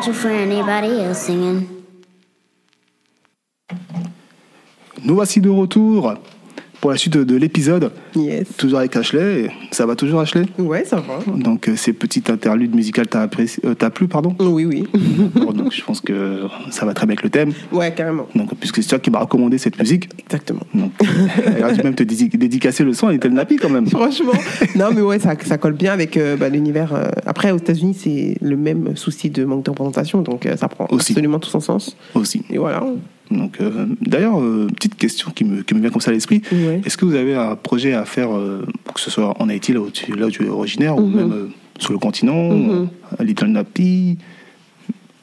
You 0.09 0.13
for 0.15 0.29
anybody 0.29 1.01
else 1.01 1.19
singing. 1.19 1.67
Nous 5.03 5.15
voici 5.15 5.39
de 5.39 5.49
retour 5.49 6.15
pour 6.81 6.91
la 6.91 6.97
suite 6.97 7.13
de, 7.13 7.23
de 7.23 7.35
l'épisode. 7.35 7.91
Yes. 8.15 8.47
Toujours 8.57 8.79
avec 8.79 8.95
Ashley. 8.95 9.49
Ça 9.71 9.85
va 9.85 9.95
toujours, 9.95 10.21
Ashley? 10.21 10.43
Ouais, 10.57 10.85
ça 10.85 10.97
va. 10.97 11.19
Donc, 11.35 11.67
euh, 11.67 11.75
ces 11.75 11.93
petites 11.93 12.29
interludes 12.29 12.73
musicales 12.73 13.07
t'a 13.07 13.21
apprécié- 13.25 13.61
euh, 13.65 13.89
plu, 13.89 14.07
pardon? 14.07 14.35
Oui, 14.39 14.65
oui. 14.65 14.83
Donc, 15.53 15.73
je 15.73 15.83
pense 15.83 15.99
que 16.01 16.43
ça 16.71 16.85
va 16.85 16.93
très 16.93 17.05
bien 17.05 17.13
avec 17.13 17.23
le 17.23 17.29
thème. 17.29 17.51
Ouais, 17.71 17.93
carrément. 17.93 18.27
Donc, 18.35 18.49
puisque 18.59 18.81
c'est 18.81 18.89
toi 18.89 18.99
qui 18.99 19.11
m'as 19.11 19.19
recommandé 19.19 19.57
cette 19.57 19.77
musique, 19.79 20.09
Exactement. 20.19 20.61
donc, 20.73 20.91
elle 21.45 21.63
a 21.63 21.71
dû 21.73 21.83
même 21.83 21.95
te 21.95 22.03
dédi- 22.03 22.35
dédicacer 22.37 22.83
le 22.83 22.93
son 22.93 23.07
à 23.07 23.11
Little 23.11 23.29
Nappy 23.33 23.57
quand 23.57 23.69
même. 23.69 23.87
Franchement. 23.87 24.31
non, 24.75 24.87
mais 24.93 25.01
ouais, 25.01 25.19
ça, 25.19 25.33
ça 25.43 25.57
colle 25.57 25.73
bien 25.73 25.91
avec 25.93 26.15
euh, 26.17 26.37
bah, 26.37 26.49
l'univers. 26.49 26.93
euh, 26.93 27.09
Après, 27.25 27.51
aux 27.51 27.57
États-Unis, 27.57 27.95
c'est 27.99 28.37
le 28.41 28.55
même 28.57 28.95
souci 28.95 29.29
de 29.29 29.43
manque 29.43 29.65
de 29.65 29.69
représentation, 29.71 30.21
donc 30.21 30.45
euh, 30.45 30.55
ça 30.55 30.67
prend 30.67 30.87
Aussi. 30.91 31.11
absolument 31.11 31.39
tout 31.39 31.49
son 31.49 31.59
sens. 31.59 31.97
Aussi. 32.15 32.43
Et 32.49 32.57
voilà. 32.57 32.83
Donc, 33.31 33.57
euh, 33.61 33.85
d'ailleurs, 34.01 34.39
euh, 34.41 34.67
petite 34.75 34.95
question 34.95 35.31
qui 35.31 35.43
me, 35.43 35.61
qui 35.61 35.75
me 35.75 35.81
vient 35.81 35.89
comme 35.91 36.01
ça 36.01 36.09
à 36.11 36.13
l'esprit. 36.13 36.41
Ouais. 36.51 36.81
Est-ce 36.85 36.97
que 36.97 37.05
vous 37.05 37.15
avez 37.15 37.35
un 37.35 37.55
projet 37.55 37.93
à 37.93 38.05
faire, 38.05 38.35
euh, 38.35 38.65
que 38.93 38.99
ce 38.99 39.11
soit 39.11 39.35
en 39.39 39.49
Haïti, 39.49 39.71
là 39.73 39.81
où 39.81 39.89
tu, 39.91 40.11
là 40.15 40.25
où 40.27 40.31
tu 40.31 40.43
es 40.45 40.49
originaire, 40.49 40.97
ou 40.97 41.01
Mhm. 41.05 41.15
même 41.15 41.31
euh, 41.31 41.47
sur 41.77 41.93
le 41.93 41.99
continent, 41.99 42.49
Mhm. 42.49 42.87
à 43.19 43.23
Little 43.23 43.47
Nappy 43.47 44.17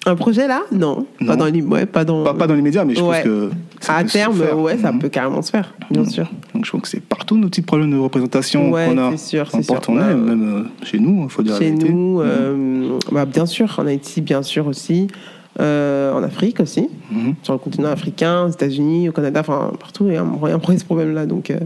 Un 0.08 0.14
projet 0.14 0.46
là? 0.46 0.62
Non. 0.70 1.04
Non. 1.20 1.26
Pas 1.26 1.34
dans 1.34 1.46
les, 1.46 1.62
ouais, 1.62 1.84
pas 1.84 2.04
dans. 2.04 2.22
pas, 2.22 2.32
pas 2.32 2.46
dans 2.46 2.54
les 2.54 2.62
médias, 2.62 2.84
mais 2.84 2.94
je 2.94 3.02
Ouais. 3.02 3.22
pense 3.22 3.24
que. 3.24 3.50
ça 3.80 3.96
à 3.96 4.02
peut 4.02 4.08
se 4.08 4.12
terme, 4.12 4.36
faire. 4.36 4.56
ouais, 4.56 4.78
ça 4.78 4.92
Mhm. 4.92 5.00
peut 5.00 5.08
carrément 5.08 5.42
se 5.42 5.50
faire, 5.50 5.74
bien 5.90 6.02
Mhm. 6.02 6.08
sûr. 6.10 6.30
Donc 6.54 6.64
je 6.64 6.70
pense 6.70 6.82
que 6.82 6.88
c'est 6.88 7.02
partout 7.02 7.36
nos 7.36 7.48
petits 7.48 7.62
problèmes 7.62 7.90
de 7.90 7.96
représentation 7.98 8.70
Ouais, 8.70 8.86
qu'on 8.86 8.98
a 8.98 9.10
c'est 9.10 9.16
sûr, 9.30 9.50
c'est 9.50 9.64
sûr. 9.64 9.74
porte-monnaie, 9.74 10.14
Ouais. 10.14 10.14
même 10.14 10.44
euh, 10.58 10.84
chez 10.86 11.00
nous, 11.00 11.24
il 11.24 11.28
faut 11.28 11.42
dire 11.42 11.58
Chez 11.58 11.72
nous, 11.72 12.20
euh, 12.20 12.98
bah, 13.10 13.24
bien 13.26 13.46
sûr, 13.46 13.74
en 13.80 13.86
Haïti, 13.86 14.20
bien 14.20 14.42
sûr 14.44 14.68
aussi. 14.68 15.08
Euh, 15.58 16.12
en 16.12 16.22
Afrique 16.22 16.60
aussi, 16.60 16.88
Mhm. 17.10 17.34
sur 17.42 17.54
le 17.54 17.58
continent 17.58 17.88
africain, 17.90 18.44
aux 18.44 18.50
États-Unis, 18.50 19.08
au 19.08 19.12
Canada, 19.12 19.40
enfin 19.40 19.72
partout, 19.80 20.04
il 20.08 20.12
y 20.14 20.16
a 20.16 20.20
un, 20.20 20.24
vrai 20.24 20.52
ce 20.78 20.84
problème-là. 20.84 21.24
Donc, 21.24 21.50
euh, 21.50 21.58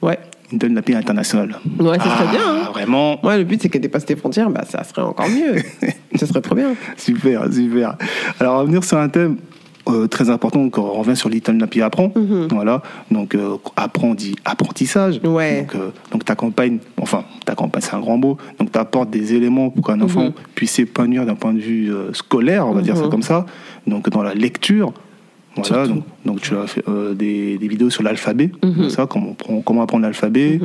ouais. 0.00 0.18
Little 0.52 0.68
Nappy 0.68 0.94
international. 0.94 1.56
Ouais, 1.80 1.98
ça 1.98 2.04
serait 2.04 2.30
bien. 2.30 2.40
hein. 2.46 2.62
Ah, 2.66 2.70
Vraiment, 2.72 3.24
Ouais, 3.26 3.36
le 3.36 3.44
but, 3.44 3.60
c'est 3.60 3.68
qu'elle 3.68 3.80
dépasse 3.82 4.06
tes 4.06 4.16
frontières, 4.16 4.48
bah, 4.48 4.64
ça 4.66 4.84
serait 4.84 5.02
encore 5.02 5.28
mieux. 5.28 5.56
ça 6.14 6.26
serait 6.26 6.40
trop 6.40 6.54
bien. 6.54 6.74
super, 6.96 7.52
super. 7.52 7.96
Alors, 8.40 8.60
revenir 8.60 8.84
sur 8.84 8.96
un 8.98 9.08
thème 9.08 9.36
euh, 9.88 10.06
très 10.08 10.30
important, 10.30 10.68
on 10.76 10.92
revient 10.92 11.16
sur 11.16 11.28
Little 11.28 11.52
Nappy 11.54 11.80
apprend. 11.82 12.12
Mhm. 12.14 12.48
Voilà, 12.50 12.82
donc 13.10 13.34
euh, 13.34 13.56
apprend 13.76 14.14
dit 14.14 14.34
apprentissage. 14.44 15.20
Ouais. 15.24 15.60
Donc, 15.62 15.74
euh, 15.74 15.88
donc 16.12 16.24
t'accompagnes, 16.24 16.78
enfin, 17.00 17.24
t'accompagnes, 17.44 17.82
c'est 17.82 17.94
un 17.94 18.00
grand 18.00 18.18
mot, 18.18 18.36
donc 18.58 18.72
t'apportes 18.72 19.10
des 19.10 19.34
éléments 19.34 19.70
pour 19.70 19.86
qu'un 19.86 20.00
enfant 20.00 20.24
Mhm. 20.24 20.32
puisse 20.54 20.72
s'épanouir 20.72 21.24
d'un 21.26 21.34
point 21.36 21.52
de 21.52 21.60
vue 21.60 21.92
euh, 21.92 22.12
scolaire, 22.12 22.66
on 22.66 22.72
va 22.72 22.82
dire 22.82 22.96
ça 22.96 23.04
Mhm. 23.04 23.10
comme 23.10 23.22
ça. 23.22 23.46
Donc, 23.86 24.08
dans 24.10 24.22
la 24.22 24.34
lecture. 24.34 24.92
Voilà, 25.58 25.86
donc, 25.86 26.02
donc 26.26 26.42
tu 26.42 26.54
as 26.54 26.66
fait 26.66 26.82
euh, 26.86 27.14
des, 27.14 27.56
des 27.56 27.66
vidéos 27.66 27.88
sur 27.88 28.02
l'alphabet, 28.02 28.50
ça, 28.90 29.06
comment, 29.06 29.34
comment 29.64 29.80
apprendre 29.80 30.02
l'alphabet, 30.02 30.60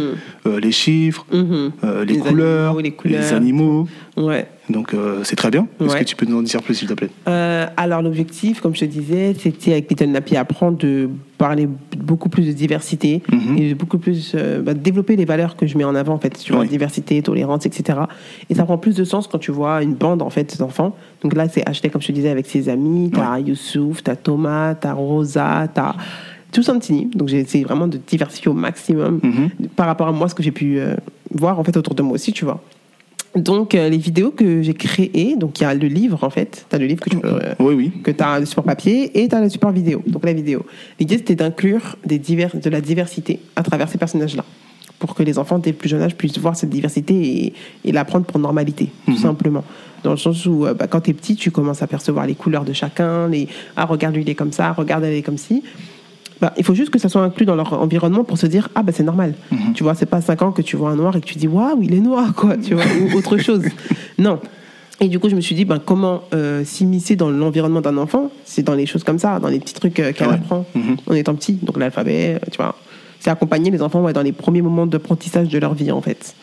euh, 0.45 0.59
les 0.59 0.73
chiffres, 0.73 1.25
euh, 1.33 1.69
les, 2.03 2.15
Les 2.15 2.19
couleurs, 2.19 2.71
animaux, 2.71 2.81
les 2.81 2.91
couleurs. 2.91 3.33
animaux. 3.33 3.87
Ouais. 4.17 4.47
Donc 4.69 4.93
euh, 4.93 5.23
c'est 5.23 5.35
très 5.35 5.49
bien. 5.49 5.67
Est-ce 5.81 5.93
Ouais. 5.93 5.99
que 5.99 6.03
tu 6.05 6.15
peux 6.15 6.25
nous 6.25 6.37
en 6.37 6.41
dire 6.43 6.61
plus, 6.61 6.75
s'il 6.75 6.87
te 6.87 6.93
plaît? 6.93 7.09
Euh, 7.27 7.65
alors 7.77 8.01
l'objectif, 8.01 8.61
comme 8.61 8.73
je 8.75 8.81
te 8.81 8.85
disais, 8.85 9.35
c'était 9.37 9.71
avec 9.73 9.89
Little 9.89 10.09
Nappy 10.11 10.37
apprendre 10.37 10.77
de 10.77 11.09
parler 11.37 11.67
beaucoup 11.97 12.29
plus 12.29 12.45
de 12.47 12.51
diversité 12.51 13.21
Mhm. 13.31 13.57
et 13.57 13.69
de 13.69 13.73
beaucoup 13.73 13.97
plus 13.97 14.33
euh, 14.35 14.61
bah, 14.61 14.73
développer 14.75 15.15
les 15.15 15.25
valeurs 15.25 15.55
que 15.57 15.65
je 15.65 15.77
mets 15.77 15.83
en 15.83 15.95
avant 15.95 16.13
en 16.13 16.19
fait 16.19 16.37
sur 16.37 16.55
Oui. 16.55 16.61
la 16.65 16.67
diversité, 16.69 17.21
tolérance, 17.21 17.65
etc. 17.65 17.99
Et 18.49 18.55
ça 18.55 18.63
prend 18.63 18.77
plus 18.77 18.95
de 18.95 19.03
sens 19.03 19.27
quand 19.27 19.39
tu 19.39 19.51
vois 19.51 19.81
une 19.83 19.95
bande 19.95 20.21
en 20.21 20.29
fait 20.29 20.57
d'enfants. 20.59 20.95
Donc 21.23 21.35
là 21.35 21.49
c'est 21.49 21.67
Ashley 21.67 21.89
comme 21.89 22.01
je 22.01 22.07
te 22.07 22.11
disais 22.11 22.29
avec 22.29 22.45
ses 22.45 22.69
amis, 22.69 23.11
t'as 23.13 23.39
Youssouf, 23.39 24.03
t'as 24.03 24.15
Thomas, 24.15 24.75
t'as 24.75 24.93
Rosa, 24.93 25.67
t'as 25.73 25.95
tout 26.51 26.63
Santini. 26.63 27.09
Donc 27.15 27.27
j'ai 27.29 27.39
essayé 27.39 27.63
vraiment 27.63 27.87
de 27.87 27.97
diversifier 27.97 28.49
au 28.49 28.53
maximum 28.53 29.19
Mhm. 29.23 29.67
par 29.75 29.87
rapport 29.87 30.07
à 30.07 30.11
moi 30.11 30.29
ce 30.29 30.35
que 30.35 30.43
j'ai 30.43 30.51
pu 30.51 30.79
voir 31.33 31.59
en 31.59 31.63
fait 31.63 31.75
autour 31.75 31.95
de 31.95 32.03
moi 32.03 32.13
aussi, 32.13 32.31
tu 32.31 32.45
vois. 32.45 32.61
Donc 33.35 33.75
euh, 33.75 33.87
les 33.87 33.97
vidéos 33.97 34.31
que 34.31 34.61
j'ai 34.61 34.73
créées, 34.73 35.35
donc 35.37 35.59
il 35.59 35.63
y 35.63 35.65
a 35.65 35.73
le 35.73 35.87
livre 35.87 36.23
en 36.23 36.29
fait, 36.29 36.65
t'as 36.67 36.77
le 36.77 36.85
livre 36.85 36.99
que 36.99 37.09
tu 37.09 37.17
peux 37.17 37.27
euh, 37.29 37.53
Oui, 37.59 37.73
oui. 37.75 37.91
que 38.03 38.11
tu 38.11 38.21
as 38.21 38.39
le 38.39 38.45
support 38.45 38.65
papier 38.65 39.21
et 39.21 39.29
tu 39.29 39.35
as 39.35 39.39
le 39.39 39.49
support 39.49 39.71
vidéo. 39.71 40.03
Donc 40.05 40.25
la 40.25 40.33
vidéo. 40.33 40.65
L'idée 40.99 41.17
c'était 41.17 41.35
d'inclure 41.35 41.95
des 42.05 42.19
divers, 42.19 42.51
de 42.53 42.69
la 42.69 42.81
diversité 42.81 43.39
à 43.55 43.63
travers 43.63 43.87
ces 43.87 43.97
personnages-là. 43.97 44.43
pour 44.99 45.15
que 45.15 45.23
les 45.23 45.39
enfants 45.39 45.59
dès 45.59 45.71
le 45.71 45.77
plus 45.77 45.89
jeune 45.89 46.01
âge 46.01 46.15
puissent 46.15 46.37
voir 46.39 46.55
cette 46.55 46.69
diversité 46.69 47.15
et, 47.15 47.53
et 47.85 47.91
la 47.91 48.03
prendre 48.05 48.25
pour 48.25 48.37
normalité, 48.39 48.89
tout 49.05 49.17
simplement. 49.17 49.63
Dans 50.03 50.11
le 50.11 50.17
sens 50.17 50.45
où, 50.45 50.65
euh, 50.65 50.73
bah, 50.73 50.87
quand 50.87 51.01
tu 51.01 51.11
es 51.11 51.13
petit, 51.13 51.35
tu 51.35 51.51
commences 51.51 51.81
à 51.81 51.87
percevoir 51.87 52.25
les 52.27 52.35
couleurs 52.35 52.65
de 52.65 52.73
chacun, 52.73 53.27
les 53.27 53.47
ah, 53.75 53.85
regarde, 53.85 54.15
lui, 54.15 54.23
il 54.23 54.29
est 54.29 54.35
comme 54.35 54.51
ça, 54.51 54.73
regarde, 54.73 55.03
elle 55.03 55.13
est 55.13 55.21
comme 55.21 55.37
ci. 55.37 55.63
Bah, 56.41 56.53
il 56.57 56.63
faut 56.65 56.73
juste 56.73 56.89
que 56.89 56.97
ça 56.99 57.07
soit 57.07 57.21
inclus 57.21 57.45
dans 57.45 57.55
leur 57.55 57.71
environnement 57.79 58.23
pour 58.23 58.37
se 58.37 58.47
dire 58.47 58.69
ah 58.75 58.81
bah 58.83 58.91
c'est 58.91 59.03
normal. 59.03 59.35
Tu 59.75 59.83
vois, 59.83 59.93
c'est 59.93 60.07
pas 60.07 60.21
5 60.21 60.41
ans 60.41 60.51
que 60.51 60.61
tu 60.63 60.75
vois 60.75 60.89
un 60.89 60.95
noir 60.95 61.15
et 61.15 61.21
que 61.21 61.25
tu 61.27 61.35
dis 61.37 61.47
waouh, 61.47 61.81
il 61.83 61.93
est 61.93 61.99
noir 61.99 62.33
quoi, 62.33 62.57
tu 62.57 62.73
vois, 62.73 62.83
ou 62.99 63.15
autre 63.17 63.37
chose. 63.47 63.63
Non. 64.17 64.39
Et 64.99 65.07
du 65.07 65.19
coup, 65.19 65.29
je 65.29 65.35
me 65.35 65.41
suis 65.41 65.55
dit 65.55 65.65
ben 65.65 65.79
comment 65.83 66.21
euh, 66.33 66.63
s'immiscer 66.63 67.15
dans 67.15 67.29
l'environnement 67.29 67.81
d'un 67.81 67.97
enfant? 67.97 68.31
C'est 68.45 68.63
dans 68.63 68.73
les 68.75 68.85
choses 68.85 69.03
comme 69.03 69.19
ça, 69.19 69.39
dans 69.39 69.47
les 69.49 69.59
petits 69.59 69.73
trucs 69.73 69.99
euh, 69.99 70.11
qu'elle 70.13 70.27
Ouais. 70.29 70.33
apprend 70.35 70.65
en 71.07 71.13
étant 71.13 71.35
petit. 71.35 71.53
Donc 71.61 71.77
l'alphabet, 71.77 72.35
euh, 72.41 72.45
tu 72.51 72.57
vois. 72.57 72.75
C'est 73.19 73.29
accompagner 73.29 73.69
les 73.69 73.83
enfants 73.83 74.01
ouais, 74.01 74.13
dans 74.13 74.23
les 74.23 74.31
premiers 74.31 74.63
moments 74.63 74.87
d'apprentissage 74.87 75.47
de 75.49 75.59
leur 75.59 75.75
vie 75.75 75.91
en 75.91 76.01
fait, 76.01 76.33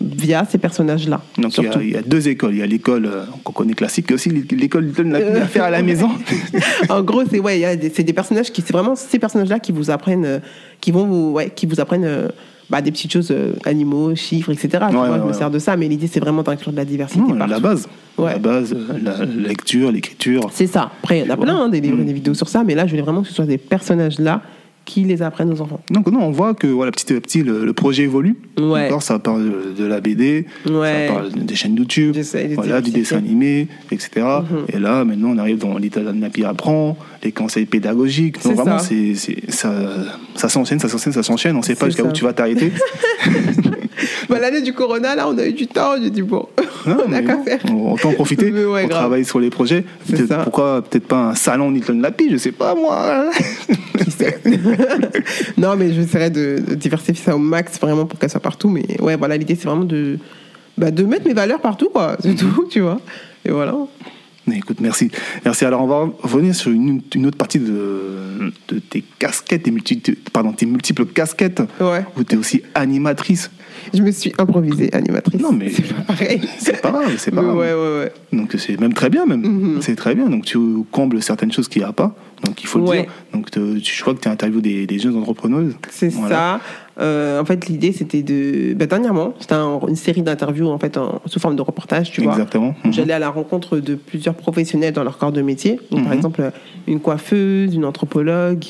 via 0.00 0.44
ces 0.48 0.58
personnages-là. 0.58 1.20
Donc 1.38 1.56
il 1.58 1.64
y, 1.64 1.66
a, 1.68 1.82
il 1.82 1.90
y 1.90 1.96
a 1.96 2.02
deux 2.02 2.28
écoles. 2.28 2.54
Il 2.54 2.58
y 2.58 2.62
a 2.62 2.66
l'école 2.66 3.06
euh, 3.06 3.24
qu'on 3.44 3.52
connaît 3.52 3.74
classique 3.74 4.10
et 4.10 4.14
aussi 4.14 4.30
l'école 4.30 4.92
à 5.14 5.46
faire 5.46 5.64
à 5.64 5.70
la 5.70 5.82
maison. 5.82 6.08
en 6.88 7.02
gros, 7.02 7.22
c'est 7.30 7.40
ouais, 7.40 7.76
des- 7.76 7.90
c'est 7.90 8.04
des 8.04 8.12
personnages 8.12 8.52
qui, 8.52 8.62
c'est 8.62 8.72
vraiment 8.72 8.94
ces 8.94 9.18
personnages-là 9.18 9.58
qui 9.58 9.72
vous 9.72 9.90
apprennent, 9.90 10.24
euh, 10.24 10.38
qui 10.80 10.92
vont 10.92 11.04
vous, 11.06 11.32
ouais, 11.32 11.50
qui 11.50 11.66
vous 11.66 11.80
apprennent 11.80 12.04
euh, 12.04 12.28
bah, 12.70 12.80
des 12.80 12.92
petites 12.92 13.12
choses, 13.12 13.30
euh, 13.32 13.52
animaux, 13.64 14.14
chiffres, 14.14 14.50
etc. 14.52 14.84
Ouais, 14.86 14.92
vois, 14.92 15.10
ouais, 15.10 15.18
je 15.22 15.28
me 15.28 15.32
sers 15.32 15.50
de 15.50 15.58
ça, 15.58 15.76
mais 15.76 15.88
l'idée 15.88 16.06
c'est 16.06 16.20
vraiment 16.20 16.42
d'inclure 16.42 16.70
de 16.72 16.76
la 16.76 16.84
diversité. 16.84 17.20
Partout. 17.20 17.34
la 17.50 17.58
base. 17.60 17.88
Ouais. 18.18 18.32
La 18.32 18.38
base, 18.38 18.76
la, 19.02 19.24
lecture, 19.24 19.90
l'écriture. 19.92 20.48
C'est 20.52 20.66
ça. 20.66 20.90
Après, 21.02 21.20
il 21.20 21.26
y 21.26 21.30
en 21.30 21.34
a 21.34 21.36
plein, 21.36 21.56
hein, 21.56 21.68
des 21.68 21.80
livres 21.80 21.98
et 21.98 22.02
Mm. 22.02 22.06
des 22.06 22.12
vidéos 22.12 22.34
sur 22.34 22.48
ça, 22.48 22.62
mais 22.64 22.74
là, 22.74 22.84
je 22.86 22.90
voulais 22.90 23.02
vraiment 23.02 23.22
que 23.22 23.28
ce 23.28 23.34
soit 23.34 23.46
des 23.46 23.58
personnages-là 23.58 24.42
qui 24.88 25.04
les 25.04 25.20
apprennent 25.22 25.52
aux 25.52 25.60
enfants. 25.60 25.80
Donc 25.90 26.10
non, 26.10 26.20
on 26.22 26.30
voit 26.30 26.54
que 26.54 26.66
voilà, 26.66 26.90
petit 26.90 27.12
à 27.14 27.20
petit, 27.20 27.42
le, 27.42 27.64
le 27.66 27.72
projet 27.74 28.04
évolue. 28.04 28.36
Ouais. 28.58 28.88
Ça 29.00 29.18
parle 29.18 29.44
de, 29.44 29.82
de 29.82 29.86
la 29.86 30.00
BD, 30.00 30.46
Ouais. 30.66 31.06
ça 31.08 31.12
parle 31.14 31.30
des 31.32 31.54
chaînes 31.54 31.76
YouTube, 31.76 32.16
voilà, 32.54 32.80
du 32.80 32.90
dessin 32.90 33.18
animé, 33.18 33.68
etc. 33.92 34.10
Mhm. 34.16 34.64
Et 34.72 34.78
là, 34.78 35.04
maintenant, 35.04 35.28
on 35.34 35.38
arrive 35.38 35.58
dans 35.58 35.76
Little 35.76 36.10
Nappy 36.12 36.44
apprend, 36.44 36.96
les 37.22 37.32
conseils 37.32 37.66
pédagogiques. 37.66 38.42
Donc 38.42 38.54
vraiment, 38.54 38.78
ça. 38.78 38.94
ça, 39.48 39.72
ça 40.34 40.48
s'enchaîne, 40.48 40.80
ça 40.80 40.88
s'enchaîne, 40.88 41.12
ça 41.12 41.22
s'enchaîne. 41.22 41.54
On 41.56 41.60
ne 41.60 41.64
sait 41.64 41.74
pas 41.74 41.86
jusqu'à 41.86 42.04
où 42.04 42.12
tu 42.12 42.24
vas 42.24 42.32
t'arrêter. 42.32 42.72
Bah, 44.28 44.38
L'année 44.40 44.62
du 44.62 44.72
Corona, 44.72 45.14
là, 45.14 45.28
on 45.28 45.36
a 45.38 45.46
eu 45.46 45.52
du 45.52 45.66
temps. 45.66 45.92
J'ai 46.02 46.10
dit, 46.10 46.22
bon, 46.22 46.46
Non, 46.86 46.96
on 47.06 47.12
a 47.12 47.20
mais 47.20 47.24
qu'à 47.24 47.36
bon, 47.36 47.44
faire. 47.44 47.60
on- 47.70 47.92
Autant 47.92 48.10
en 48.10 48.12
profiter 48.14 48.50
ouais, 48.52 48.82
pour 48.82 48.90
travailler 48.90 49.24
sur 49.24 49.40
les 49.40 49.50
projets. 49.50 49.84
C'est 50.06 50.12
Peut-être- 50.16 50.28
ça. 50.28 50.38
Pourquoi 50.38 50.82
peut-être 50.82 51.06
pas 51.06 51.28
un 51.30 51.34
salon 51.34 51.70
Little 51.70 51.94
Nappy, 51.94 52.30
je 52.30 52.36
sais 52.36 52.52
pas 52.52 52.74
moi. 52.74 53.30
Qui 54.04 54.10
sait 54.10 54.38
Non, 55.58 55.74
mais 55.76 55.92
j'essaierai 55.92 56.30
de, 56.30 56.60
de 56.66 56.74
diversifier 56.74 57.24
ça 57.24 57.34
au 57.34 57.38
max, 57.38 57.78
vraiment, 57.80 58.06
pour 58.06 58.18
qu'elle 58.18 58.30
soit 58.30 58.40
partout. 58.40 58.68
Mais 58.70 58.84
ouais, 59.00 59.16
voilà, 59.16 59.36
l'idée, 59.36 59.54
c'est 59.56 59.66
vraiment 59.66 59.84
de, 59.84 60.18
bah, 60.76 60.90
de 60.90 61.02
mettre 61.04 61.26
mes 61.26 61.34
valeurs 61.34 61.60
partout, 61.60 61.88
quoi. 61.88 62.16
C'est 62.20 62.34
tout, 62.34 62.66
tu 62.70 62.80
vois. 62.80 63.00
Et 63.44 63.50
voilà. 63.50 63.74
Mais 64.48 64.56
écoute, 64.58 64.78
merci. 64.80 65.10
Merci. 65.44 65.64
Alors, 65.64 65.82
on 65.82 65.86
va 65.86 66.10
revenir 66.22 66.54
sur 66.54 66.70
une, 66.70 67.02
une 67.14 67.26
autre 67.26 67.36
partie 67.36 67.58
de, 67.58 68.52
de 68.68 68.78
tes 68.78 69.04
casquettes, 69.18 69.64
tes, 69.64 69.70
multi, 69.70 70.00
pardon, 70.32 70.52
tes 70.52 70.66
multiples 70.66 71.04
casquettes, 71.06 71.60
Ouais. 71.80 72.04
où 72.16 72.24
tu 72.24 72.34
es 72.34 72.38
aussi 72.38 72.62
animatrice. 72.74 73.50
Je 73.94 74.02
me 74.02 74.10
suis 74.10 74.32
improvisée 74.38 74.92
animatrice. 74.94 75.40
Non, 75.40 75.52
mais- 75.52 75.70
C'est 75.70 75.94
pas 75.94 76.02
pareil. 76.02 76.40
C'est 76.58 76.80
pas 76.80 76.90
grave, 76.90 77.14
c'est 77.18 77.30
pas 77.30 77.42
grave. 77.42 77.56
ouais, 77.56 77.72
ouais, 77.72 77.98
ouais. 78.00 78.12
Donc, 78.32 78.54
c'est 78.58 78.78
même 78.80 78.92
très 78.94 79.10
bien, 79.10 79.26
même. 79.26 79.40
Mhm. 79.42 79.82
C'est 79.82 79.94
très 79.96 80.14
bien. 80.14 80.28
Donc, 80.28 80.44
tu 80.44 80.58
combles 80.90 81.22
certaines 81.22 81.52
choses 81.52 81.68
qu'il 81.68 81.82
n'y 81.82 81.88
a 81.88 81.92
pas. 81.92 82.14
Donc, 82.44 82.62
il 82.62 82.66
faut 82.66 82.78
le 82.78 82.84
dire. 83.02 83.06
Donc, 83.32 83.50
te- 83.50 83.78
je 83.82 84.00
crois 84.02 84.14
que 84.14 84.20
tu 84.20 84.28
as 84.28 84.30
interviewé 84.32 84.62
des, 84.62 84.86
des 84.86 84.98
jeunes 84.98 85.16
entrepreneuses. 85.16 85.74
C'est 85.90 86.08
Voilà. 86.08 86.34
ça. 86.34 86.60
Euh, 87.00 87.40
en 87.40 87.44
fait, 87.44 87.68
l'idée, 87.68 87.92
c'était 87.92 88.22
de. 88.22 88.74
bah, 88.74 88.86
dernièrement, 88.86 89.32
c'était 89.38 89.54
un- 89.54 89.78
une 89.86 89.94
série 89.96 90.22
d'interviews 90.22 90.68
en 90.68 90.78
fait, 90.78 90.96
en- 90.96 91.20
sous 91.26 91.38
forme 91.38 91.54
de 91.56 91.62
reportage, 91.62 92.10
tu 92.10 92.22
vois. 92.22 92.32
Exactement. 92.32 92.74
Mhm. 92.84 92.92
J'allais 92.92 93.12
à 93.12 93.18
la 93.20 93.30
rencontre 93.30 93.78
de 93.78 93.94
plusieurs 93.94 94.34
professionnels 94.34 94.92
dans 94.94 95.04
leur 95.04 95.16
corps 95.18 95.32
de 95.32 95.40
métier. 95.42 95.78
Donc, 95.90 96.00
Par 96.02 96.08
Mhm. 96.12 96.18
exemple, 96.18 96.50
une 96.88 96.98
coiffeuse, 97.00 97.74
une 97.74 97.84
anthropologue, 97.84 98.64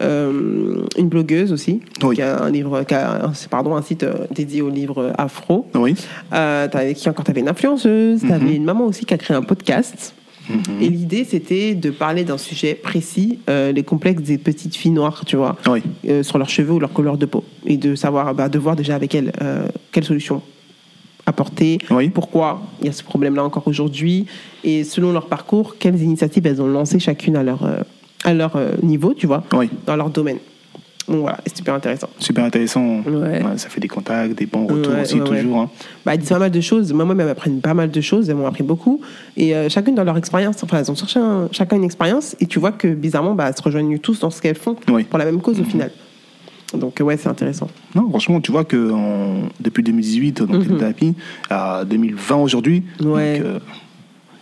euh, 0.00 0.84
une 0.98 1.08
blogueuse 1.08 1.52
aussi, 1.52 1.80
Oui. 2.02 2.16
qui 2.16 2.22
a 2.22 2.42
un 2.42 2.50
livre, 2.50 2.82
qui 2.84 2.94
a 2.94 3.30
pardon, 3.50 3.74
un 3.76 3.82
site 3.82 4.02
euh, 4.02 4.26
dédié 4.30 4.62
au 4.62 4.68
livre 4.70 5.12
afro. 5.18 5.66
Oui. 5.74 5.94
Euh, 6.34 6.68
t'avais 6.68 6.94
qui 6.94 7.08
encore 7.08 7.24
T'avais 7.24 7.40
une 7.40 7.48
influenceuse, 7.48 8.20
t'avais 8.22 8.44
Mhm. 8.46 8.54
une 8.56 8.64
maman 8.64 8.84
aussi 8.86 9.04
qui 9.04 9.14
a 9.14 9.18
créé 9.18 9.36
un 9.36 9.42
podcast. 9.42 10.14
Mhm. 10.48 10.80
Et 10.82 10.88
l'idée, 10.88 11.24
c'était 11.24 11.74
de 11.74 11.90
parler 11.90 12.24
d'un 12.24 12.38
sujet 12.38 12.74
précis, 12.74 13.38
euh, 13.50 13.72
les 13.72 13.82
complexes 13.82 14.22
des 14.22 14.38
petites 14.38 14.76
filles 14.76 14.92
noires, 14.92 15.22
tu 15.26 15.36
vois 15.36 15.56
Oui. 15.68 15.82
euh, 16.08 16.22
sur 16.22 16.38
leurs 16.38 16.48
cheveux 16.48 16.72
ou 16.72 16.78
leur 16.80 16.92
couleur 16.92 17.16
de 17.18 17.26
peau 17.26 17.44
et 17.66 17.76
de 17.76 17.94
savoir 17.94 18.34
bah, 18.34 18.48
de 18.48 18.58
voir 18.58 18.76
déjà 18.76 18.94
avec 18.94 19.14
elles 19.14 19.32
euh, 19.42 19.66
quelle 19.92 20.04
solution 20.04 20.42
apporter 21.26 21.78
Oui. 21.90 22.08
pourquoi 22.08 22.62
il 22.80 22.86
y 22.86 22.88
a 22.88 22.92
ce 22.92 23.02
problème 23.02 23.34
là 23.34 23.42
encore 23.44 23.66
aujourd'hui 23.66 24.26
et 24.62 24.84
selon 24.84 25.10
leur 25.12 25.26
parcours 25.26 25.76
quelles 25.78 26.00
initiatives 26.00 26.46
elles 26.46 26.62
ont 26.62 26.68
lancées 26.68 27.00
chacune 27.00 27.36
à 27.36 27.42
leur 27.42 27.60
à 28.24 28.32
leur 28.32 28.56
niveau 28.82 29.12
tu 29.12 29.26
vois 29.26 29.42
Oui. 29.52 29.68
dans 29.86 29.96
leur 29.96 30.10
domaine 30.10 30.38
donc 31.08 31.20
voilà 31.20 31.38
c'est 31.46 31.56
super 31.58 31.74
intéressant 31.74 32.08
Super 32.18 32.44
intéressant. 32.44 33.00
Ouais. 33.06 33.42
ça 33.56 33.68
fait 33.68 33.80
des 33.80 33.88
contacts, 33.88 34.34
des 34.36 34.46
bons 34.46 34.66
retours 34.66 34.92
Ouais, 34.94 35.02
aussi, 35.02 35.20
toujours. 35.20 35.58
hein. 35.60 35.70
bah, 36.04 36.14
elles 36.14 36.20
disent 36.20 36.28
pas 36.30 36.38
mal 36.38 36.50
de 36.50 36.60
choses 36.60 36.92
moi 36.92 37.04
même 37.04 37.20
elles 37.20 37.26
m'apprennent 37.26 37.60
pas 37.60 37.74
mal 37.74 37.90
de 37.90 38.00
choses 38.00 38.28
elles 38.28 38.36
m'ont 38.36 38.46
appris 38.46 38.62
beaucoup 38.64 39.00
et 39.36 39.54
euh, 39.54 39.68
chacune 39.68 39.94
dans 39.94 40.04
leur 40.04 40.16
expérience 40.16 40.62
enfin 40.64 40.78
elles 40.78 40.90
ont 40.90 40.94
cherché 40.96 41.20
un- 41.20 41.48
chacun 41.52 41.76
une 41.76 41.84
expérience 41.84 42.34
et 42.40 42.46
tu 42.46 42.58
vois 42.58 42.72
que 42.72 42.88
bizarrement 42.88 43.34
bah, 43.34 43.46
elles 43.48 43.56
se 43.56 43.62
rejoignent 43.62 43.98
tous 43.98 44.18
dans 44.20 44.30
ce 44.30 44.40
qu'elles 44.42 44.56
font 44.56 44.76
Oui. 44.88 45.04
pour 45.04 45.18
la 45.18 45.24
même 45.24 45.40
cause 45.40 45.60
au 45.60 45.64
final 45.64 45.90
donc 46.74 46.98
ouais 47.00 47.16
c'est 47.16 47.28
intéressant 47.28 47.68
Non, 47.94 48.08
franchement, 48.10 48.40
tu 48.40 48.50
vois 48.50 48.64
que 48.64 48.90
en- 48.90 49.48
depuis 49.60 49.84
2018, 49.84 50.42
donc 50.42 50.66
Mhm. 50.68 50.78
tapis, 50.78 51.14
à 51.48 51.84
2020 51.86 52.36
aujourd'hui, 52.36 52.82
Ouais. 53.00 53.38
donc, 53.38 53.46
euh, 53.46 53.58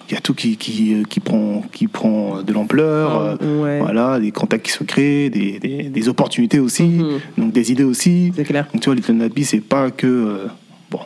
il 0.09 0.15
y 0.15 0.17
a 0.17 0.21
tout 0.21 0.35
qui, 0.35 0.57
qui, 0.57 1.03
qui, 1.09 1.21
prend, 1.21 1.63
qui 1.73 1.87
prend 1.89 2.43
de 2.43 2.53
l'ampleur. 2.53 3.37
Ah, 3.41 3.45
euh. 3.45 3.79
Voilà, 3.83 4.19
des 4.21 4.31
contacts 4.33 4.67
qui 4.67 4.73
se 4.73 4.85
créent, 4.85 5.31
des, 5.31 5.59
des, 5.59 5.85
des 5.85 6.09
opportunités 6.09 6.59
aussi, 6.61 6.83
Mhm. 6.85 7.21
donc 7.39 7.53
des 7.53 7.73
idées 7.73 7.85
aussi. 7.85 8.33
c'est 8.37 8.45
clair 8.45 8.67
Donc 8.73 8.83
tu 8.83 8.87
vois, 8.87 8.95
Little 8.95 9.13
Nappy, 9.15 9.45
c'est 9.45 9.61
pas 9.61 9.91
que. 9.91 10.07
euh, 10.07 10.47
bon, 10.91 10.99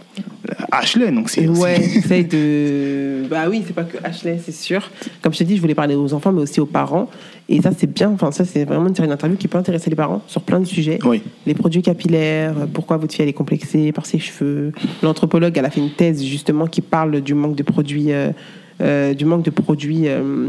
Ashley, 0.72 1.10
donc 1.12 1.30
c'est. 1.30 1.46
Ouais, 1.48 1.78
de. 2.30 3.26
Bah 3.28 3.44
oui, 3.48 3.62
c'est 3.66 3.72
pas 3.74 3.84
que 3.84 3.98
Ashley, 4.02 4.40
c'est 4.44 4.52
sûr. 4.52 4.90
Comme 5.22 5.32
je 5.32 5.38
t'ai 5.38 5.44
dit, 5.44 5.56
je 5.56 5.60
voulais 5.60 5.74
parler 5.74 5.94
aux 5.94 6.12
enfants, 6.14 6.32
mais 6.32 6.42
aussi 6.42 6.60
aux 6.60 6.66
parents. 6.66 7.08
Et 7.48 7.60
ça, 7.62 7.70
c'est 7.76 7.92
bien. 7.92 8.10
Enfin, 8.10 8.30
ça, 8.32 8.44
c'est 8.44 8.64
vraiment 8.64 8.88
une 8.88 8.94
série 8.94 9.08
d'interviews 9.08 9.36
qui 9.38 9.48
peut 9.48 9.58
intéresser 9.58 9.90
les 9.90 9.96
parents 9.96 10.22
sur 10.26 10.42
plein 10.42 10.60
de 10.60 10.64
sujets. 10.66 10.98
Oui, 11.04 11.22
Les 11.46 11.54
produits 11.54 11.82
capillaires, 11.82 12.54
euh, 12.58 12.66
pourquoi 12.72 12.96
votre 12.96 13.12
fille 13.14 13.22
elle 13.22 13.28
est 13.28 13.32
complexée 13.34 13.92
par 13.92 14.06
ses 14.06 14.18
cheveux. 14.18 14.72
L'anthropologue, 15.02 15.56
elle 15.56 15.64
a 15.64 15.70
fait 15.70 15.80
une 15.80 15.90
thèse 15.92 16.22
justement 16.24 16.66
qui 16.66 16.80
parle 16.80 17.20
du 17.20 17.34
manque 17.34 17.54
de 17.56 17.62
produits, 17.62 18.12
euh, 18.12 18.30
euh, 18.80 19.14
du 19.14 19.24
manque 19.24 19.44
de 19.44 19.50
produits 19.50 20.08
euh, 20.08 20.48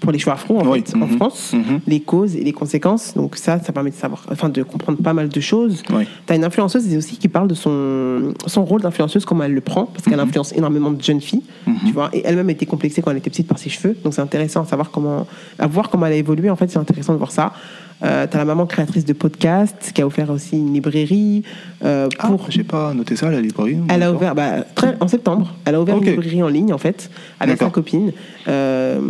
pour 0.00 0.12
les 0.12 0.18
cheveux 0.18 0.32
afro 0.32 0.58
en, 0.58 0.66
Oui, 0.66 0.82
fait, 0.84 0.94
en 0.96 1.06
mhm, 1.06 1.16
France, 1.16 1.52
mhm. 1.52 1.80
les 1.86 2.00
causes 2.00 2.36
et 2.36 2.44
les 2.44 2.52
conséquences. 2.52 3.14
Donc 3.14 3.36
ça, 3.36 3.60
ça 3.60 3.72
permet 3.72 3.90
de 3.90 3.94
savoir, 3.94 4.26
enfin 4.30 4.48
de 4.48 4.62
comprendre 4.62 4.98
pas 4.98 5.12
mal 5.12 5.28
de 5.28 5.40
choses. 5.40 5.82
oui. 5.90 6.04
T'as 6.26 6.36
une 6.36 6.44
influenceuse 6.44 6.94
aussi 6.96 7.16
qui 7.16 7.28
parle 7.28 7.48
de 7.48 7.54
son, 7.54 8.34
son 8.46 8.64
rôle 8.64 8.82
d'influenceuse, 8.82 9.24
comment 9.24 9.44
elle 9.44 9.54
le 9.54 9.60
prend, 9.60 9.86
parce 9.86 10.04
qu'elle 10.04 10.20
influence 10.20 10.52
énormément 10.52 10.90
de 10.90 11.02
jeunes 11.02 11.20
filles, 11.20 11.42
tu 11.86 11.92
vois, 11.92 12.10
et 12.12 12.22
elle-même 12.24 12.50
était 12.50 12.66
complexée 12.66 13.02
quand 13.02 13.10
elle 13.10 13.16
était 13.18 13.30
petite 13.30 13.48
par 13.48 13.58
ses 13.58 13.70
cheveux, 13.70 13.96
donc 14.04 14.14
c'est 14.14 14.20
intéressant 14.20 14.62
à 14.62 14.66
savoir 14.66 14.90
comment, 14.90 15.26
à 15.58 15.66
voir 15.66 15.88
comment 15.88 16.06
elle 16.06 16.14
a 16.14 16.16
évolué, 16.16 16.50
en 16.50 16.56
fait, 16.56 16.70
c'est 16.70 16.78
intéressant 16.78 17.12
de 17.12 17.18
voir 17.18 17.30
ça. 17.32 17.52
Euh, 18.04 18.26
T'as 18.30 18.38
la 18.38 18.44
maman 18.44 18.66
créatrice 18.66 19.04
de 19.06 19.12
podcast 19.14 19.90
qui 19.94 20.02
a 20.02 20.06
offert 20.06 20.30
aussi 20.30 20.56
une 20.58 20.72
librairie 20.74 21.42
euh, 21.84 22.08
Ah, 22.18 22.26
pour. 22.28 22.50
j'ai 22.50 22.62
pas 22.64 22.92
noté 22.92 23.16
ça, 23.16 23.30
la 23.30 23.40
librairie. 23.40 23.78
Elle 23.88 24.02
a 24.02 24.12
ouvert, 24.12 24.34
bah, 24.34 24.64
très- 24.74 24.96
en 25.00 25.08
septembre, 25.08 25.54
elle 25.64 25.74
a 25.76 25.80
ouvert 25.80 25.96
une 25.96 26.04
librairie 26.04 26.42
en 26.42 26.48
ligne, 26.48 26.72
en 26.74 26.78
fait, 26.78 27.10
avec 27.40 27.58
sa 27.58 27.70
copine. 27.70 28.12
Euh, 28.48 29.00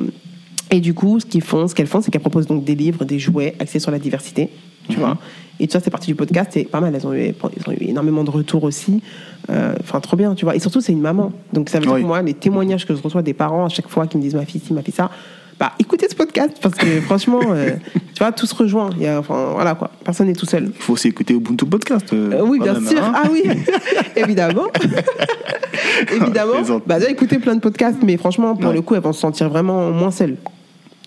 et 0.70 0.80
du 0.80 0.94
coup, 0.94 1.18
ce 1.20 1.26
qu'ils 1.26 1.42
font, 1.42 1.66
ce 1.66 1.74
qu'elles 1.74 1.86
font, 1.88 2.00
c'est 2.00 2.10
qu'elles 2.10 2.20
proposent 2.20 2.46
donc 2.46 2.64
des 2.64 2.74
livres, 2.76 3.04
des 3.04 3.18
jouets 3.18 3.54
axés 3.58 3.78
sur 3.80 3.90
la 3.90 3.98
diversité, 3.98 4.50
tu 4.88 4.94
Mhm. 4.96 5.00
vois. 5.02 5.18
Et 5.58 5.66
tout 5.66 5.72
ça, 5.72 5.80
c'est 5.80 5.90
parti 5.90 6.06
du 6.08 6.14
podcast, 6.14 6.50
c'est 6.52 6.64
pas 6.64 6.80
mal. 6.80 6.94
Elles 6.94 7.06
ont 7.06 7.14
eu, 7.14 7.28
ils 7.56 7.68
ont 7.68 7.72
eu 7.72 7.84
énormément 7.88 8.22
de 8.24 8.30
retours 8.30 8.62
aussi. 8.64 9.02
Euh, 9.50 9.74
Enfin, 9.80 10.00
trop 10.00 10.16
bien, 10.16 10.34
tu 10.34 10.44
vois. 10.44 10.54
Et 10.54 10.58
surtout, 10.60 10.80
c'est 10.80 10.92
une 10.92 11.00
maman. 11.00 11.32
Donc, 11.52 11.70
ça 11.70 11.78
veut 11.78 11.86
dire 11.86 11.94
Oui. 11.94 12.02
que 12.02 12.06
moi, 12.06 12.20
les 12.22 12.34
témoignages 12.34 12.86
que 12.86 12.94
je 12.94 13.00
reçois 13.02 13.22
des 13.22 13.32
parents 13.32 13.64
à 13.64 13.68
chaque 13.68 13.88
fois 13.88 14.06
qui 14.06 14.16
me 14.18 14.22
disent 14.22 14.34
ma 14.34 14.44
fille 14.44 14.60
ci, 14.60 14.72
ma 14.74 14.82
fille 14.82 14.92
ça, 14.94 15.10
bah, 15.58 15.72
écoutez 15.78 16.06
ce 16.08 16.14
podcast 16.14 16.56
parce 16.60 16.74
que 16.74 17.00
franchement, 17.00 17.40
euh, 17.50 17.70
tu 17.94 18.18
vois, 18.18 18.32
tout 18.32 18.46
se 18.46 18.54
rejoint. 18.54 18.90
Il 18.96 19.02
y 19.02 19.06
a, 19.06 19.18
enfin, 19.18 19.52
voilà 19.54 19.74
quoi. 19.74 19.90
Personne 20.04 20.26
n'est 20.26 20.34
tout 20.34 20.46
seul. 20.46 20.64
Il 20.74 20.82
faut 20.82 20.92
aussi 20.94 21.08
écouter 21.08 21.34
Ubuntu 21.34 21.64
Podcast. 21.66 22.12
euh, 22.12 22.32
Euh, 22.32 22.42
oui, 22.44 22.58
bien 22.60 22.74
sûr. 22.86 23.02
hein. 23.02 23.12
Ah 23.14 23.28
oui, 23.30 23.42
évidemment. 24.16 24.66
évidemment. 26.12 26.80
Bah, 26.86 26.98
j'ai 27.00 27.10
écouté 27.10 27.38
plein 27.38 27.54
de 27.54 27.60
podcasts, 27.60 27.98
mais 28.02 28.16
franchement, 28.16 28.54
pour 28.56 28.70
Ouais. 28.70 28.74
le 28.76 28.82
coup, 28.82 28.94
elles 28.94 29.00
vont 29.02 29.12
se 29.12 29.20
sentir 29.20 29.48
vraiment 29.48 29.90
moins 29.90 30.10
seules. 30.10 30.36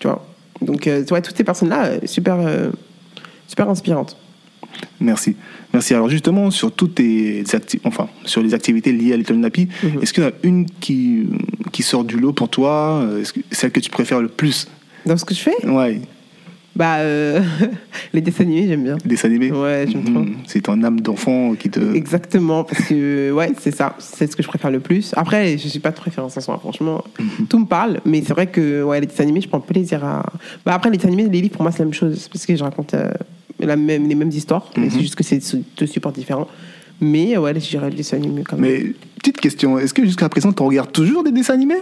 Tu 0.00 0.06
vois. 0.08 0.24
Donc, 0.60 0.86
euh, 0.86 1.00
tu 1.02 1.08
vois, 1.10 1.20
toutes 1.20 1.36
ces 1.36 1.44
personnes-là, 1.44 2.06
super, 2.06 2.36
super 3.46 3.68
inspirantes. 3.68 4.16
Merci. 5.00 5.36
Merci. 5.72 5.94
Alors 5.94 6.08
justement, 6.08 6.50
sur 6.50 6.72
toutes 6.72 6.96
tes 6.96 7.42
acti- 7.42 7.80
enfin, 7.84 8.08
sur 8.24 8.42
les 8.42 8.54
activités 8.54 8.92
liées 8.92 9.12
à 9.12 9.16
Little 9.16 9.36
Nappy, 9.36 9.68
Mhm. 9.82 10.02
est-ce 10.02 10.12
qu'il 10.12 10.22
y 10.22 10.26
en 10.26 10.30
a 10.30 10.32
une 10.42 10.66
qui, 10.66 11.26
qui 11.72 11.82
sort 11.82 12.04
du 12.04 12.18
lot 12.18 12.32
pour 12.32 12.48
toi 12.48 13.00
euh, 13.02 13.22
que 13.24 13.40
celle 13.50 13.70
que 13.70 13.80
tu 13.80 13.90
préfères 13.90 14.20
le 14.20 14.28
plus 14.28 14.66
Dans 15.06 15.16
ce 15.16 15.24
que 15.24 15.34
je 15.34 15.40
fais, 15.40 15.66
Ouais. 15.66 16.00
bah, 16.76 16.96
euh, 16.98 17.40
Les 18.12 18.20
dessins 18.20 18.44
animés, 18.44 18.66
j'aime 18.68 18.84
bien. 18.84 18.96
Les 19.04 19.10
dessins 19.10 19.28
animés 19.28 19.50
Ouais, 19.52 19.86
j'aime 19.90 20.04
trop. 20.04 20.20
Mhm. 20.20 20.36
C'est 20.46 20.62
ton 20.62 20.82
âme 20.82 21.00
d'enfant 21.00 21.54
qui 21.54 21.70
te. 21.70 21.94
Exactement, 21.94 22.64
parce 22.64 22.82
que 22.84 23.30
ouais, 23.32 23.52
c'est 23.60 23.74
ça, 23.74 23.94
c'est 23.98 24.30
ce 24.30 24.34
que 24.36 24.42
je 24.42 24.48
préfère 24.48 24.70
le 24.70 24.80
plus. 24.80 25.12
Après, 25.16 25.56
je 25.58 25.68
suis 25.68 25.78
pas 25.80 25.90
de 25.90 25.96
préférence 25.96 26.36
en 26.36 26.40
soi, 26.40 26.58
franchement, 26.58 27.04
Mhm. 27.18 27.46
tout 27.48 27.58
me 27.60 27.66
parle, 27.66 28.00
mais 28.04 28.22
c'est 28.22 28.32
vrai 28.32 28.46
que 28.48 28.82
ouais, 28.82 29.00
les 29.00 29.06
dessins 29.06 29.22
animés, 29.24 29.40
je 29.40 29.48
prends 29.48 29.60
plaisir 29.60 30.04
à. 30.04 30.24
Bah 30.64 30.74
après, 30.74 30.90
les 30.90 30.96
dessins 30.96 31.08
animés, 31.08 31.28
les 31.28 31.40
livres, 31.40 31.54
pour 31.54 31.62
moi, 31.62 31.70
c'est 31.72 31.80
la 31.80 31.84
même 31.86 31.94
chose, 31.94 32.28
parce 32.32 32.44
que 32.46 32.56
je 32.56 32.62
raconte 32.64 32.94
euh, 32.94 33.10
la 33.60 33.76
même, 33.76 34.08
les 34.08 34.14
mêmes 34.14 34.30
histoires, 34.30 34.70
mais 34.76 34.84
Mhm. 34.86 34.90
c'est 34.90 35.00
juste 35.00 35.14
que 35.14 35.22
c'est 35.24 35.40
deux 35.78 35.86
supports 35.86 36.12
différents. 36.12 36.48
Mais 37.02 37.36
ouais, 37.38 37.54
je 37.58 37.68
dirais 37.70 37.88
les 37.90 37.96
dessins 37.96 38.16
animés 38.18 38.42
quand 38.42 38.56
même. 38.58 38.70
Mais 38.70 38.92
petite 39.20 39.40
question, 39.40 39.78
est-ce 39.78 39.94
que 39.94 40.04
jusqu'à 40.04 40.28
présent 40.28 40.52
tu 40.52 40.62
regardes 40.62 40.92
toujours 40.92 41.22
des 41.22 41.30
dessins 41.32 41.54
animés? 41.54 41.80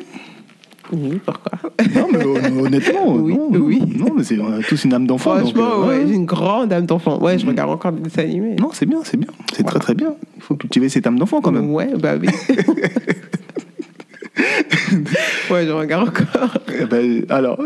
Oui, 0.91 1.20
pourquoi? 1.24 1.53
Non, 1.95 2.07
mais 2.11 2.24
hon- 2.24 2.61
honnêtement, 2.64 3.14
Oui, 3.16 3.34
non, 3.34 3.49
oui. 3.53 3.82
Non, 3.99 4.07
mais 4.16 4.24
c'est 4.24 4.39
on 4.39 4.51
a 4.53 4.62
tous 4.62 4.84
une 4.84 4.95
âme 4.95 5.07
d'enfant. 5.07 5.34
donc, 5.36 5.55
Franchement, 5.55 5.82
euh, 5.84 5.89
ouais, 5.89 6.05
j'ai 6.09 6.14
une 6.14 6.24
grande 6.24 6.72
âme 6.72 6.86
d'enfant. 6.86 7.20
Ouais, 7.22 7.39
je 7.39 7.47
regarde 7.47 7.70
encore 7.70 7.93
des 7.93 8.01
dessins 8.01 8.22
animés. 8.22 8.57
Non, 8.59 8.70
c'est 8.72 8.86
bien, 8.86 9.01
c'est 9.05 9.18
bien. 9.18 9.28
C'est 9.53 9.62
Voilà. 9.62 9.70
très 9.70 9.80
très 9.80 9.95
bien. 9.95 10.14
Il 10.36 10.43
faut 10.43 10.55
cultiver 10.57 10.89
cette 10.89 11.07
âme 11.07 11.18
d'enfant 11.18 11.43
quand 11.43 11.53
même. 11.53 11.70
Ouais, 11.72 11.91
bah 12.01 12.14
oui. 12.20 12.28
ouais, 15.51 15.66
je 15.66 15.72
regarde 15.72 16.09
encore. 16.09 16.55
Eh 16.80 16.84
ben, 16.86 17.24
alors, 17.28 17.61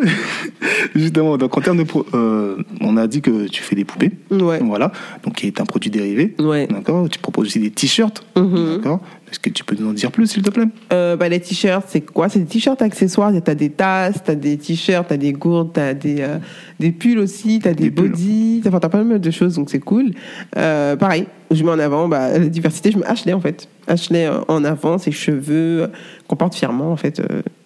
justement, 0.96 1.36
donc 1.38 1.56
en 1.56 1.60
termes 1.60 1.78
de. 1.78 1.84
pro- 1.84 2.06
euh, 2.14 2.56
on 2.80 2.96
a 2.96 3.06
dit 3.06 3.20
que 3.20 3.46
tu 3.48 3.62
fais 3.62 3.76
des 3.76 3.84
poupées. 3.84 4.10
Ouais. 4.30 4.58
Voilà. 4.62 4.90
Donc, 5.22 5.34
qui 5.34 5.46
est 5.46 5.60
un 5.60 5.64
produit 5.64 5.90
dérivé. 5.90 6.34
Ouais. 6.40 6.66
D'accord? 6.66 7.08
Tu 7.08 7.18
proposes 7.18 7.46
aussi 7.48 7.60
des 7.60 7.70
t-shirts. 7.70 8.24
Mhm. 8.36 8.78
D'accord? 8.78 9.00
Est-ce 9.32 9.40
que 9.40 9.48
tu 9.48 9.64
peux 9.64 9.74
nous 9.80 9.88
en 9.88 9.92
dire 9.94 10.12
plus, 10.12 10.26
s'il 10.26 10.42
te 10.42 10.50
plaît? 10.50 10.66
Euh, 10.92 11.16
bah, 11.16 11.26
les 11.26 11.40
t-shirts, 11.40 11.86
c'est 11.88 12.02
quoi? 12.02 12.28
C'est 12.28 12.40
des 12.40 12.44
t-shirts 12.44 12.82
accessoires. 12.82 13.32
T'as 13.42 13.54
des 13.54 13.70
tasses, 13.70 14.22
t'as 14.22 14.34
des 14.34 14.58
t-shirts, 14.58 15.06
t'as 15.08 15.16
des 15.16 15.32
gourdes, 15.32 15.70
t'as 15.72 15.94
des, 15.94 16.16
euh, 16.20 16.36
des 16.78 16.92
pulls 16.92 17.18
aussi, 17.18 17.58
t'as 17.58 17.72
des, 17.72 17.84
Des 17.84 17.90
bodys. 17.90 18.62
Enfin, 18.66 18.78
t'as 18.78 18.90
pas 18.90 19.02
mal 19.02 19.20
de 19.22 19.30
choses, 19.30 19.54
donc 19.54 19.70
c'est 19.70 19.78
cool. 19.78 20.10
Euh, 20.58 20.96
pareil, 20.96 21.26
je 21.50 21.64
mets 21.64 21.70
en 21.70 21.78
avant 21.78 22.08
bah, 22.08 22.38
la 22.38 22.46
diversité. 22.46 22.90
Je 22.92 22.98
mets 22.98 23.06
Ashley, 23.06 23.32
en 23.32 23.40
fait. 23.40 23.68
Ashley 23.86 24.28
en 24.48 24.64
avant, 24.64 24.98
ses 24.98 25.12
cheveux 25.12 25.88
qu'on 26.28 26.36
porte 26.36 26.54
fièrement, 26.54 26.92
en 26.92 26.96
fait, 26.96 27.22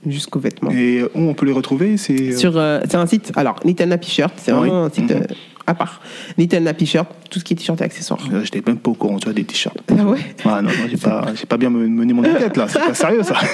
jusqu'aux 0.06 0.38
vêtements. 0.38 0.70
Et 0.70 1.02
où 1.02 1.08
on 1.20 1.34
peut 1.34 1.46
les 1.46 1.52
retrouver 1.52 1.96
C'est. 1.96 2.30
Sur, 2.30 2.52
c'est 2.88 2.94
un 2.94 3.06
site, 3.06 3.32
alors, 3.34 3.58
Little 3.64 3.86
Nappy 3.86 4.08
Shirt, 4.08 4.34
c'est 4.36 4.52
Oui. 4.52 4.58
vraiment 4.68 4.84
un 4.84 4.90
site 4.90 5.10
Mhm. 5.10 5.26
À 5.66 5.74
part. 5.74 6.00
Little 6.38 6.60
Nappy 6.60 6.86
Shirt, 6.86 7.08
tout 7.30 7.38
ce 7.38 7.44
qui 7.44 7.54
est 7.54 7.56
t-shirt 7.56 7.80
et 7.80 7.84
accessoires. 7.84 8.20
euh, 8.32 8.38
Je 8.44 8.44
n'étais 8.44 8.62
même 8.66 8.78
pas 8.78 8.90
au 8.90 8.94
courant, 8.94 9.18
tu 9.18 9.24
vois, 9.24 9.32
des 9.34 9.44
t-shirts. 9.44 9.76
Ah 9.90 10.04
ouais? 10.04 10.18
Ah 10.44 10.62
non, 10.62 10.68
non, 10.70 10.86
j'ai 10.88 10.96
pas, 10.96 11.24
j'ai 11.34 11.46
pas 11.46 11.56
bien 11.56 11.70
mené 11.70 12.12
mon 12.12 12.22
enquête 12.24 12.56
là. 12.56 12.66
C'est 12.68 12.78
pas 12.78 12.94
sérieux 12.94 13.22
ça. 13.22 13.34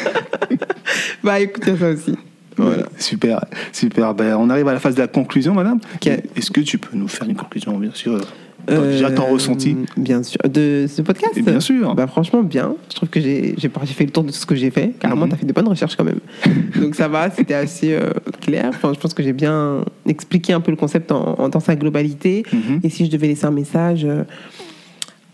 Bah 1.22 1.40
écoute, 1.40 1.62
il 1.66 1.72
y 1.72 1.76
a 1.76 1.78
ça 1.78 1.88
aussi. 1.90 2.16
Voilà. 2.56 2.82
Super, 2.98 3.44
super. 3.72 4.14
Ben, 4.14 4.36
on 4.36 4.50
arrive 4.50 4.68
à 4.68 4.72
la 4.74 4.78
phase 4.80 4.94
de 4.94 5.00
la 5.00 5.06
conclusion, 5.08 5.54
madame. 5.54 5.78
Est-ce 6.04 6.50
que 6.50 6.60
tu 6.60 6.76
peux 6.78 6.96
nous 6.96 7.08
faire 7.08 7.28
une 7.28 7.36
conclusion, 7.36 7.78
bien 7.78 7.92
sûr? 7.94 8.20
Déjà 8.68 9.10
ton 9.10 9.24
Euh, 9.28 9.32
ressenti 9.32 9.76
Bien 9.96 10.22
sûr. 10.22 10.38
De 10.48 10.86
ce 10.88 11.02
podcast 11.02 11.36
Et 11.36 11.42
bien 11.42 11.60
sûr. 11.60 11.94
Bah, 11.94 12.06
franchement, 12.06 12.42
bien. 12.42 12.74
Je 12.90 12.94
trouve 12.96 13.08
que 13.08 13.20
j'ai 13.20 13.54
fait 13.58 14.04
le 14.04 14.10
tour 14.10 14.22
de 14.24 14.30
tout 14.30 14.36
ce 14.36 14.46
que 14.46 14.54
j'ai 14.54 14.70
fait. 14.70 14.92
Carrément, 15.00 15.22
Mhm. 15.22 15.28
tu 15.30 15.34
as 15.34 15.38
fait 15.38 15.46
de 15.46 15.52
bonnes 15.52 15.68
recherches 15.68 15.96
quand 15.96 16.04
même. 16.04 16.20
Donc 16.80 16.94
ça 16.94 17.08
va, 17.08 17.30
c'était 17.30 17.54
assez 17.54 17.92
euh, 17.92 18.10
clair. 18.40 18.66
Enfin, 18.68 18.92
je 18.94 18.98
pense 19.00 19.14
que 19.14 19.22
j'ai 19.22 19.32
bien 19.32 19.84
expliqué 20.06 20.52
un 20.52 20.60
peu 20.60 20.70
le 20.70 20.76
concept 20.76 21.10
en, 21.12 21.34
en- 21.38 21.48
dans 21.48 21.60
sa 21.60 21.74
globalité. 21.76 22.44
Mhm. 22.52 22.80
Et 22.82 22.88
si 22.90 23.06
je 23.06 23.10
devais 23.10 23.26
laisser 23.28 23.46
un 23.46 23.50
message. 23.50 24.04
euh, 24.04 24.24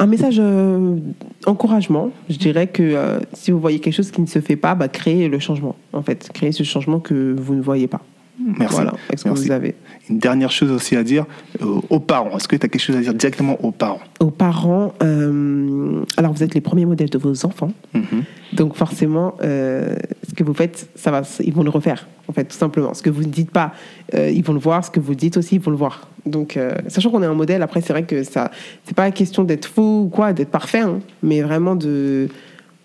un 0.01 0.07
message 0.07 0.37
euh, 0.39 0.97
encouragement, 1.45 2.13
je 2.31 2.37
dirais 2.39 2.69
que 2.69 2.83
euh, 2.85 3.19
si 3.33 3.51
vous 3.51 3.59
voyez 3.59 3.81
quelque 3.81 3.95
chose 3.95 4.13
qui 4.13 4.21
ne 4.21 4.27
se 4.27 4.39
fait 4.41 4.55
pas, 4.55 4.77
bah, 4.77 4.87
créez 4.87 5.29
le 5.29 5.41
changement. 5.41 5.75
En 5.93 6.03
fait, 6.03 6.31
créez 6.33 6.53
ce 6.53 6.63
changement 6.63 7.01
que 7.01 7.35
vous 7.37 7.55
ne 7.57 7.63
voyez 7.63 7.89
pas. 7.89 8.01
Merci. 8.41 8.77
Voilà, 8.77 8.95
avec 9.09 9.19
ce 9.19 9.25
que 9.25 9.31
vous 9.31 9.51
avez. 9.51 9.75
Une 10.11 10.19
dernière 10.19 10.51
chose 10.51 10.71
aussi 10.71 10.97
à 10.97 11.03
dire 11.03 11.27
euh, 11.63 11.81
aux 11.91 12.01
parents. 12.01 12.37
Est-ce 12.37 12.49
que 12.49 12.57
tu 12.57 12.65
as 12.65 12.69
quelque 12.69 12.81
chose 12.81 12.97
à 12.97 13.01
dire 13.01 13.15
directement 13.15 13.63
aux 13.65 13.71
parents? 13.71 14.01
Aux 14.21 14.31
parents, 14.31 14.95
euh, 15.03 16.03
alors 16.17 16.33
vous 16.33 16.43
êtes 16.43 16.55
les 16.55 16.61
premiers 16.61 16.87
modèles 16.87 17.11
de 17.11 17.19
vos 17.19 17.45
enfants. 17.45 17.73
Mhm. 17.95 18.25
Donc 18.55 18.75
forcément, 18.75 19.35
euh, 19.43 19.97
ce 20.27 20.35
que 20.35 20.45
vous 20.45 20.55
faites, 20.55 20.89
ça 20.95 21.11
va, 21.11 21.23
ils 21.41 21.53
vont 21.53 21.63
le 21.63 21.71
refaire, 21.71 22.09
en 22.29 22.33
fait, 22.33 22.45
tout 22.45 22.57
simplement. 22.57 22.95
Ce 22.95 23.03
que 23.03 23.11
vous 23.11 23.23
ne 23.23 23.29
dites 23.29 23.51
pas, 23.51 23.73
ils 24.15 24.43
vont 24.43 24.55
le 24.55 24.59
voir. 24.59 24.85
Ce 24.85 24.91
que 24.91 25.01
vous 25.01 25.15
dites 25.15 25.37
aussi, 25.37 25.57
ils 25.57 25.61
vont 25.61 25.71
le 25.71 25.77
voir. 25.77 26.09
Donc, 26.25 26.59
sachant 26.89 27.11
qu'on 27.11 27.23
est 27.23 27.27
un 27.27 27.35
modèle, 27.35 27.63
après, 27.63 27.81
c'est 27.81 27.93
vrai 27.93 28.05
que 28.05 28.23
ça, 28.23 28.51
c'est 28.85 28.97
pas 28.97 29.11
question 29.11 29.45
d'être 29.45 29.67
faux 29.67 30.03
ou 30.05 30.09
quoi, 30.09 30.33
d'être 30.33 30.51
parfait, 30.51 30.81
hein, 30.81 31.01
mais 31.23 31.43
vraiment 31.43 31.77
de 31.77 32.29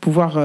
pouvoir 0.01 0.39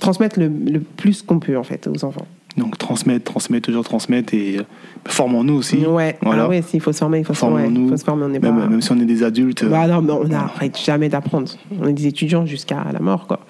transmettre 0.00 0.38
le, 0.38 0.48
le 0.48 0.80
plus 0.80 1.22
qu'on 1.22 1.38
peut, 1.38 1.56
en 1.56 1.64
fait, 1.64 1.86
aux 1.86 2.04
enfants. 2.04 2.26
Donc 2.56 2.78
transmettre, 2.78 3.24
transmettre, 3.24 3.66
toujours 3.66 3.84
transmettre 3.84 4.32
et 4.32 4.58
euh, 4.58 4.62
formons-nous 5.06 5.54
aussi. 5.54 5.76
Ouais, 5.84 6.16
Voilà. 6.22 6.44
ah 6.44 6.48
ouais, 6.48 6.62
s'il 6.62 6.80
faut 6.80 6.92
se 6.92 6.98
former, 6.98 7.18
il 7.18 7.24
faut 7.24 7.34
se 7.34 7.38
former. 7.38 7.64
Formons-nous. 7.64 7.84
Il 7.84 7.90
faut 7.90 7.96
se 7.98 8.04
former, 8.04 8.24
on 8.24 8.28
n'est 8.28 8.38
même, 8.38 8.58
pas... 8.58 8.66
même 8.66 8.80
si 8.80 8.92
on 8.92 8.98
est 9.00 9.04
des 9.04 9.22
adultes. 9.22 9.62
euh, 9.64 9.68
Bah 9.68 9.86
non, 9.86 10.00
mais 10.00 10.12
on 10.12 10.24
n'arrête 10.24 10.78
jamais 10.82 11.08
d'apprendre. 11.10 11.48
On 11.80 11.86
est 11.86 11.92
des 11.92 12.06
étudiants 12.06 12.46
jusqu'à 12.46 12.84
la 12.92 12.98
mort, 13.00 13.26
quoi. 13.26 13.40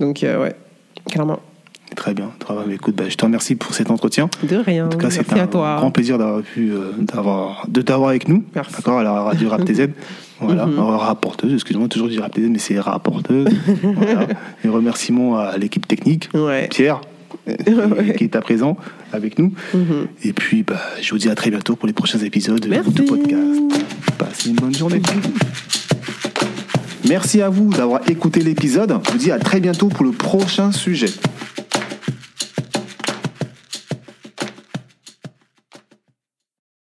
Donc, 0.00 0.22
euh, 0.24 0.42
ouais, 0.42 0.54
clairement. 1.08 1.38
Très 1.96 2.12
bien. 2.14 2.30
Très 2.40 2.52
bien. 2.54 2.64
Écoute, 2.74 2.96
bah, 2.96 3.04
je 3.08 3.14
te 3.16 3.24
remercie 3.24 3.54
pour 3.54 3.72
cet 3.74 3.90
entretien. 3.90 4.28
De 4.42 4.56
rien. 4.56 4.86
En 4.86 4.88
tout 4.90 4.98
cas, 4.98 5.10
c'est 5.10 5.32
un 5.32 5.46
toi. 5.46 5.76
grand 5.78 5.90
plaisir 5.90 6.18
d'avoir 6.18 6.42
pu 6.42 6.70
euh, 6.72 6.92
d'avoir 6.98 7.64
de 7.68 7.80
t'avoir 7.80 8.10
avec 8.10 8.28
nous. 8.28 8.44
Merci. 8.54 8.74
D'accord, 8.76 8.98
à 8.98 9.02
la 9.02 9.12
radio 9.22 9.48
Rap 9.50 9.64
TZ. 9.64 9.88
Voilà, 10.40 10.66
Mhm. 10.66 10.78
Rapporteuse, 10.78 11.54
excuse-moi, 11.54 11.88
toujours 11.88 12.08
dire 12.08 12.22
Rap 12.22 12.34
TZ, 12.34 12.48
mais 12.50 12.58
c'est 12.58 12.78
rapporteuse. 12.78 13.48
voilà. 13.82 14.26
Et 14.64 14.68
remerciements 14.68 15.38
à 15.38 15.56
l'équipe 15.56 15.88
technique, 15.88 16.28
Ouais. 16.34 16.68
Pierre, 16.68 17.00
qui, 18.16 18.24
est 18.24 18.36
à 18.36 18.40
présent 18.40 18.76
avec 19.12 19.38
nous. 19.38 19.52
Mhm. 19.74 20.08
Et 20.24 20.32
puis, 20.32 20.62
bah, 20.62 20.80
je 21.00 21.10
vous 21.10 21.18
dis 21.18 21.28
à 21.28 21.34
très 21.34 21.50
bientôt 21.50 21.76
pour 21.76 21.86
les 21.86 21.92
prochains 21.92 22.18
épisodes 22.18 22.64
Merci. 22.68 22.90
du 22.90 23.02
podcast. 23.02 23.60
Passez 24.18 24.50
une 24.50 24.56
bonne 24.56 24.74
journée. 24.74 25.00
Merci 27.08 27.40
à 27.40 27.48
vous 27.48 27.72
d'avoir 27.72 28.08
écouté 28.10 28.40
l'épisode. 28.40 28.98
Je 29.06 29.12
vous 29.12 29.18
dis 29.18 29.30
à 29.30 29.38
très 29.38 29.60
bientôt 29.60 29.88
pour 29.88 30.04
le 30.04 30.12
prochain 30.12 30.72
sujet. 30.72 31.08